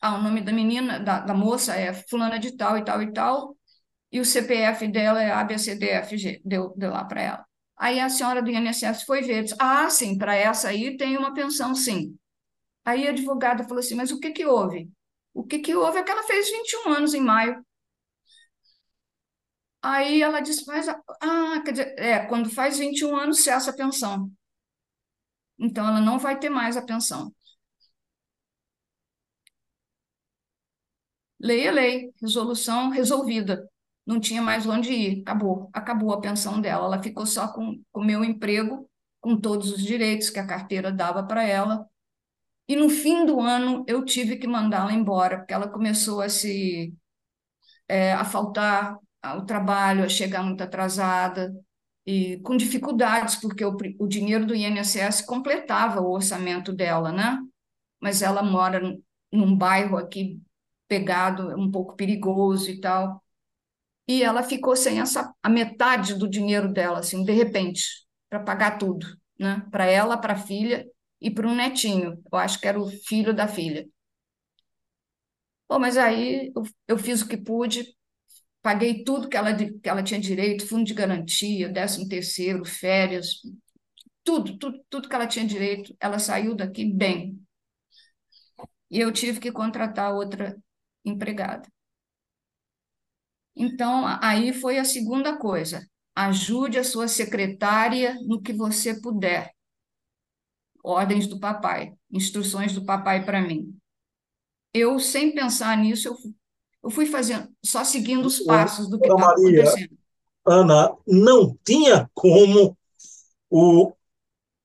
Ah, 0.00 0.16
o 0.16 0.22
nome 0.22 0.40
da 0.40 0.52
menina, 0.52 0.98
da, 0.98 1.20
da 1.20 1.34
moça 1.34 1.74
é 1.76 1.92
fulana 1.94 2.38
de 2.38 2.56
tal 2.56 2.76
e 2.78 2.84
tal 2.84 3.02
e 3.02 3.12
tal, 3.12 3.56
e 4.10 4.20
o 4.20 4.24
CPF 4.24 4.88
dela 4.88 5.22
é 5.22 5.30
ABCDFG, 5.32 6.42
deu, 6.44 6.74
deu 6.76 6.90
lá 6.90 7.04
para 7.04 7.22
ela. 7.22 7.46
Aí 7.76 7.98
a 7.98 8.08
senhora 8.08 8.42
do 8.42 8.50
INSS 8.50 9.04
foi 9.04 9.22
ver, 9.22 9.44
disse, 9.44 9.56
ah, 9.58 9.88
sim, 9.88 10.18
para 10.18 10.36
essa 10.36 10.68
aí 10.68 10.96
tem 10.96 11.16
uma 11.16 11.32
pensão, 11.34 11.74
sim. 11.74 12.16
Aí 12.84 13.06
a 13.06 13.10
advogada 13.10 13.64
falou 13.64 13.78
assim, 13.78 13.94
mas 13.94 14.10
o 14.10 14.20
que 14.20 14.30
que 14.30 14.44
houve? 14.44 14.90
O 15.32 15.44
que 15.44 15.60
que 15.60 15.74
houve 15.74 15.98
é 15.98 16.02
que 16.02 16.10
ela 16.10 16.22
fez 16.24 16.50
21 16.50 16.92
anos 16.92 17.14
em 17.14 17.20
maio. 17.20 17.64
Aí 19.82 20.22
ela 20.22 20.40
disse, 20.40 20.64
mas, 20.66 20.88
ah, 20.88 21.60
quer 21.64 21.72
dizer, 21.72 21.94
é, 21.98 22.26
quando 22.26 22.48
faz 22.50 22.78
21 22.78 23.16
anos 23.16 23.40
cessa 23.42 23.70
a 23.70 23.74
pensão. 23.76 24.30
Então, 25.58 25.86
ela 25.88 26.00
não 26.00 26.18
vai 26.18 26.38
ter 26.38 26.50
mais 26.50 26.76
a 26.76 26.82
pensão. 26.82 27.32
Lei 31.40 31.66
é 31.66 31.70
lei, 31.70 32.12
resolução 32.20 32.90
resolvida. 32.90 33.68
Não 34.06 34.20
tinha 34.20 34.42
mais 34.42 34.66
onde 34.66 34.92
ir, 34.92 35.22
acabou, 35.22 35.70
acabou 35.72 36.12
a 36.12 36.20
pensão 36.20 36.60
dela. 36.60 36.86
Ela 36.86 37.02
ficou 37.02 37.26
só 37.26 37.48
com 37.52 37.80
o 37.92 38.02
meu 38.04 38.24
emprego, 38.24 38.88
com 39.20 39.36
todos 39.40 39.72
os 39.72 39.82
direitos 39.82 40.30
que 40.30 40.38
a 40.38 40.46
carteira 40.46 40.92
dava 40.92 41.22
para 41.24 41.44
ela. 41.44 41.86
E 42.68 42.76
no 42.76 42.88
fim 42.90 43.26
do 43.26 43.40
ano 43.40 43.84
eu 43.88 44.04
tive 44.04 44.36
que 44.36 44.46
mandá-la 44.46 44.92
embora, 44.92 45.38
porque 45.38 45.54
ela 45.54 45.68
começou 45.68 46.20
a 46.20 46.28
se 46.28 46.94
é, 47.88 48.12
a 48.12 48.24
faltar 48.24 48.96
ao 49.22 49.46
trabalho, 49.46 50.04
a 50.04 50.08
chegar 50.08 50.42
muito 50.42 50.62
atrasada 50.62 51.54
e 52.06 52.38
com 52.40 52.56
dificuldades, 52.56 53.36
porque 53.36 53.64
o, 53.64 53.76
o 53.98 54.08
dinheiro 54.08 54.46
do 54.46 54.54
INSS 54.54 55.22
completava 55.24 56.00
o 56.00 56.10
orçamento 56.12 56.72
dela, 56.72 57.12
né? 57.12 57.38
Mas 58.00 58.22
ela 58.22 58.42
mora 58.42 58.80
num 59.32 59.56
bairro 59.56 59.96
aqui 59.96 60.40
pegado, 60.88 61.48
um 61.58 61.70
pouco 61.70 61.96
perigoso 61.96 62.70
e 62.70 62.80
tal. 62.80 63.22
E 64.08 64.22
ela 64.22 64.42
ficou 64.42 64.76
sem 64.76 65.00
essa 65.00 65.32
a 65.42 65.48
metade 65.48 66.14
do 66.14 66.28
dinheiro 66.28 66.72
dela, 66.72 66.98
assim, 67.00 67.24
de 67.24 67.32
repente, 67.32 67.84
para 68.28 68.40
pagar 68.40 68.78
tudo, 68.78 69.06
né? 69.38 69.66
Para 69.70 69.86
ela, 69.86 70.16
para 70.16 70.34
a 70.34 70.36
filha 70.38 70.86
e 71.20 71.30
para 71.30 71.46
um 71.48 71.54
netinho. 71.54 72.22
Eu 72.32 72.38
acho 72.38 72.60
que 72.60 72.68
era 72.68 72.80
o 72.80 72.88
filho 72.88 73.34
da 73.34 73.48
filha. 73.48 73.86
Bom, 75.68 75.78
mas 75.78 75.96
aí 75.96 76.52
eu, 76.54 76.62
eu 76.88 76.98
fiz 76.98 77.22
o 77.22 77.28
que 77.28 77.36
pude, 77.36 77.94
paguei 78.62 79.04
tudo 79.04 79.28
que 79.28 79.36
ela, 79.36 79.54
que 79.54 79.88
ela 79.88 80.02
tinha 80.02 80.20
direito, 80.20 80.66
fundo 80.66 80.84
de 80.84 80.94
garantia, 80.94 81.68
décimo 81.68 82.08
terceiro, 82.08 82.64
férias, 82.64 83.40
tudo, 84.24 84.56
tudo, 84.58 84.84
tudo 84.88 85.08
que 85.08 85.14
ela 85.14 85.26
tinha 85.26 85.46
direito. 85.46 85.94
Ela 86.00 86.18
saiu 86.18 86.54
daqui 86.54 86.84
bem. 86.84 87.40
E 88.90 89.00
eu 89.00 89.12
tive 89.12 89.40
que 89.40 89.50
contratar 89.50 90.14
outra 90.14 90.56
empregada. 91.04 91.68
Então, 93.54 94.04
aí 94.22 94.52
foi 94.52 94.78
a 94.78 94.84
segunda 94.84 95.36
coisa. 95.36 95.86
Ajude 96.14 96.78
a 96.78 96.84
sua 96.84 97.08
secretária 97.08 98.14
no 98.26 98.40
que 98.40 98.52
você 98.52 99.00
puder. 99.00 99.50
Ordens 100.84 101.26
do 101.26 101.38
papai, 101.38 101.94
instruções 102.10 102.74
do 102.74 102.84
papai 102.84 103.24
para 103.24 103.40
mim. 103.40 103.76
Eu, 104.74 104.98
sem 104.98 105.34
pensar 105.34 105.76
nisso, 105.76 106.08
eu 106.08 106.16
eu 106.82 106.90
fui 106.90 107.06
fazendo, 107.06 107.48
só 107.64 107.84
seguindo 107.84 108.26
os 108.26 108.40
passos 108.40 108.88
do 108.88 108.98
que 108.98 109.06
estava 109.06 109.32
acontecendo. 109.32 109.96
Ana, 110.44 110.92
não 111.06 111.56
tinha 111.64 112.10
como 112.12 112.76
o, 113.48 113.92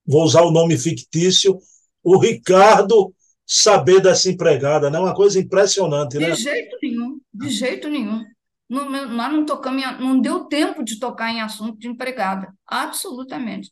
vou 0.06 0.24
usar 0.24 0.42
o 0.42 0.52
nome 0.52 0.78
fictício, 0.78 1.60
o 2.04 2.18
Ricardo 2.18 3.14
saber 3.46 4.02
dessa 4.02 4.30
empregada, 4.30 4.90
né? 4.90 5.00
Uma 5.00 5.14
coisa 5.14 5.40
impressionante, 5.40 6.18
né? 6.18 6.32
De 6.32 6.42
jeito 6.42 6.78
nenhum, 6.82 7.22
de 7.34 7.50
jeito 7.50 7.88
nenhum. 7.88 8.26
Não, 8.70 8.90
nós 8.90 9.32
não 9.32 9.46
tocamos, 9.46 9.84
não 10.00 10.20
deu 10.20 10.46
tempo 10.46 10.84
de 10.84 11.00
tocar 11.00 11.32
em 11.32 11.40
assunto 11.40 11.78
de 11.78 11.88
empregada, 11.88 12.54
absolutamente. 12.66 13.72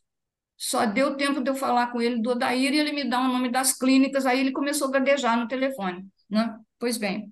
Só 0.56 0.86
deu 0.86 1.16
tempo 1.16 1.42
de 1.42 1.50
eu 1.50 1.54
falar 1.54 1.88
com 1.88 2.00
ele 2.00 2.22
do 2.22 2.30
Odair 2.30 2.72
e 2.72 2.78
ele 2.78 2.92
me 2.92 3.04
dá 3.04 3.20
o 3.20 3.28
nome 3.28 3.50
das 3.50 3.76
clínicas, 3.76 4.24
aí 4.24 4.40
ele 4.40 4.52
começou 4.52 4.88
a 4.88 4.90
gaguejar 4.92 5.38
no 5.38 5.46
telefone, 5.48 6.06
né? 6.30 6.56
Pois 6.78 6.96
bem, 6.96 7.30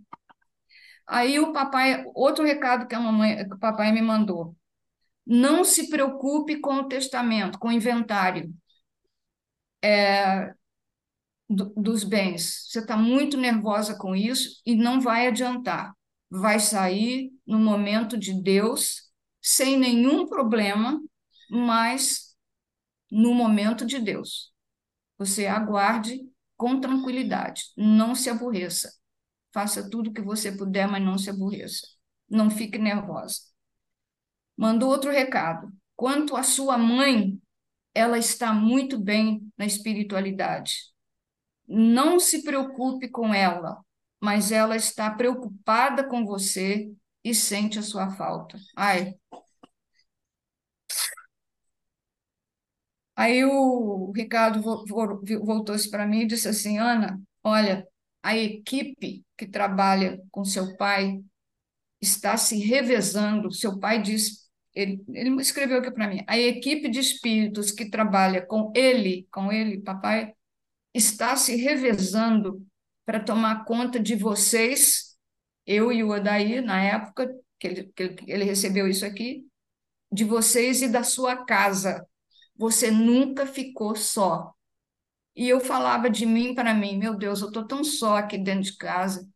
Aí 1.06 1.38
o 1.38 1.52
papai, 1.52 2.04
outro 2.14 2.44
recado 2.44 2.86
que 2.86 2.94
a 2.94 3.00
mamãe, 3.00 3.46
que 3.48 3.54
o 3.54 3.58
papai 3.58 3.92
me 3.92 4.02
mandou. 4.02 4.56
Não 5.26 5.64
se 5.64 5.88
preocupe 5.88 6.60
com 6.60 6.76
o 6.76 6.88
testamento, 6.88 7.58
com 7.58 7.68
o 7.68 7.72
inventário 7.72 8.52
é, 9.82 10.54
do, 11.48 11.72
dos 11.76 12.04
bens. 12.04 12.66
Você 12.68 12.80
está 12.80 12.96
muito 12.96 13.36
nervosa 13.36 13.96
com 13.96 14.14
isso 14.14 14.60
e 14.66 14.74
não 14.74 15.00
vai 15.00 15.26
adiantar. 15.26 15.94
Vai 16.30 16.58
sair 16.58 17.32
no 17.46 17.58
momento 17.58 18.18
de 18.18 18.34
Deus, 18.34 19.10
sem 19.42 19.78
nenhum 19.78 20.26
problema, 20.26 21.00
mas 21.50 22.34
no 23.10 23.34
momento 23.34 23.86
de 23.86 23.98
Deus. 24.00 24.52
Você 25.18 25.46
aguarde 25.46 26.20
com 26.56 26.80
tranquilidade, 26.80 27.64
não 27.76 28.14
se 28.14 28.30
aborreça. 28.30 28.92
Faça 29.54 29.88
tudo 29.88 30.10
o 30.10 30.12
que 30.12 30.20
você 30.20 30.50
puder, 30.50 30.88
mas 30.88 31.00
não 31.00 31.16
se 31.16 31.30
aborreça. 31.30 31.86
Não 32.28 32.50
fique 32.50 32.76
nervosa. 32.76 33.36
Mandou 34.56 34.90
outro 34.90 35.12
recado. 35.12 35.72
Quanto 35.94 36.36
à 36.36 36.42
sua 36.42 36.76
mãe, 36.76 37.40
ela 37.94 38.18
está 38.18 38.52
muito 38.52 38.98
bem 38.98 39.48
na 39.56 39.64
espiritualidade. 39.64 40.92
Não 41.68 42.18
se 42.18 42.42
preocupe 42.42 43.08
com 43.08 43.32
ela, 43.32 43.80
mas 44.20 44.50
ela 44.50 44.74
está 44.74 45.08
preocupada 45.08 46.02
com 46.02 46.26
você 46.26 46.92
e 47.22 47.32
sente 47.32 47.78
a 47.78 47.82
sua 47.82 48.10
falta. 48.10 48.58
Ai. 48.76 49.14
Aí 53.16 53.44
o 53.44 54.10
Ricardo 54.10 54.60
voltou-se 54.60 55.88
para 55.88 56.06
mim 56.06 56.22
e 56.22 56.26
disse 56.26 56.48
assim: 56.48 56.78
Ana, 56.78 57.20
olha, 57.44 57.86
a 58.24 58.34
equipe 58.34 59.22
que 59.36 59.46
trabalha 59.46 60.18
com 60.30 60.46
seu 60.46 60.74
pai 60.78 61.22
está 62.00 62.38
se 62.38 62.58
revezando. 62.58 63.52
Seu 63.52 63.78
pai 63.78 64.00
diz, 64.00 64.48
ele, 64.74 65.04
ele 65.12 65.30
escreveu 65.42 65.78
aqui 65.78 65.90
para 65.90 66.08
mim, 66.08 66.24
a 66.26 66.38
equipe 66.38 66.88
de 66.88 66.98
espíritos 66.98 67.70
que 67.70 67.90
trabalha 67.90 68.40
com 68.40 68.72
ele, 68.74 69.28
com 69.30 69.52
ele, 69.52 69.82
papai, 69.82 70.32
está 70.94 71.36
se 71.36 71.54
revezando 71.56 72.66
para 73.04 73.20
tomar 73.20 73.66
conta 73.66 74.00
de 74.00 74.16
vocês, 74.16 75.18
eu 75.66 75.92
e 75.92 76.02
o 76.02 76.08
Odaí, 76.08 76.62
na 76.62 76.82
época 76.82 77.30
que 77.60 77.66
ele, 77.66 77.92
que 77.94 78.16
ele 78.26 78.44
recebeu 78.44 78.88
isso 78.88 79.04
aqui, 79.04 79.46
de 80.10 80.24
vocês 80.24 80.80
e 80.80 80.88
da 80.88 81.02
sua 81.02 81.44
casa. 81.44 82.06
Você 82.56 82.90
nunca 82.90 83.44
ficou 83.44 83.94
só. 83.94 84.53
E 85.36 85.48
eu 85.48 85.60
falava 85.60 86.08
de 86.08 86.26
mim 86.26 86.54
para 86.54 86.72
mim, 86.74 86.96
meu 86.98 87.16
Deus, 87.16 87.40
eu 87.40 87.48
estou 87.48 87.66
tão 87.66 87.82
só 87.82 88.16
aqui 88.18 88.38
dentro 88.38 88.62
de 88.62 88.76
casa. 88.76 89.28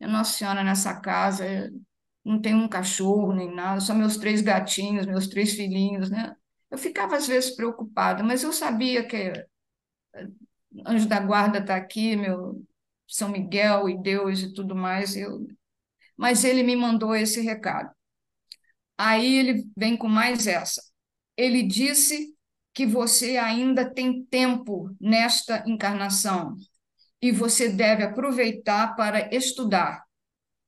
Nossa 0.00 0.32
Senhora, 0.38 0.64
nessa 0.64 1.00
casa, 1.00 1.72
não 2.24 2.40
tem 2.40 2.54
um 2.54 2.68
cachorro 2.68 3.32
nem 3.32 3.54
nada, 3.54 3.80
só 3.80 3.94
meus 3.94 4.16
três 4.16 4.42
gatinhos, 4.42 5.06
meus 5.06 5.28
três 5.28 5.54
filhinhos, 5.54 6.10
né? 6.10 6.36
Eu 6.70 6.78
ficava 6.78 7.16
às 7.16 7.26
vezes 7.26 7.54
preocupada, 7.54 8.22
mas 8.24 8.42
eu 8.42 8.52
sabia 8.52 9.06
que 9.06 9.16
eh, 9.16 9.46
anjo 10.86 11.08
da 11.08 11.20
guarda 11.20 11.58
está 11.58 11.76
aqui, 11.76 12.16
meu 12.16 12.64
São 13.08 13.28
Miguel 13.30 13.88
e 13.88 14.02
Deus 14.02 14.40
e 14.40 14.52
tudo 14.52 14.74
mais. 14.74 15.16
Eu... 15.16 15.46
Mas 16.16 16.44
ele 16.44 16.62
me 16.62 16.76
mandou 16.76 17.14
esse 17.14 17.40
recado. 17.40 17.94
Aí 18.98 19.36
ele 19.36 19.70
vem 19.76 19.96
com 19.96 20.08
mais 20.08 20.46
essa. 20.46 20.82
Ele 21.36 21.62
disse 21.62 22.35
que 22.76 22.84
você 22.84 23.38
ainda 23.38 23.90
tem 23.90 24.22
tempo 24.26 24.94
nesta 25.00 25.64
encarnação 25.66 26.54
e 27.22 27.32
você 27.32 27.70
deve 27.70 28.02
aproveitar 28.02 28.94
para 28.94 29.34
estudar. 29.34 30.04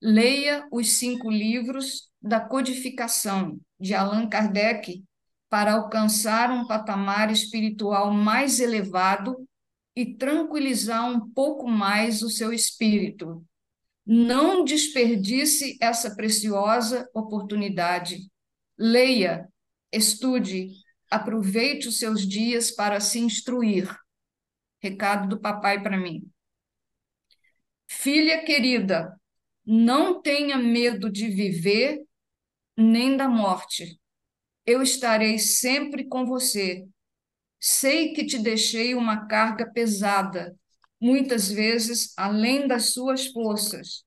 Leia 0.00 0.66
os 0.72 0.92
cinco 0.92 1.30
livros 1.30 2.08
da 2.22 2.40
codificação 2.40 3.60
de 3.78 3.94
Allan 3.94 4.26
Kardec 4.26 5.04
para 5.50 5.74
alcançar 5.74 6.50
um 6.50 6.66
patamar 6.66 7.30
espiritual 7.30 8.10
mais 8.10 8.58
elevado 8.58 9.46
e 9.94 10.14
tranquilizar 10.14 11.04
um 11.10 11.28
pouco 11.28 11.68
mais 11.68 12.22
o 12.22 12.30
seu 12.30 12.54
espírito. 12.54 13.44
Não 14.06 14.64
desperdice 14.64 15.76
essa 15.78 16.16
preciosa 16.16 17.06
oportunidade. 17.12 18.30
Leia, 18.78 19.46
estude, 19.92 20.70
aproveite 21.10 21.88
os 21.88 21.98
seus 21.98 22.26
dias 22.26 22.70
para 22.70 23.00
se 23.00 23.18
instruir. 23.18 23.94
Recado 24.80 25.28
do 25.28 25.40
papai 25.40 25.82
para 25.82 25.96
mim. 25.96 26.30
Filha 27.86 28.44
querida, 28.44 29.18
não 29.64 30.20
tenha 30.20 30.56
medo 30.58 31.10
de 31.10 31.28
viver 31.28 32.02
nem 32.76 33.16
da 33.16 33.28
morte. 33.28 33.98
Eu 34.64 34.82
estarei 34.82 35.38
sempre 35.38 36.04
com 36.04 36.24
você. 36.26 36.86
Sei 37.58 38.12
que 38.12 38.24
te 38.24 38.38
deixei 38.38 38.94
uma 38.94 39.26
carga 39.26 39.70
pesada, 39.72 40.56
muitas 41.00 41.50
vezes 41.50 42.12
além 42.16 42.68
das 42.68 42.92
suas 42.92 43.26
forças, 43.26 44.04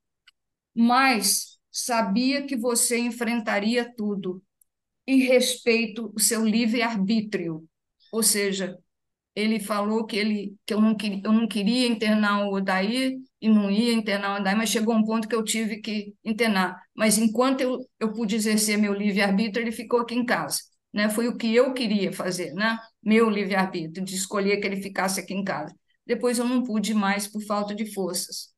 mas 0.74 1.60
sabia 1.70 2.46
que 2.46 2.56
você 2.56 2.98
enfrentaria 2.98 3.94
tudo 3.96 4.42
e 5.12 5.26
respeito 5.26 6.12
o 6.16 6.20
seu 6.20 6.46
livre-arbítrio. 6.46 7.68
Ou 8.12 8.24
seja, 8.24 8.78
ele 9.36 9.60
falou 9.60 10.06
que, 10.06 10.18
ele, 10.18 10.56
que 10.66 10.74
eu, 10.74 10.82
não 10.82 10.96
queria, 10.96 11.22
eu 11.24 11.32
não 11.34 11.48
queria 11.48 11.88
internar 11.88 12.46
o 12.48 12.54
Odair 12.56 13.18
e 13.42 13.50
não 13.50 13.72
ia 13.72 13.94
internar 13.94 14.38
o 14.38 14.42
Odair, 14.42 14.58
mas 14.58 14.70
chegou 14.70 14.94
um 14.96 15.06
ponto 15.06 15.28
que 15.28 15.36
eu 15.36 15.44
tive 15.44 15.78
que 15.82 16.14
internar. 16.24 16.82
Mas 16.96 17.18
enquanto 17.18 17.62
eu, 17.62 17.80
eu 18.00 18.14
pude 18.14 18.36
exercer 18.36 18.78
meu 18.78 18.94
livre-arbítrio, 18.94 19.64
ele 19.64 19.72
ficou 19.72 20.02
aqui 20.02 20.16
em 20.16 20.26
casa. 20.26 20.60
né? 20.94 21.10
Foi 21.10 21.28
o 21.28 21.38
que 21.38 21.54
eu 21.56 21.74
queria 21.74 22.12
fazer, 22.12 22.54
né? 22.54 22.78
Meu 23.04 23.30
livre-arbítrio, 23.30 24.04
de 24.06 24.16
escolher 24.16 24.58
que 24.60 24.68
ele 24.68 24.82
ficasse 24.82 25.20
aqui 25.20 25.34
em 25.34 25.44
casa. 25.44 25.74
Depois 26.06 26.38
eu 26.40 26.46
não 26.46 26.64
pude 26.64 26.94
mais 26.94 27.28
por 27.28 27.42
falta 27.44 27.74
de 27.76 27.94
forças. 27.94 28.52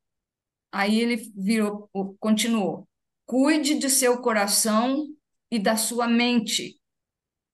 Aí 0.72 1.00
ele 1.00 1.32
virou, 1.36 1.90
continuou. 2.20 2.88
Cuide 3.26 3.76
de 3.78 3.90
seu 3.90 4.20
coração 4.22 5.08
e 5.54 5.60
da 5.60 5.78
sua 5.78 6.08
mente. 6.08 6.80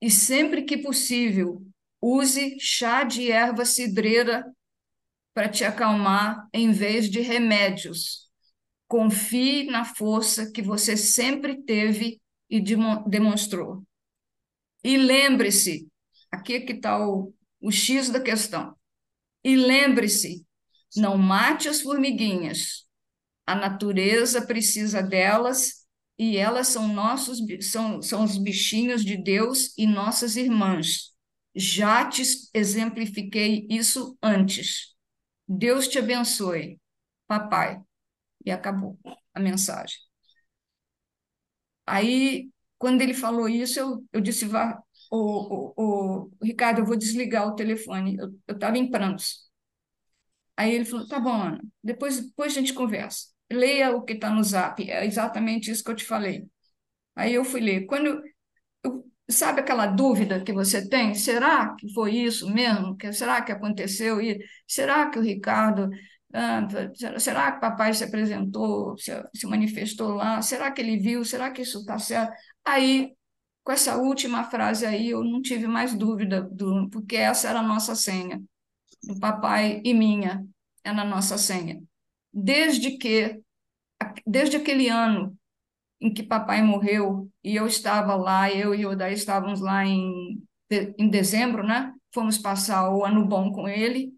E 0.01 0.09
sempre 0.09 0.63
que 0.63 0.77
possível, 0.77 1.61
use 2.01 2.57
chá 2.57 3.03
de 3.03 3.29
erva 3.29 3.65
cidreira 3.65 4.45
para 5.33 5.49
te 5.49 5.65
acalmar 5.65 6.47
em 6.53 6.71
vez 6.71 7.09
de 7.09 7.19
remédios. 7.19 8.29
Confie 8.87 9.65
na 9.65 9.83
força 9.83 10.49
que 10.49 10.61
você 10.61 10.95
sempre 10.95 11.61
teve 11.61 12.21
e 12.49 12.63
demonstrou. 13.05 13.83
E 14.81 14.95
lembre-se, 14.95 15.85
aqui 16.31 16.53
é 16.53 16.61
que 16.61 16.71
está 16.71 17.05
o, 17.05 17.33
o 17.59 17.69
X 17.69 18.09
da 18.09 18.21
questão. 18.21 18.77
E 19.43 19.57
lembre-se, 19.57 20.45
não 20.95 21.17
mate 21.17 21.67
as 21.67 21.81
formiguinhas. 21.81 22.87
A 23.45 23.55
natureza 23.55 24.47
precisa 24.47 25.03
delas 25.03 25.78
e 26.19 26.37
elas 26.37 26.67
são 26.67 26.87
nossos 26.89 27.39
são, 27.61 28.01
são 28.01 28.25
os 28.25 28.37
bichinhos 28.37 29.05
de 29.05 29.17
Deus 29.17 29.73
e 29.77 29.87
nossas 29.87 30.35
irmãs. 30.35 31.15
Já 31.55 32.07
te 32.09 32.21
exemplifiquei 32.53 33.65
isso 33.69 34.17
antes. 34.21 34.95
Deus 35.47 35.87
te 35.87 35.99
abençoe, 35.99 36.79
papai. 37.27 37.81
E 38.45 38.51
acabou 38.51 38.99
a 39.33 39.39
mensagem. 39.39 39.97
Aí 41.85 42.49
quando 42.77 43.01
ele 43.01 43.13
falou 43.13 43.49
isso, 43.49 43.79
eu, 43.79 44.05
eu 44.13 44.21
disse, 44.21 44.45
vá, 44.45 44.81
o, 45.11 45.73
o, 45.77 46.23
o, 46.23 46.31
Ricardo, 46.41 46.79
eu 46.79 46.85
vou 46.85 46.95
desligar 46.97 47.47
o 47.47 47.55
telefone. 47.55 48.17
Eu 48.17 48.55
estava 48.55 48.77
em 48.77 48.89
prantos. 48.89 49.49
Aí 50.57 50.73
ele 50.73 50.85
falou, 50.85 51.07
tá 51.07 51.19
bom, 51.19 51.31
Ana, 51.41 51.61
depois, 51.83 52.19
depois 52.21 52.53
a 52.53 52.59
gente 52.59 52.73
conversa. 52.73 53.27
Leia 53.51 53.91
o 53.95 54.03
que 54.03 54.13
está 54.13 54.29
no 54.29 54.43
zap, 54.43 54.89
é 54.89 55.05
exatamente 55.05 55.71
isso 55.71 55.83
que 55.83 55.91
eu 55.91 55.95
te 55.95 56.05
falei. 56.05 56.45
Aí 57.15 57.33
eu 57.33 57.43
fui 57.43 57.61
ler. 57.61 57.85
Quando 57.85 58.21
eu, 58.83 59.05
sabe 59.29 59.61
aquela 59.61 59.87
dúvida 59.87 60.43
que 60.43 60.53
você 60.53 60.87
tem? 60.87 61.15
Será 61.15 61.75
que 61.75 61.91
foi 61.93 62.15
isso 62.15 62.49
mesmo? 62.51 62.97
Será 63.13 63.41
que 63.41 63.51
aconteceu? 63.51 64.21
E 64.21 64.39
será 64.67 65.09
que 65.09 65.19
o 65.19 65.21
Ricardo 65.21 65.89
ah, 66.33 66.67
será 67.17 67.51
que 67.53 67.59
papai 67.61 67.93
se 67.93 68.03
apresentou, 68.03 68.97
se, 68.97 69.11
se 69.33 69.47
manifestou 69.47 70.13
lá? 70.15 70.41
Será 70.41 70.71
que 70.71 70.81
ele 70.81 70.97
viu? 70.97 71.25
Será 71.25 71.51
que 71.51 71.61
isso 71.63 71.79
está 71.79 71.97
certo? 71.97 72.33
Aí, 72.63 73.13
com 73.63 73.71
essa 73.71 73.97
última 73.97 74.43
frase 74.43 74.85
aí, 74.85 75.09
eu 75.09 75.23
não 75.23 75.41
tive 75.41 75.67
mais 75.67 75.93
dúvida, 75.95 76.41
do, 76.43 76.89
porque 76.91 77.15
essa 77.15 77.49
era 77.49 77.59
a 77.59 77.63
nossa 77.63 77.95
senha, 77.95 78.41
do 79.03 79.19
papai 79.19 79.81
e 79.83 79.93
minha, 79.93 80.45
era 80.83 81.01
a 81.01 81.05
nossa 81.05 81.37
senha. 81.37 81.81
Desde 82.33 82.97
que, 82.97 83.41
desde 84.25 84.57
aquele 84.57 84.89
ano 84.89 85.37
em 86.01 86.13
que 86.13 86.23
papai 86.23 86.61
morreu, 86.61 87.29
e 87.43 87.55
eu 87.55 87.67
estava 87.67 88.15
lá, 88.15 88.51
eu 88.51 88.73
e 88.73 88.85
o 88.85 88.91
Odaí 88.91 89.13
estávamos 89.13 89.59
lá 89.59 89.85
em, 89.85 90.41
em 90.97 91.09
dezembro, 91.09 91.63
né? 91.65 91.93
Fomos 92.13 92.37
passar 92.37 92.89
o 92.89 93.03
ano 93.03 93.25
bom 93.25 93.51
com 93.51 93.67
ele, 93.67 94.13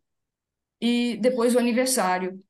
e 0.81 1.17
depois 1.21 1.55
o 1.55 1.59
aniversário. 1.59 2.43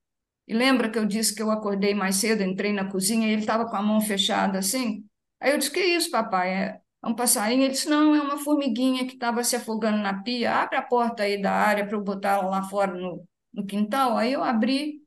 E 0.48 0.54
lembra 0.54 0.90
que 0.90 0.98
eu 0.98 1.06
disse 1.06 1.36
que 1.36 1.42
eu 1.42 1.52
acordei 1.52 1.94
mais 1.94 2.16
cedo, 2.18 2.44
entrei 2.44 2.74
na 2.74 2.90
cozinha 2.90 3.28
e 3.28 3.32
ele 3.32 3.42
estava 3.42 3.66
com 3.70 3.76
a 3.76 3.82
mão 3.82 4.02
fechada 4.02 4.60
assim? 4.60 5.06
Aí 5.40 5.52
eu 5.52 5.58
disse: 5.58 5.72
Que 5.72 5.82
isso, 5.82 6.12
papai? 6.12 6.54
É 6.54 6.82
um 7.06 7.16
passarinho? 7.16 7.64
Ele 7.64 7.74
disse: 7.74 7.90
Não, 7.90 8.16
é 8.16 8.22
uma 8.22 8.38
formiguinha 8.38 9.06
que 9.06 9.14
estava 9.14 9.44
se 9.44 9.56
afogando 9.56 9.98
na 10.00 10.22
pia. 10.24 10.54
Abre 10.56 10.78
a 10.78 10.82
porta 10.82 11.24
aí 11.24 11.42
da 11.42 11.52
área 11.52 11.86
para 11.86 11.96
eu 11.98 12.02
botar 12.04 12.32
ela 12.40 12.50
lá 12.50 12.64
fora 12.64 12.94
no, 12.94 13.26
no 13.54 13.66
quintal. 13.66 14.18
Aí 14.18 14.34
eu 14.34 14.44
abri 14.44 15.01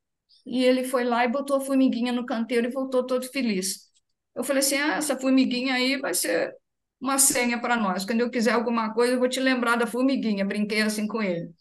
e 0.46 0.64
ele 0.64 0.84
foi 0.84 1.04
lá 1.04 1.24
e 1.24 1.28
botou 1.28 1.56
a 1.56 1.60
formiguinha 1.60 2.12
no 2.12 2.26
canteiro 2.26 2.66
e 2.68 2.70
voltou 2.72 3.06
todo 3.06 3.24
feliz. 3.30 3.88
Eu 4.34 4.44
falei 4.44 4.60
assim: 4.60 4.76
ah, 4.76 4.96
essa 4.96 5.18
formiguinha 5.18 5.74
aí 5.74 5.98
vai 5.98 6.14
ser 6.14 6.54
uma 7.00 7.18
senha 7.18 7.60
para 7.60 7.76
nós. 7.76 8.04
Quando 8.04 8.20
eu 8.20 8.30
quiser 8.30 8.52
alguma 8.52 8.92
coisa, 8.94 9.14
eu 9.14 9.18
vou 9.18 9.28
te 9.28 9.40
lembrar 9.40 9.76
da 9.76 9.86
formiguinha. 9.86 10.44
Brinquei 10.44 10.82
assim 10.82 11.06
com 11.06 11.22
ele 11.22 11.52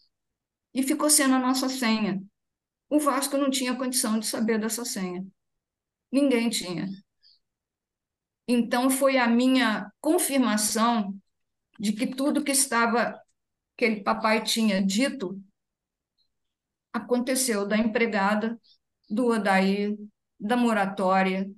e 0.74 0.82
ficou 0.82 1.08
sendo 1.10 1.34
a 1.34 1.38
nossa 1.38 1.68
senha. 1.68 2.22
O 2.90 2.98
Vasco 3.00 3.36
não 3.38 3.50
tinha 3.50 3.76
condição 3.76 4.18
de 4.18 4.26
saber 4.26 4.58
dessa 4.60 4.84
senha. 4.84 5.26
Ninguém 6.12 6.50
tinha. 6.50 6.88
Então 8.46 8.90
foi 8.90 9.16
a 9.18 9.26
minha 9.26 9.90
confirmação 10.00 11.14
de 11.78 11.92
que 11.92 12.06
tudo 12.06 12.44
que 12.44 12.52
estava 12.52 13.20
que 13.76 13.84
ele 13.84 14.02
papai 14.02 14.42
tinha 14.44 14.84
dito 14.84 15.40
aconteceu 16.92 17.66
da 17.66 17.76
empregada, 17.76 18.58
do 19.10 19.26
Odair, 19.28 19.96
da 20.40 20.56
moratória, 20.56 21.48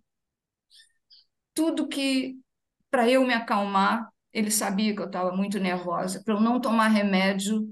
tudo 1.55 1.89
que 1.89 2.39
para 2.91 3.11
eu 3.11 3.27
me 3.27 3.35
acalmar, 3.35 4.09
ele 4.33 4.51
sabia 4.51 4.95
que 4.95 5.01
eu 5.03 5.07
estava 5.07 5.33
muito 5.33 5.59
nervosa, 5.59 6.23
para 6.25 6.35
eu 6.35 6.41
não 6.41 6.61
tomar 6.61 6.89
remédio 6.89 7.69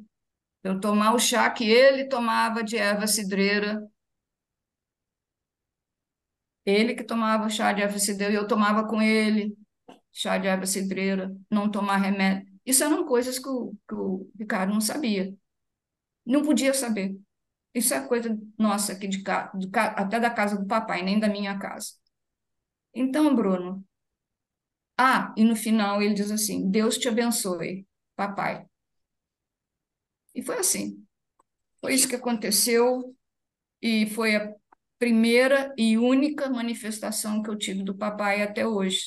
eu 0.64 0.80
tomar 0.80 1.14
o 1.14 1.18
chá 1.20 1.50
que 1.50 1.64
ele 1.64 2.06
tomava 2.08 2.62
de 2.64 2.76
erva 2.76 3.06
cidreira. 3.06 3.82
Ele 6.64 6.94
que 6.94 7.04
tomava 7.04 7.48
chá 7.50 7.72
de 7.72 7.82
erva 7.82 7.98
cidreira 7.98 8.32
e 8.34 8.36
eu 8.36 8.46
tomava 8.48 8.86
com 8.88 9.02
ele 9.02 9.56
chá 10.12 10.38
de 10.38 10.46
erva 10.48 10.66
cidreira, 10.66 11.36
não 11.50 11.70
tomar 11.70 11.98
remédio. 11.98 12.52
Isso 12.66 12.84
eram 12.84 13.06
coisas 13.06 13.38
que 13.38 13.48
o, 13.48 13.74
que 13.88 13.94
o 13.94 14.30
Ricardo 14.38 14.72
não 14.72 14.80
sabia. 14.80 15.34
Não 16.26 16.42
podia 16.44 16.74
saber. 16.74 17.16
Isso 17.74 17.92
é 17.92 18.06
coisa 18.06 18.38
nossa 18.58 18.92
aqui 18.92 19.08
de 19.08 19.22
até 19.74 20.20
da 20.20 20.30
casa 20.30 20.56
do 20.56 20.66
papai, 20.66 21.02
nem 21.02 21.18
da 21.18 21.28
minha 21.28 21.58
casa. 21.58 21.94
Então, 22.94 23.34
Bruno. 23.34 23.84
Ah, 24.96 25.32
e 25.36 25.44
no 25.44 25.56
final 25.56 26.00
ele 26.02 26.14
diz 26.14 26.30
assim: 26.30 26.70
Deus 26.70 26.98
te 26.98 27.08
abençoe, 27.08 27.86
papai. 28.16 28.66
E 30.34 30.42
foi 30.42 30.58
assim. 30.58 31.04
Foi 31.80 31.94
isso 31.94 32.08
que 32.08 32.16
aconteceu 32.16 33.16
e 33.82 34.06
foi 34.06 34.36
a 34.36 34.52
primeira 34.98 35.74
e 35.76 35.98
única 35.98 36.48
manifestação 36.48 37.42
que 37.42 37.50
eu 37.50 37.58
tive 37.58 37.82
do 37.84 37.96
papai 37.96 38.42
até 38.42 38.66
hoje. 38.66 39.02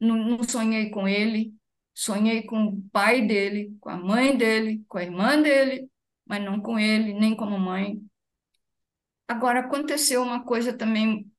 Não, 0.00 0.16
não 0.16 0.42
sonhei 0.44 0.90
com 0.90 1.08
ele, 1.08 1.54
sonhei 1.94 2.42
com 2.44 2.64
o 2.66 2.82
pai 2.90 3.26
dele, 3.26 3.76
com 3.80 3.90
a 3.90 3.96
mãe 3.96 4.36
dele, 4.36 4.84
com 4.88 4.98
a 4.98 5.04
irmã 5.04 5.40
dele, 5.40 5.90
mas 6.26 6.42
não 6.42 6.60
com 6.60 6.78
ele, 6.78 7.14
nem 7.14 7.36
como 7.36 7.58
mãe. 7.58 8.02
Agora, 9.28 9.60
aconteceu 9.60 10.22
uma 10.22 10.44
coisa 10.44 10.72
também, 10.72 11.30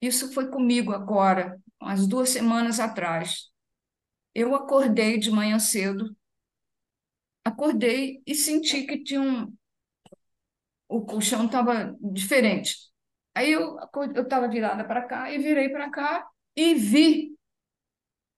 isso 0.00 0.32
foi 0.32 0.50
comigo 0.50 0.92
agora, 0.92 1.60
umas 1.80 2.06
duas 2.06 2.30
semanas 2.30 2.80
atrás. 2.80 3.50
Eu 4.34 4.54
acordei 4.54 5.18
de 5.18 5.30
manhã 5.30 5.58
cedo 5.58 6.14
acordei 7.46 8.20
e 8.26 8.34
senti 8.34 8.84
que 8.84 9.04
tinha 9.04 9.22
um. 9.22 9.56
O 10.88 11.04
colchão 11.04 11.46
estava 11.46 11.96
diferente. 12.00 12.76
Aí 13.34 13.52
eu 13.52 13.76
estava 14.16 14.48
virada 14.48 14.84
para 14.84 15.02
cá 15.06 15.30
e 15.30 15.38
virei 15.38 15.68
para 15.68 15.90
cá 15.90 16.28
e 16.56 16.74
vi, 16.74 17.36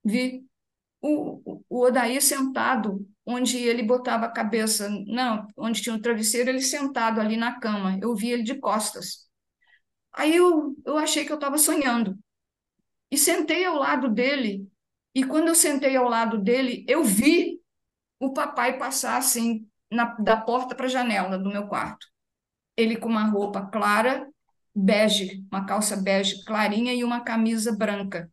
vi 0.05 0.45
o, 1.01 1.63
o 1.69 1.81
Odair 1.85 2.21
sentado, 2.21 3.07
onde 3.29 3.59
ele 3.59 3.83
botava 3.83 4.25
a 4.25 4.33
cabeça, 4.33 4.89
não, 5.07 5.47
onde 5.55 5.83
tinha 5.83 5.95
um 5.95 6.01
travesseiro, 6.01 6.49
ele 6.49 6.63
sentado 6.63 7.21
ali 7.21 7.37
na 7.37 7.61
cama. 7.61 7.99
Eu 8.01 8.17
vi 8.17 8.31
ele 8.31 8.43
de 8.43 8.55
costas. 8.55 9.29
Aí 10.15 10.35
eu, 10.35 10.75
eu 10.87 10.97
achei 10.97 11.27
que 11.27 11.31
eu 11.31 11.35
estava 11.37 11.59
sonhando. 11.59 12.19
E 13.11 13.19
sentei 13.19 13.67
ao 13.67 13.77
lado 13.77 14.09
dele. 14.09 14.67
E 15.15 15.23
quando 15.25 15.49
eu 15.49 15.55
sentei 15.55 15.95
ao 15.95 16.09
lado 16.09 16.39
dele, 16.39 16.87
eu 16.89 17.05
vi 17.05 17.61
o 18.19 18.33
papai 18.33 18.79
passar 18.79 19.19
assim 19.19 19.69
na, 19.91 20.07
da 20.15 20.39
porta 20.39 20.75
para 20.75 20.87
a 20.87 20.89
janela 20.91 21.39
do 21.39 21.51
meu 21.51 21.69
quarto. 21.69 22.07
Ele 22.79 22.97
com 22.97 23.11
uma 23.11 23.25
roupa 23.25 23.67
clara, 23.67 24.27
bege, 24.75 25.45
uma 25.53 25.67
calça 25.67 25.97
bege 25.97 26.43
clarinha 26.47 26.95
e 26.95 27.05
uma 27.05 27.21
camisa 27.21 27.77
branca. 27.77 28.33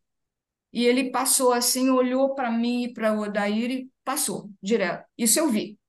E 0.76 0.86
ele 0.86 1.09
passou 1.09 1.53
assim, 1.53 1.89
olhou 1.89 2.36
para 2.36 2.51
mim 2.51 2.84
e 2.84 2.93
para 2.93 3.13
o 3.13 3.21
Odair 3.21 3.71
e 3.71 3.89
passou 4.03 4.51
direto. 4.61 5.05
Isso 5.17 5.39
eu 5.39 5.49
vi. 5.49 5.80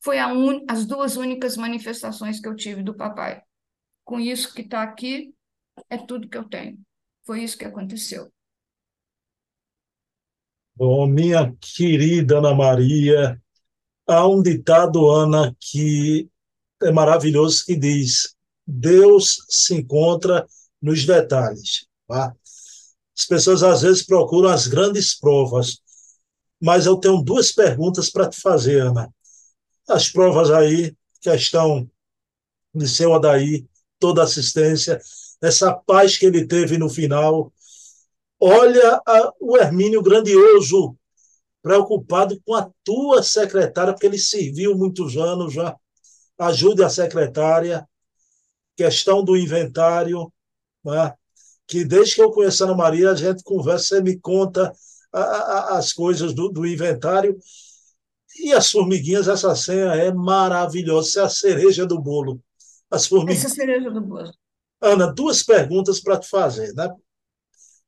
Foi 0.00 0.18
un... 0.18 0.64
as 0.66 0.86
duas 0.86 1.16
únicas 1.16 1.58
manifestações 1.58 2.40
que 2.40 2.48
eu 2.48 2.56
tive 2.56 2.82
do 2.82 2.94
papai. 2.94 3.42
Com 4.04 4.18
isso 4.18 4.54
que 4.54 4.62
está 4.62 4.82
aqui, 4.82 5.34
é 5.90 5.98
tudo 5.98 6.26
que 6.26 6.38
eu 6.38 6.48
tenho. 6.48 6.80
Foi 7.26 7.44
isso 7.44 7.58
que 7.58 7.66
aconteceu. 7.66 8.32
Bom, 10.74 11.06
minha 11.06 11.54
querida 11.60 12.38
Ana 12.38 12.54
Maria, 12.54 13.38
há 14.06 14.26
um 14.26 14.42
ditado, 14.42 15.10
Ana, 15.10 15.54
que 15.60 16.30
é 16.82 16.90
maravilhoso, 16.90 17.62
que 17.66 17.76
diz: 17.76 18.34
Deus 18.66 19.44
se 19.50 19.74
encontra 19.74 20.46
nos 20.80 21.04
detalhes. 21.04 21.86
Tá? 22.06 22.34
As 23.18 23.26
pessoas 23.26 23.64
às 23.64 23.82
vezes 23.82 24.06
procuram 24.06 24.48
as 24.48 24.68
grandes 24.68 25.18
provas, 25.18 25.78
mas 26.60 26.86
eu 26.86 26.96
tenho 26.96 27.20
duas 27.20 27.50
perguntas 27.50 28.08
para 28.10 28.28
te 28.28 28.40
fazer, 28.40 28.80
Ana. 28.80 29.12
As 29.88 30.08
provas 30.08 30.50
aí, 30.52 30.94
questão 31.20 31.90
de 32.72 32.88
seu 32.88 33.12
Adair, 33.12 33.66
toda 33.98 34.22
assistência, 34.22 35.00
essa 35.42 35.74
paz 35.74 36.16
que 36.16 36.26
ele 36.26 36.46
teve 36.46 36.78
no 36.78 36.88
final. 36.88 37.52
Olha 38.38 39.02
a, 39.04 39.32
o 39.40 39.56
Hermínio 39.56 40.00
grandioso, 40.00 40.96
preocupado 41.60 42.40
com 42.46 42.54
a 42.54 42.70
tua 42.84 43.20
secretária, 43.24 43.92
porque 43.92 44.06
ele 44.06 44.18
serviu 44.18 44.76
muitos 44.76 45.16
anos 45.16 45.54
já. 45.54 45.76
Ajude 46.38 46.84
a 46.84 46.88
secretária. 46.88 47.88
Questão 48.76 49.24
do 49.24 49.36
inventário, 49.36 50.32
né? 50.84 51.17
Que 51.68 51.84
desde 51.84 52.14
que 52.14 52.22
eu 52.22 52.32
conheço 52.32 52.64
a 52.64 52.66
Ana 52.66 52.76
Maria, 52.76 53.10
a 53.10 53.14
gente 53.14 53.44
conversa, 53.44 53.96
você 53.96 54.02
me 54.02 54.18
conta 54.18 54.72
a, 55.12 55.20
a, 55.20 55.78
as 55.78 55.92
coisas 55.92 56.32
do, 56.32 56.48
do 56.48 56.66
inventário. 56.66 57.38
E 58.40 58.52
as 58.52 58.70
formiguinhas, 58.70 59.28
essa 59.28 59.54
senha 59.54 59.94
é 59.94 60.12
maravilhosa, 60.12 61.20
é 61.20 61.24
a 61.24 61.28
cereja 61.28 61.84
do 61.84 62.00
bolo. 62.00 62.40
As 62.90 63.06
formiguinhas. 63.06 63.44
Essa 63.44 63.54
cereja 63.54 63.90
do 63.90 64.00
bolo. 64.00 64.32
Ana, 64.80 65.12
duas 65.12 65.42
perguntas 65.42 66.00
para 66.00 66.18
te 66.18 66.28
fazer. 66.28 66.72
Né? 66.72 66.88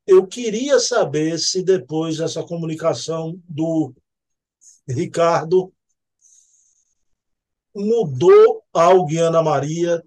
Eu 0.06 0.26
queria 0.26 0.78
saber 0.78 1.38
se 1.38 1.62
depois 1.62 2.18
dessa 2.18 2.42
comunicação 2.42 3.40
do 3.48 3.94
Ricardo 4.86 5.72
mudou 7.74 8.62
algo 8.72 9.10
em 9.10 9.18
Ana 9.18 9.42
Maria, 9.42 10.02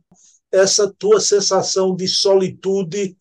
essa 0.52 0.94
tua 0.94 1.20
sensação 1.20 1.96
de 1.96 2.08
solitude, 2.08 3.18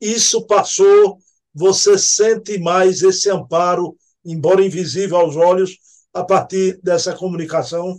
isso 0.00 0.46
passou, 0.46 1.18
você 1.54 1.98
sente 1.98 2.58
mais 2.58 3.02
esse 3.02 3.30
amparo, 3.30 3.96
embora 4.24 4.64
invisível 4.64 5.16
aos 5.18 5.36
olhos, 5.36 5.76
a 6.12 6.24
partir 6.24 6.80
dessa 6.82 7.14
comunicação? 7.16 7.96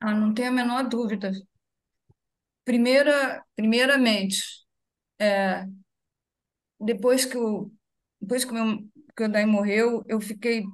Ah, 0.00 0.14
não 0.14 0.32
tenho 0.34 0.48
a 0.48 0.52
menor 0.52 0.88
dúvida. 0.88 1.32
Primeira, 2.64 3.44
primeiramente, 3.56 4.42
é, 5.20 5.66
depois 6.80 7.24
que 7.24 7.36
o 7.36 7.70
depois 8.20 8.44
que 8.44 8.52
meu 8.52 8.78
que 9.16 9.24
o 9.24 9.28
Dai 9.30 9.46
morreu, 9.46 10.02
eu 10.08 10.20
fiquei 10.20 10.64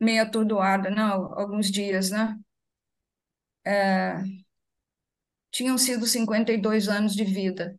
meio 0.00 0.22
atordoada, 0.22 0.90
não, 0.90 1.38
alguns 1.38 1.70
dias, 1.70 2.10
né? 2.10 2.36
É, 3.64 4.36
tinham 5.50 5.76
sido 5.78 6.06
52 6.06 6.88
anos 6.88 7.14
de 7.14 7.24
vida. 7.24 7.76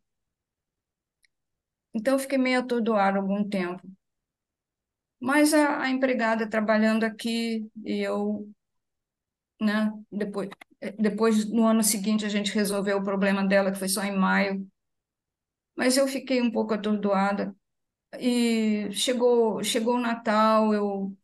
Então, 1.98 2.14
eu 2.16 2.20
fiquei 2.20 2.38
meio 2.38 2.60
atordoada 2.62 3.18
algum 3.20 3.44
tempo. 3.50 3.82
Mas 5.20 5.54
a, 5.54 5.82
a 5.84 5.90
empregada 5.90 6.50
trabalhando 6.50 7.04
aqui, 7.04 7.70
e 7.86 8.00
eu, 8.02 8.48
né, 9.62 9.92
depois, 10.12 10.50
depois, 11.00 11.50
no 11.50 11.66
ano 11.68 11.84
seguinte, 11.84 12.26
a 12.26 12.30
gente 12.30 12.52
resolveu 12.54 12.98
o 13.00 13.04
problema 13.04 13.46
dela, 13.46 13.72
que 13.72 13.80
foi 13.80 13.90
só 13.90 14.04
em 14.04 14.16
maio. 14.16 14.68
Mas 15.76 15.98
eu 15.98 16.08
fiquei 16.08 16.42
um 16.42 16.52
pouco 16.52 16.74
atordoada. 16.74 17.56
E 18.20 18.90
chegou, 18.94 19.64
chegou 19.64 19.96
o 19.98 20.02
Natal, 20.02 20.74
eu 20.74 21.18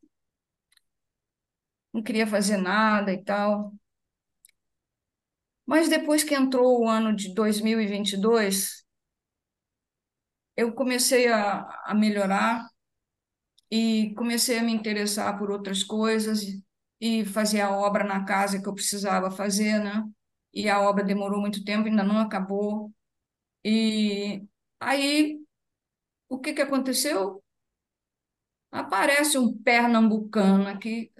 não 1.94 2.04
queria 2.04 2.28
fazer 2.28 2.58
nada 2.58 3.12
e 3.14 3.24
tal. 3.24 3.74
Mas 5.66 5.90
depois 5.90 6.24
que 6.24 6.36
entrou 6.36 6.82
o 6.82 6.88
ano 6.90 7.16
de 7.16 7.34
2022, 7.34 8.83
eu 10.58 10.74
comecei 10.74 11.28
a, 11.28 11.62
a 11.86 11.94
melhorar 11.96 12.68
e 13.72 14.14
comecei 14.16 14.60
a 14.60 14.64
me 14.64 14.72
interessar 14.72 15.38
por 15.38 15.52
outras 15.52 15.84
coisas 15.84 16.42
e 17.00 17.26
fazer 17.26 17.62
a 17.62 17.72
obra 17.76 18.04
na 18.04 18.24
casa 18.26 18.62
que 18.62 18.68
eu 18.68 18.74
precisava 18.74 19.32
fazer, 19.32 19.80
né? 19.84 20.04
E 20.54 20.70
a 20.70 20.80
obra 20.82 21.04
demorou 21.04 21.42
muito 21.42 21.64
tempo, 21.64 21.88
ainda 21.88 22.04
não 22.04 22.20
acabou. 22.20 22.94
E 23.66 24.44
aí, 24.80 25.40
o 26.30 26.40
que 26.40 26.54
que 26.54 26.62
aconteceu? 26.64 27.44
Aparece 28.72 29.38
um 29.38 29.54
pernambucano 29.64 30.68
aqui, 30.68 31.12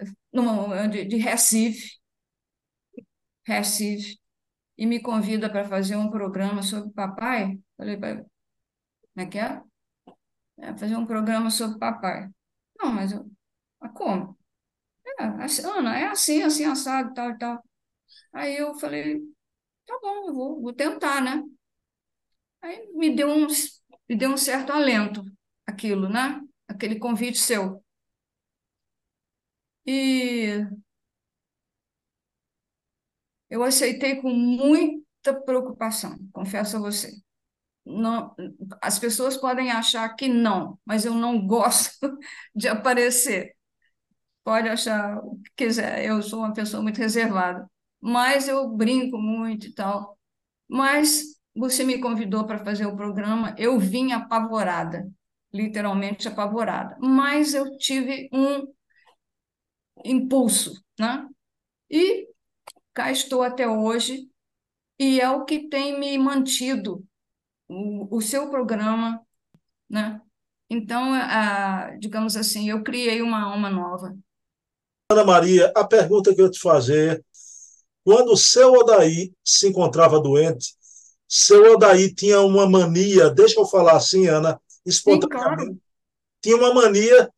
de, 0.90 1.04
de 1.04 1.16
Recife, 1.16 1.98
Recife, 3.46 4.18
e 4.78 4.86
me 4.86 5.00
convida 5.02 5.50
para 5.50 5.64
fazer 5.68 5.96
um 5.96 6.10
programa 6.10 6.62
sobre 6.62 6.92
papai. 6.92 7.58
Falei, 7.76 7.98
como 9.14 9.26
é 9.26 9.30
que 9.30 9.38
é? 9.38 9.62
é? 10.58 10.76
Fazer 10.76 10.96
um 10.96 11.06
programa 11.06 11.50
sobre 11.50 11.78
papai. 11.78 12.28
Não, 12.78 12.92
mas, 12.92 13.12
eu, 13.12 13.30
mas 13.80 13.92
como? 13.92 14.38
É, 15.20 15.24
assim, 15.44 15.62
Ana, 15.64 15.98
é 15.98 16.06
assim, 16.08 16.42
assim, 16.42 16.64
assado, 16.64 17.14
tal 17.14 17.30
e 17.30 17.38
tal. 17.38 17.64
Aí 18.32 18.56
eu 18.56 18.74
falei, 18.76 19.20
tá 19.86 19.98
bom, 20.02 20.28
eu 20.28 20.34
vou, 20.34 20.62
vou 20.62 20.74
tentar, 20.74 21.22
né? 21.22 21.42
Aí 22.62 22.90
me 22.94 23.14
deu 23.14 23.28
um, 23.30 23.46
me 24.08 24.16
deu 24.16 24.30
um 24.30 24.36
certo 24.36 24.72
alento 24.72 25.22
aquilo, 25.66 26.08
né? 26.08 26.40
Aquele 26.68 26.98
convite 26.98 27.38
seu. 27.38 27.82
E 29.86 30.66
eu 33.50 33.62
aceitei 33.62 34.16
com 34.20 34.30
muita 34.30 35.34
preocupação, 35.44 36.16
confesso 36.32 36.76
a 36.76 36.80
você. 36.80 37.23
Não, 37.86 38.34
as 38.82 38.98
pessoas 38.98 39.36
podem 39.36 39.70
achar 39.70 40.08
que 40.16 40.26
não, 40.28 40.78
mas 40.86 41.04
eu 41.04 41.14
não 41.14 41.46
gosto 41.46 41.90
de 42.54 42.68
aparecer. 42.68 43.54
Pode 44.44 44.68
achar 44.68 45.18
o 45.24 45.38
que 45.42 45.50
quiser, 45.56 46.04
eu 46.04 46.22
sou 46.22 46.40
uma 46.40 46.52
pessoa 46.52 46.82
muito 46.82 46.98
reservada, 46.98 47.68
mas 48.00 48.48
eu 48.48 48.68
brinco 48.68 49.18
muito 49.18 49.66
e 49.68 49.74
tal. 49.74 50.18
Mas 50.68 51.24
você 51.54 51.84
me 51.84 52.00
convidou 52.00 52.46
para 52.46 52.64
fazer 52.64 52.86
o 52.86 52.96
programa, 52.96 53.54
eu 53.58 53.78
vim 53.78 54.12
apavorada, 54.12 55.08
literalmente 55.52 56.28
apavorada, 56.28 56.96
mas 57.00 57.54
eu 57.54 57.76
tive 57.78 58.28
um 58.32 58.66
impulso, 60.04 60.72
né? 60.98 61.26
E 61.90 62.28
cá 62.94 63.12
estou 63.12 63.42
até 63.42 63.68
hoje, 63.68 64.28
e 64.98 65.20
é 65.20 65.30
o 65.30 65.44
que 65.44 65.68
tem 65.70 65.98
me 66.00 66.16
mantido, 66.18 67.04
o, 67.68 68.16
o 68.16 68.20
seu 68.20 68.50
programa, 68.50 69.20
né? 69.88 70.20
Então, 70.68 71.12
a, 71.12 71.96
digamos 71.98 72.36
assim, 72.36 72.70
eu 72.70 72.82
criei 72.82 73.22
uma 73.22 73.42
alma 73.42 73.70
nova. 73.70 74.16
Ana 75.10 75.24
Maria, 75.24 75.72
a 75.76 75.84
pergunta 75.84 76.34
que 76.34 76.40
eu 76.40 76.50
te 76.50 76.58
fazer, 76.58 77.24
quando 78.02 78.32
o 78.32 78.36
seu 78.36 78.72
Odaí 78.72 79.32
se 79.44 79.68
encontrava 79.68 80.20
doente, 80.20 80.74
seu 81.28 81.74
Odaí 81.74 82.14
tinha 82.14 82.40
uma 82.40 82.68
mania, 82.68 83.30
deixa 83.30 83.60
eu 83.60 83.66
falar 83.66 83.96
assim, 83.96 84.26
Ana, 84.26 84.60
espontaneamente, 84.84 85.62
Sim, 85.62 85.66
claro. 85.66 85.80
tinha 86.42 86.56
uma 86.56 86.74
mania 86.74 87.30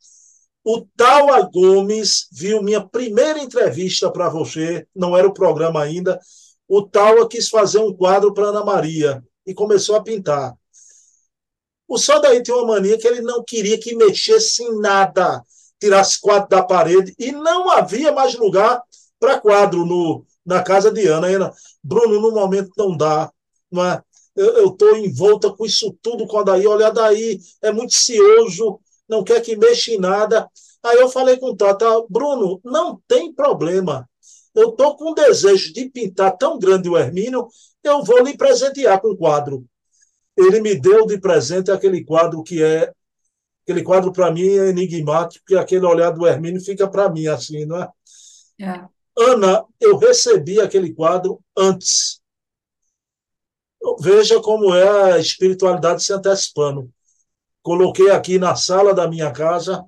o 0.68 0.84
Taua 0.96 1.42
Gomes 1.42 2.26
viu 2.32 2.60
minha 2.60 2.84
primeira 2.84 3.38
entrevista 3.38 4.10
para 4.10 4.28
você, 4.28 4.84
não 4.92 5.16
era 5.16 5.28
o 5.28 5.32
programa 5.32 5.80
ainda. 5.80 6.18
O 6.66 6.82
Taua 6.82 7.28
quis 7.28 7.48
fazer 7.48 7.78
um 7.78 7.94
quadro 7.94 8.34
para 8.34 8.48
Ana 8.48 8.64
Maria 8.64 9.22
e 9.46 9.54
começou 9.54 9.96
a 9.96 10.02
pintar. 10.02 10.54
O 11.88 11.98
só 11.98 12.18
daí 12.18 12.42
tem 12.42 12.54
uma 12.54 12.74
mania 12.74 12.98
que 12.98 13.06
ele 13.06 13.20
não 13.20 13.44
queria 13.44 13.78
que 13.78 13.94
mexesse 13.94 14.62
em 14.62 14.80
nada, 14.80 15.42
tirasse 15.78 16.20
quadro 16.20 16.48
da 16.48 16.62
parede, 16.62 17.14
e 17.18 17.30
não 17.30 17.70
havia 17.70 18.10
mais 18.10 18.34
lugar 18.34 18.82
para 19.20 19.40
quadro 19.40 19.86
no, 19.86 20.24
na 20.44 20.62
casa 20.62 20.90
de 20.90 21.06
Ana. 21.06 21.28
Ana. 21.28 21.52
Bruno, 21.82 22.20
no 22.20 22.32
momento 22.32 22.70
não 22.76 22.96
dá. 22.96 23.30
Não 23.70 23.84
é? 23.84 24.02
Eu 24.34 24.68
estou 24.68 24.96
envolta 24.96 25.50
com 25.50 25.64
isso 25.64 25.96
tudo 26.02 26.26
com 26.26 26.38
a 26.38 26.42
Daí. 26.42 26.66
Olha, 26.66 26.88
a 26.88 26.90
Daí 26.90 27.40
é 27.62 27.72
muito 27.72 27.94
cioso, 27.94 28.80
não 29.08 29.24
quer 29.24 29.40
que 29.40 29.56
mexa 29.56 29.92
em 29.92 29.98
nada. 29.98 30.48
Aí 30.82 30.98
eu 30.98 31.08
falei 31.08 31.36
com 31.38 31.46
o 31.46 31.56
Tata, 31.56 31.86
Bruno, 32.08 32.60
não 32.64 33.00
tem 33.08 33.32
problema. 33.32 34.08
Eu 34.56 34.70
estou 34.70 34.96
com 34.96 35.10
um 35.10 35.14
desejo 35.14 35.70
de 35.74 35.90
pintar 35.90 36.34
tão 36.38 36.58
grande 36.58 36.88
o 36.88 36.96
Hermínio, 36.96 37.46
eu 37.84 38.02
vou 38.02 38.22
lhe 38.22 38.34
presentear 38.34 38.98
com 39.02 39.10
um 39.10 39.16
quadro. 39.16 39.66
Ele 40.34 40.60
me 40.60 40.74
deu 40.74 41.06
de 41.06 41.20
presente 41.20 41.70
aquele 41.70 42.02
quadro 42.02 42.42
que 42.42 42.62
é. 42.62 42.90
Aquele 43.62 43.82
quadro, 43.82 44.12
para 44.12 44.30
mim, 44.30 44.48
é 44.48 44.68
enigmático, 44.68 45.44
porque 45.44 45.60
aquele 45.60 45.84
olhar 45.84 46.10
do 46.10 46.26
Hermínio 46.26 46.60
fica 46.64 46.88
para 46.88 47.10
mim 47.10 47.26
assim, 47.26 47.66
não 47.66 47.82
é? 47.82 47.88
é? 48.60 48.84
Ana, 49.18 49.64
eu 49.78 49.98
recebi 49.98 50.58
aquele 50.58 50.94
quadro 50.94 51.40
antes. 51.56 52.20
Veja 54.00 54.40
como 54.40 54.74
é 54.74 55.12
a 55.12 55.18
espiritualidade 55.18 56.02
se 56.02 56.12
antecipando. 56.12 56.90
Coloquei 57.62 58.10
aqui 58.10 58.38
na 58.38 58.54
sala 58.54 58.94
da 58.94 59.08
minha 59.08 59.30
casa, 59.32 59.84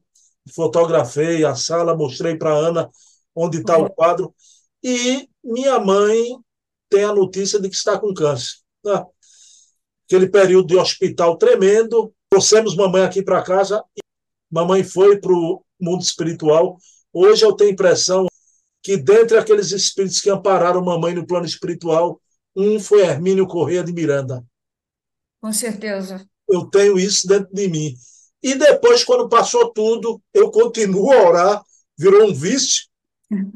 fotografei 0.54 1.44
a 1.44 1.54
sala, 1.54 1.96
mostrei 1.96 2.36
para 2.36 2.52
Ana 2.52 2.90
onde 3.34 3.58
está 3.58 3.78
o 3.78 3.88
quadro, 3.88 4.34
e 4.82 5.28
minha 5.42 5.78
mãe 5.78 6.36
tem 6.88 7.04
a 7.04 7.14
notícia 7.14 7.60
de 7.60 7.68
que 7.68 7.76
está 7.76 7.98
com 7.98 8.14
câncer. 8.14 8.58
Né? 8.84 9.04
Aquele 10.06 10.28
período 10.28 10.68
de 10.68 10.76
hospital 10.76 11.36
tremendo, 11.36 12.12
trouxemos 12.30 12.74
mamãe 12.74 13.02
aqui 13.02 13.22
para 13.22 13.42
casa, 13.42 13.82
mamãe 14.50 14.82
foi 14.82 15.20
para 15.20 15.32
o 15.32 15.62
mundo 15.80 16.02
espiritual, 16.02 16.78
Hoje 17.12 17.44
eu 17.44 17.52
tenho 17.54 17.70
a 17.70 17.72
impressão 17.72 18.26
que 18.82 18.96
dentre 18.96 19.36
aqueles 19.36 19.72
espíritos 19.72 20.20
que 20.20 20.30
ampararam 20.30 20.84
mamãe 20.84 21.14
no 21.14 21.26
plano 21.26 21.46
espiritual, 21.46 22.20
um 22.54 22.78
foi 22.78 23.02
Hermínio 23.02 23.46
Correia 23.46 23.82
de 23.82 23.92
Miranda. 23.92 24.44
Com 25.40 25.52
certeza. 25.52 26.24
Eu 26.48 26.66
tenho 26.66 26.98
isso 26.98 27.26
dentro 27.26 27.52
de 27.52 27.68
mim. 27.68 27.94
E 28.42 28.54
depois, 28.54 29.04
quando 29.04 29.28
passou 29.28 29.72
tudo, 29.72 30.20
eu 30.32 30.50
continuo 30.50 31.12
a 31.12 31.28
orar, 31.28 31.62
virou 31.98 32.28
um 32.28 32.34
vício, 32.34 32.86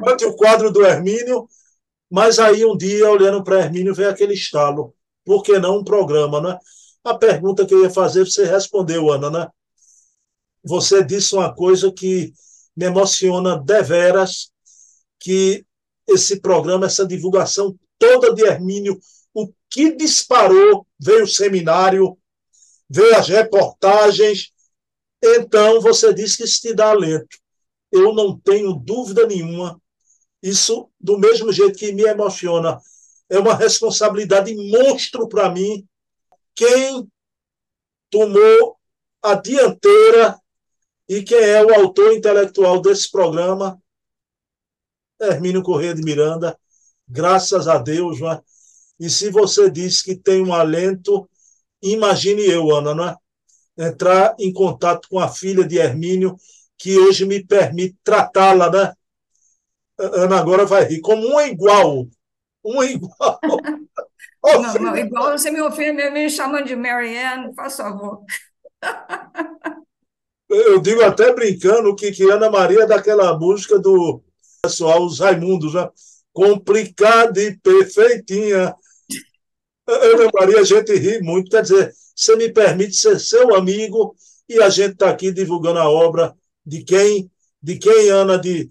ante 0.07 0.25
o 0.25 0.35
quadro 0.35 0.71
do 0.71 0.85
Hermínio, 0.85 1.49
mas 2.11 2.39
aí 2.39 2.65
um 2.65 2.77
dia, 2.77 3.11
olhando 3.11 3.43
para 3.43 3.61
Hermínio, 3.61 3.95
veio 3.95 4.11
aquele 4.11 4.35
estalo. 4.35 4.95
Por 5.25 5.43
que 5.43 5.59
não 5.59 5.79
um 5.79 5.85
programa, 5.85 6.41
né? 6.41 6.59
A 7.05 7.15
pergunta 7.15 7.65
que 7.65 7.75
eu 7.75 7.83
ia 7.83 7.91
fazer, 7.91 8.25
você 8.25 8.45
respondeu, 8.45 9.11
Ana, 9.11 9.31
né? 9.31 9.49
Você 10.65 11.03
disse 11.03 11.35
uma 11.35 11.55
coisa 11.55 11.91
que 11.93 12.33
me 12.77 12.87
emociona 12.87 13.59
deveras, 13.59 14.51
que 15.19 15.65
esse 16.07 16.41
programa, 16.41 16.87
essa 16.87 17.07
divulgação 17.07 17.79
toda 17.99 18.35
de 18.35 18.43
Hermínio, 18.43 18.99
o 19.35 19.53
que 19.71 19.95
disparou, 19.97 20.87
veio 20.99 21.25
o 21.25 21.29
seminário, 21.29 22.19
veio 22.89 23.17
as 23.17 23.29
reportagens, 23.29 24.53
então 25.23 25.81
você 25.81 26.13
disse 26.13 26.39
que 26.39 26.45
isso 26.45 26.61
te 26.61 26.75
dá 26.75 26.91
alento. 26.91 27.42
Eu 27.93 28.15
não 28.15 28.39
tenho 28.39 28.73
dúvida 28.73 29.27
nenhuma, 29.27 29.81
isso 30.43 30.91
do 30.99 31.19
mesmo 31.19 31.53
jeito 31.53 31.79
que 31.79 31.93
me 31.93 32.03
emociona, 32.03 32.81
é 33.29 33.39
uma 33.39 33.55
responsabilidade 33.55 34.55
monstro 34.55 35.29
para 35.29 35.51
mim. 35.51 35.87
Quem 36.55 37.09
tomou 38.11 38.77
a 39.23 39.35
dianteira 39.35 40.39
e 41.09 41.23
quem 41.23 41.39
é 41.39 41.65
o 41.65 41.75
autor 41.75 42.13
intelectual 42.13 42.81
desse 42.81 43.11
programa, 43.11 43.81
Hermínio 45.21 45.63
Corrêa 45.63 45.95
de 45.95 46.03
Miranda, 46.03 46.59
graças 47.07 47.69
a 47.69 47.79
Deus, 47.79 48.21
não 48.21 48.33
é? 48.33 48.43
E 48.99 49.11
se 49.11 49.31
você 49.31 49.71
diz 49.71 50.03
que 50.03 50.17
tem 50.17 50.43
um 50.43 50.53
alento, 50.55 51.29
imagine 51.83 52.43
eu, 52.45 52.75
Ana, 52.75 52.95
não 52.95 53.05
é? 53.09 53.17
entrar 53.77 54.35
em 54.39 54.53
contato 54.53 55.09
com 55.09 55.19
a 55.19 55.29
filha 55.29 55.67
de 55.67 55.79
Hermínio, 55.79 56.37
que 56.83 56.99
hoje 56.99 57.25
me 57.25 57.41
permite 57.47 57.97
tratá-la, 58.03 58.69
né? 58.69 58.93
Ana 59.97 60.41
agora 60.41 60.67
vai 60.67 60.83
rir, 60.83 61.01
como 61.01 61.37
um 61.37 61.41
igual. 61.41 62.09
Um 62.65 62.83
igual. 62.83 63.39
não, 64.43 64.75
não, 64.75 64.97
igual 64.97 65.39
você 65.39 65.53
me 65.53 65.61
ofende, 65.61 66.11
me 66.11 66.29
chama 66.29 66.61
de 66.65 66.75
Marianne, 66.75 67.55
faz 67.55 67.77
favor. 67.77 68.25
Eu 70.51 70.81
digo 70.81 71.05
até 71.05 71.33
brincando 71.33 71.95
que, 71.95 72.11
que 72.11 72.29
Ana 72.29 72.51
Maria 72.51 72.83
é 72.83 72.87
daquela 72.87 73.39
música 73.39 73.79
do 73.79 74.21
pessoal, 74.61 75.05
os 75.05 75.21
Raimundos, 75.21 75.75
né? 75.75 75.89
complicada 76.33 77.41
e 77.41 77.57
perfeitinha. 77.59 78.75
Ana 79.87 80.31
Maria, 80.35 80.59
a 80.59 80.65
gente 80.65 80.93
ri 80.95 81.21
muito, 81.23 81.49
quer 81.49 81.63
dizer, 81.63 81.93
você 82.17 82.35
me 82.35 82.53
permite 82.53 82.97
ser 82.97 83.21
seu 83.21 83.55
amigo 83.55 84.17
e 84.49 84.61
a 84.61 84.69
gente 84.69 84.95
está 84.95 85.11
aqui 85.11 85.31
divulgando 85.31 85.79
a 85.79 85.89
obra 85.89 86.35
de 86.65 86.83
quem? 86.85 87.31
De 87.63 87.79
quem, 87.79 88.11
Ana? 88.11 88.39
De 88.39 88.71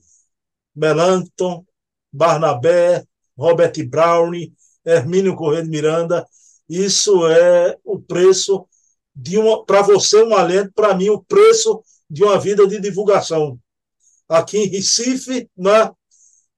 Melanchthon, 0.75 1.65
Barnabé, 2.11 3.03
Robert 3.37 3.73
Browning, 3.87 4.53
Hermínio 4.85 5.35
Correia 5.35 5.63
de 5.63 5.69
Miranda. 5.69 6.25
Isso 6.67 7.27
é 7.27 7.77
o 7.83 7.99
preço 7.99 8.67
de 9.15 9.37
uma 9.37 9.65
para 9.65 9.81
você 9.81 10.23
um 10.23 10.35
alento, 10.35 10.71
para 10.73 10.95
mim 10.95 11.09
o 11.09 11.21
preço 11.23 11.83
de 12.09 12.23
uma 12.23 12.39
vida 12.39 12.65
de 12.67 12.79
divulgação. 12.79 13.59
Aqui 14.27 14.57
em 14.57 14.67
Recife, 14.67 15.49
né? 15.57 15.91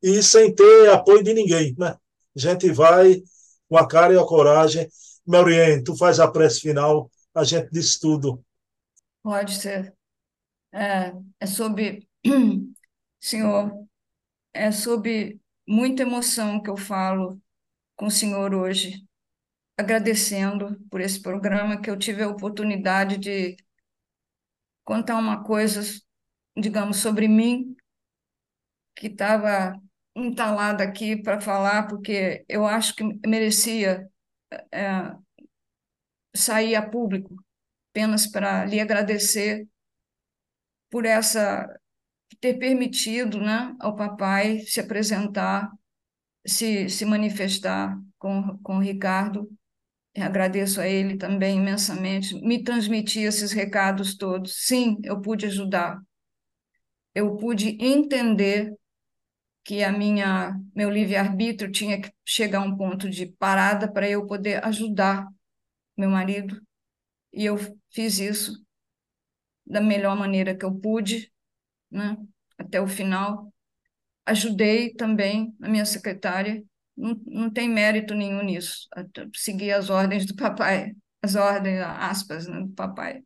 E 0.02 0.22
sem 0.22 0.54
ter 0.54 0.90
apoio 0.90 1.24
de 1.24 1.34
ninguém, 1.34 1.76
né? 1.78 1.96
A 2.36 2.40
gente 2.40 2.72
vai 2.72 3.24
com 3.70 3.78
a 3.78 3.88
cara 3.88 4.14
e 4.14 4.18
a 4.18 4.24
coragem 4.24 4.88
Maurien, 5.26 5.82
tu 5.84 5.96
faz 5.96 6.20
a 6.20 6.28
prece 6.28 6.60
final, 6.60 7.10
a 7.34 7.44
gente 7.44 7.70
diz 7.72 7.98
tudo. 7.98 8.44
Pode 9.22 9.56
ser. 9.56 9.96
É, 10.74 11.14
é 11.40 11.46
sobre, 11.46 12.08
Senhor, 13.20 13.88
é 14.54 14.72
sobre 14.72 15.42
muita 15.68 16.04
emoção 16.04 16.62
que 16.62 16.70
eu 16.70 16.78
falo 16.78 17.42
com 17.96 18.08
o 18.08 18.12
Senhor 18.12 18.54
hoje, 18.56 19.06
agradecendo 19.78 20.80
por 20.92 21.02
esse 21.02 21.22
programa 21.22 21.82
que 21.82 21.90
eu 21.90 21.98
tive 22.00 22.24
a 22.24 22.30
oportunidade 22.30 23.18
de 23.18 23.58
contar 24.84 25.18
uma 25.18 25.44
coisa, 25.44 25.82
digamos, 26.58 26.98
sobre 26.98 27.28
mim, 27.28 27.76
que 28.96 29.08
estava 29.08 29.74
entalada 30.16 30.84
aqui 30.84 31.16
para 31.22 31.42
falar, 31.42 31.88
porque 31.88 32.46
eu 32.48 32.66
acho 32.66 32.96
que 32.96 33.04
merecia 33.28 34.10
é, 34.72 35.16
sair 36.36 36.76
a 36.76 36.82
público, 36.90 37.36
apenas 37.92 38.28
para 38.28 38.66
lhe 38.66 38.80
agradecer 38.80 39.68
por 40.94 41.08
essa 41.08 41.68
ter 42.40 42.60
permitido, 42.60 43.42
né, 43.42 43.76
ao 43.80 43.96
papai 43.96 44.60
se 44.60 44.80
apresentar, 44.80 45.72
se, 46.46 46.88
se 46.88 47.04
manifestar 47.04 48.00
com, 48.20 48.60
com 48.60 48.78
o 48.78 48.80
Ricardo. 48.80 49.52
Eu 50.14 50.24
agradeço 50.24 50.80
a 50.80 50.88
ele 50.88 51.18
também 51.18 51.58
imensamente, 51.58 52.36
me 52.36 52.64
transmitir 52.64 53.24
esses 53.24 53.52
recados 53.52 54.16
todos. 54.16 54.68
Sim, 54.68 55.00
eu 55.04 55.20
pude 55.20 55.48
ajudar. 55.48 56.00
Eu 57.16 57.38
pude 57.38 57.76
entender 57.84 58.72
que 59.64 59.84
a 59.84 59.92
minha 59.92 60.56
meu 60.76 60.92
livre-arbítrio 60.92 61.72
tinha 61.72 62.00
que 62.00 62.12
chegar 62.24 62.60
a 62.60 62.66
um 62.66 62.78
ponto 62.78 63.10
de 63.10 63.26
parada 63.26 63.92
para 63.92 64.08
eu 64.08 64.28
poder 64.28 64.64
ajudar 64.64 65.28
meu 65.98 66.12
marido, 66.12 66.62
e 67.34 67.46
eu 67.46 67.58
fiz 67.90 68.20
isso 68.20 68.63
da 69.66 69.82
melhor 69.82 70.16
maneira 70.18 70.56
que 70.56 70.66
eu 70.66 70.74
pude, 70.74 71.32
né? 71.90 72.18
até 72.58 72.82
o 72.82 72.88
final. 72.88 73.54
Ajudei 74.26 74.94
também 74.94 75.56
a 75.62 75.68
minha 75.70 75.86
secretária, 75.86 76.64
não, 76.96 77.20
não 77.26 77.50
tem 77.50 77.68
mérito 77.70 78.14
nenhum 78.14 78.44
nisso, 78.44 78.88
seguir 79.36 79.72
as 79.72 79.90
ordens 79.90 80.26
do 80.26 80.36
papai, 80.36 80.96
as 81.22 81.36
ordens, 81.36 81.80
aspas, 81.82 82.48
né, 82.48 82.62
do 82.62 82.70
papai, 82.74 83.22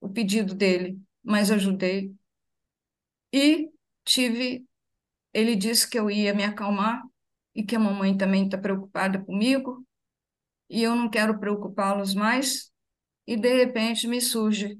o 0.00 0.08
pedido 0.08 0.54
dele, 0.54 0.98
mas 1.22 1.50
ajudei. 1.50 2.12
E 3.32 3.70
tive 4.04 4.66
ele 5.32 5.54
disse 5.54 5.88
que 5.88 5.98
eu 5.98 6.10
ia 6.10 6.34
me 6.34 6.42
acalmar 6.44 7.02
e 7.54 7.62
que 7.62 7.76
a 7.76 7.78
mamãe 7.78 8.16
também 8.16 8.44
está 8.44 8.58
preocupada 8.58 9.22
comigo 9.24 9.86
e 10.68 10.82
eu 10.82 10.94
não 10.94 11.08
quero 11.08 11.38
preocupá-los 11.38 12.14
mais. 12.14 12.72
E 13.26 13.36
de 13.36 13.54
repente 13.54 14.08
me 14.08 14.20
surge 14.20 14.78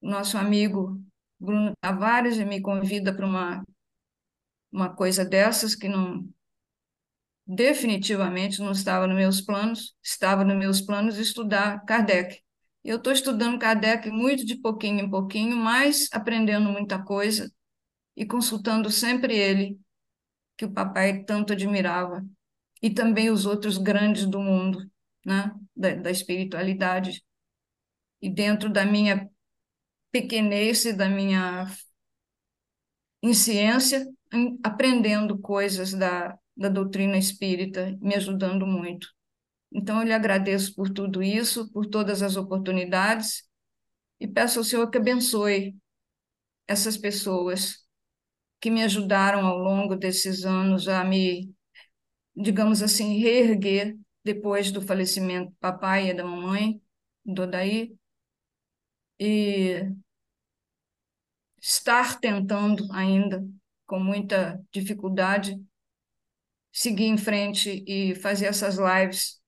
nosso 0.00 0.38
amigo 0.38 1.00
Bruno 1.38 1.72
Tavares 1.80 2.36
me 2.38 2.60
convida 2.60 3.14
para 3.14 3.26
uma 3.26 3.64
uma 4.70 4.94
coisa 4.94 5.24
dessas 5.24 5.74
que 5.74 5.88
não 5.88 6.28
definitivamente 7.46 8.60
não 8.60 8.72
estava 8.72 9.06
nos 9.06 9.16
meus 9.16 9.40
planos, 9.40 9.96
estava 10.02 10.44
nos 10.44 10.56
meus 10.56 10.80
planos 10.82 11.16
estudar 11.16 11.82
Kardec. 11.86 12.42
Eu 12.84 12.98
estou 12.98 13.12
estudando 13.12 13.58
Kardec 13.58 14.10
muito 14.10 14.44
de 14.44 14.56
pouquinho 14.56 15.00
em 15.00 15.10
pouquinho, 15.10 15.56
mas 15.56 16.08
aprendendo 16.12 16.70
muita 16.70 17.02
coisa 17.02 17.50
e 18.14 18.26
consultando 18.26 18.90
sempre 18.90 19.34
ele, 19.36 19.78
que 20.56 20.64
o 20.64 20.72
papai 20.72 21.22
tanto 21.24 21.52
admirava, 21.52 22.24
e 22.82 22.90
também 22.90 23.30
os 23.30 23.46
outros 23.46 23.78
grandes 23.78 24.26
do 24.26 24.40
mundo, 24.40 24.90
né, 25.24 25.52
da, 25.74 25.94
da 25.94 26.10
espiritualidade. 26.10 27.24
E 28.20 28.28
dentro 28.28 28.68
da 28.68 28.84
minha 28.84 29.30
pequenez 30.10 30.84
e 30.84 30.92
da 30.92 31.08
minha 31.08 31.66
insciência, 33.22 34.06
aprendendo 34.62 35.38
coisas 35.38 35.92
da, 35.92 36.36
da 36.56 36.68
doutrina 36.68 37.16
espírita, 37.16 37.96
me 38.00 38.14
ajudando 38.14 38.66
muito. 38.66 39.08
Então, 39.72 40.00
eu 40.00 40.06
lhe 40.06 40.12
agradeço 40.12 40.74
por 40.74 40.90
tudo 40.90 41.22
isso, 41.22 41.70
por 41.72 41.86
todas 41.86 42.22
as 42.22 42.36
oportunidades, 42.36 43.44
e 44.20 44.26
peço 44.26 44.58
ao 44.58 44.64
Senhor 44.64 44.90
que 44.90 44.98
abençoe 44.98 45.76
essas 46.66 46.96
pessoas 46.96 47.86
que 48.60 48.70
me 48.70 48.82
ajudaram 48.82 49.46
ao 49.46 49.58
longo 49.58 49.94
desses 49.96 50.44
anos 50.44 50.88
a 50.88 51.04
me, 51.04 51.54
digamos 52.34 52.82
assim, 52.82 53.18
reerguer 53.18 53.96
depois 54.24 54.70
do 54.72 54.82
falecimento 54.82 55.50
do 55.50 55.56
papai 55.60 56.10
e 56.10 56.14
da 56.14 56.24
mamãe, 56.24 56.80
do 57.24 57.42
Odaí, 57.42 57.96
e 59.20 59.88
estar 61.60 62.18
tentando 62.20 62.86
ainda, 62.92 63.46
com 63.86 63.98
muita 64.00 64.60
dificuldade, 64.72 65.56
seguir 66.72 67.06
em 67.06 67.16
frente 67.18 67.84
e 67.86 68.14
fazer 68.16 68.46
essas 68.46 68.76
lives, 68.78 69.40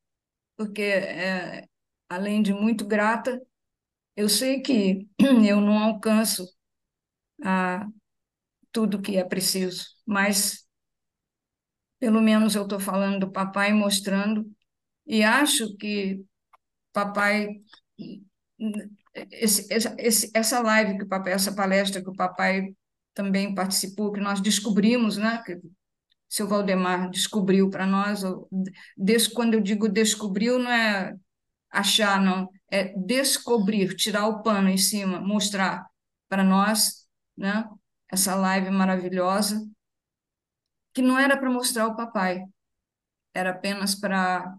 porque, 0.56 0.82
é, 0.82 1.66
além 2.08 2.42
de 2.42 2.54
muito 2.54 2.86
grata, 2.86 3.40
eu 4.16 4.28
sei 4.28 4.60
que 4.62 5.08
eu 5.48 5.60
não 5.60 5.78
alcanço 5.78 6.46
a 7.44 7.86
tudo 8.72 9.02
que 9.02 9.16
é 9.16 9.24
preciso, 9.24 9.86
mas 10.06 10.66
pelo 11.98 12.20
menos 12.20 12.54
eu 12.54 12.62
estou 12.64 12.80
falando 12.80 13.20
do 13.20 13.32
papai, 13.32 13.72
mostrando, 13.72 14.50
e 15.06 15.22
acho 15.24 15.76
que 15.78 16.24
papai, 16.92 17.48
esse, 19.30 19.66
esse, 19.98 20.30
essa 20.34 20.60
live 20.60 20.98
que 20.98 21.04
o 21.04 21.08
papai, 21.08 21.32
essa 21.32 21.54
palestra 21.54 22.02
que 22.02 22.08
o 22.10 22.14
papai 22.14 22.74
também 23.14 23.54
participou, 23.54 24.12
que 24.12 24.20
nós 24.20 24.40
descobrimos, 24.40 25.16
né, 25.16 25.42
que 25.44 25.58
seu 26.28 26.46
Valdemar 26.46 27.10
descobriu 27.10 27.68
para 27.70 27.86
nós, 27.86 28.22
desde 28.96 29.30
quando 29.30 29.54
eu 29.54 29.60
digo 29.60 29.88
descobriu, 29.88 30.58
não 30.58 30.70
é 30.70 31.14
achar, 31.70 32.20
não, 32.20 32.48
é 32.70 32.94
descobrir, 32.96 33.94
tirar 33.96 34.26
o 34.26 34.42
pano 34.42 34.68
em 34.68 34.78
cima, 34.78 35.20
mostrar 35.20 35.86
para 36.28 36.44
nós, 36.44 37.06
né, 37.36 37.68
essa 38.08 38.34
live 38.34 38.70
maravilhosa, 38.70 39.66
que 40.92 41.02
não 41.02 41.18
era 41.18 41.36
para 41.36 41.50
mostrar 41.50 41.86
o 41.86 41.96
papai, 41.96 42.44
era 43.34 43.50
apenas 43.50 43.94
para 43.94 44.56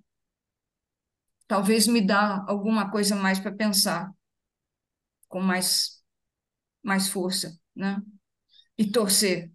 talvez 1.47 1.87
me 1.87 1.99
dar 1.99 2.45
alguma 2.47 2.89
coisa 2.89 3.15
mais 3.15 3.39
para 3.39 3.51
pensar, 3.51 4.09
com 5.31 5.41
mais, 5.41 6.03
mais 6.83 7.09
força, 7.09 7.57
né? 7.75 8.01
E 8.77 8.91
torcer, 8.91 9.51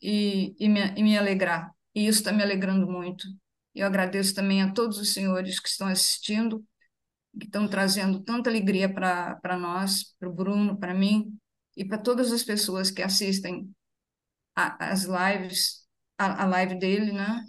e, 0.00 0.54
e, 0.58 0.68
me, 0.68 0.80
e 0.96 1.02
me 1.02 1.18
alegrar. 1.18 1.72
E 1.94 2.06
isso 2.06 2.20
está 2.20 2.32
me 2.32 2.42
alegrando 2.42 2.86
muito. 2.86 3.26
Eu 3.74 3.86
agradeço 3.86 4.34
também 4.34 4.62
a 4.62 4.72
todos 4.72 4.98
os 4.98 5.12
senhores 5.12 5.60
que 5.60 5.68
estão 5.68 5.88
assistindo, 5.88 6.64
que 7.38 7.46
estão 7.46 7.68
trazendo 7.68 8.22
tanta 8.22 8.50
alegria 8.50 8.92
para 8.92 9.58
nós, 9.58 10.14
para 10.18 10.28
o 10.28 10.32
Bruno, 10.32 10.78
para 10.78 10.94
mim, 10.94 11.36
e 11.76 11.84
para 11.84 11.98
todas 11.98 12.32
as 12.32 12.42
pessoas 12.42 12.90
que 12.90 13.02
assistem 13.02 13.70
as 14.54 15.04
lives 15.04 15.88
a, 16.18 16.42
a 16.42 16.46
live 16.46 16.74
dele, 16.78 17.12
né? 17.12 17.44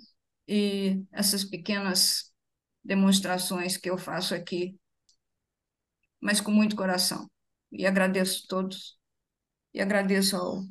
E 0.48 1.04
essas 1.12 1.44
pequenas 1.44 2.32
demonstrações 2.84 3.78
que 3.78 3.90
eu 3.90 3.98
faço 3.98 4.34
aqui, 4.36 4.80
mas 6.22 6.40
com 6.40 6.52
muito 6.52 6.76
coração. 6.76 7.30
E 7.72 7.86
agradeço 7.86 8.44
a 8.46 8.48
todos. 8.48 9.00
E 9.74 9.82
agradeço 9.82 10.36
ao 10.36 10.64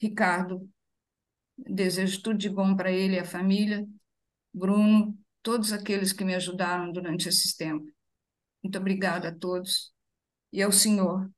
Ricardo. 0.00 0.68
Desejo 1.56 2.22
tudo 2.22 2.38
de 2.38 2.50
bom 2.50 2.76
para 2.76 2.90
ele 2.90 3.16
e 3.16 3.20
a 3.20 3.24
família. 3.24 3.86
Bruno, 4.52 5.18
todos 5.42 5.72
aqueles 5.72 6.12
que 6.12 6.24
me 6.24 6.34
ajudaram 6.34 6.92
durante 6.92 7.28
esse 7.28 7.56
tempo. 7.56 7.90
Muito 8.62 8.78
obrigada 8.78 9.28
a 9.28 9.34
todos. 9.34 9.92
E 10.52 10.62
ao 10.62 10.72
Senhor 10.72 11.30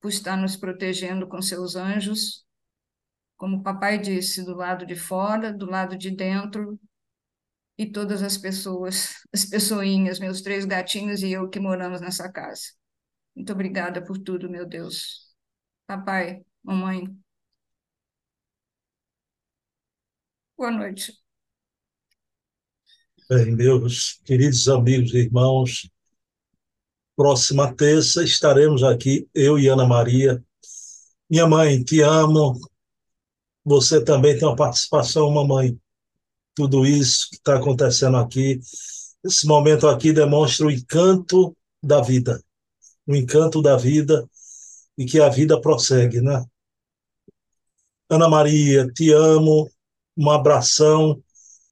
por 0.00 0.08
estar 0.08 0.36
nos 0.36 0.56
protegendo 0.56 1.28
com 1.28 1.40
seus 1.40 1.76
anjos 1.76 2.44
como 3.42 3.56
o 3.56 3.62
papai 3.64 3.98
disse, 3.98 4.44
do 4.44 4.54
lado 4.54 4.86
de 4.86 4.94
fora, 4.94 5.52
do 5.52 5.66
lado 5.68 5.98
de 5.98 6.12
dentro, 6.12 6.78
e 7.76 7.90
todas 7.90 8.22
as 8.22 8.38
pessoas, 8.38 9.16
as 9.34 9.44
pessoinhas, 9.44 10.20
meus 10.20 10.42
três 10.42 10.64
gatinhos 10.64 11.24
e 11.24 11.32
eu 11.32 11.48
que 11.48 11.58
moramos 11.58 12.00
nessa 12.00 12.30
casa. 12.30 12.68
Muito 13.34 13.52
obrigada 13.52 14.04
por 14.04 14.18
tudo, 14.18 14.48
meu 14.48 14.66
Deus. 14.66 15.32
Papai, 15.86 16.44
mamãe. 16.62 17.04
Boa 20.56 20.70
noite. 20.70 21.12
Bem, 23.28 23.56
meus 23.56 24.20
queridos 24.24 24.68
amigos 24.68 25.14
e 25.14 25.18
irmãos, 25.18 25.90
próxima 27.16 27.74
terça 27.74 28.22
estaremos 28.22 28.82
aqui, 28.82 29.28
eu 29.34 29.58
e 29.58 29.68
Ana 29.68 29.86
Maria. 29.86 30.44
Minha 31.30 31.46
mãe, 31.46 31.82
te 31.82 32.00
amo, 32.02 32.60
você 33.64 34.04
também 34.04 34.38
tem 34.38 34.46
uma 34.46 34.56
participação, 34.56 35.30
mamãe. 35.30 35.78
Tudo 36.54 36.84
isso 36.84 37.30
que 37.30 37.36
está 37.36 37.56
acontecendo 37.56 38.18
aqui, 38.18 38.60
esse 39.24 39.46
momento 39.46 39.88
aqui 39.88 40.12
demonstra 40.12 40.66
o 40.66 40.70
encanto 40.70 41.56
da 41.82 42.02
vida, 42.02 42.42
o 43.12 43.16
encanto 43.16 43.60
da 43.62 43.76
vida 43.76 44.28
e 44.96 45.04
que 45.04 45.20
a 45.20 45.28
vida 45.28 45.60
prossegue, 45.60 46.20
né? 46.20 46.44
Ana 48.08 48.28
Maria, 48.28 48.86
te 48.92 49.12
amo, 49.12 49.70
um 50.16 50.30
abração, 50.30 51.22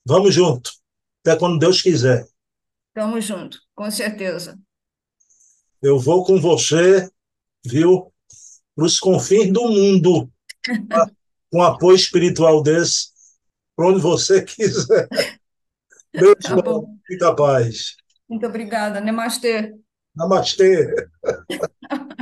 vamos 0.04 0.34
junto, 0.34 0.70
até 1.24 1.38
quando 1.38 1.58
Deus 1.58 1.82
quiser. 1.82 2.26
Tamo 2.94 3.20
junto, 3.20 3.58
com 3.74 3.90
certeza. 3.90 4.58
Eu 5.82 5.98
vou 5.98 6.24
com 6.24 6.40
você, 6.40 7.10
viu, 7.64 8.12
para 8.74 8.84
os 8.84 8.98
confins 8.98 9.52
do 9.52 9.68
mundo. 9.68 10.30
um 11.52 11.62
apoio 11.62 11.96
espiritual 11.96 12.62
desse, 12.62 13.08
para 13.76 13.88
onde 13.88 14.00
você 14.00 14.42
quiser. 14.44 15.08
Beijo, 16.12 16.34
tá 16.42 16.56
bom. 16.56 16.96
fica 17.06 17.34
paz. 17.34 17.96
Muito 18.28 18.46
obrigada. 18.46 19.00
Namastê. 19.00 19.74
Namastê. 20.16 20.72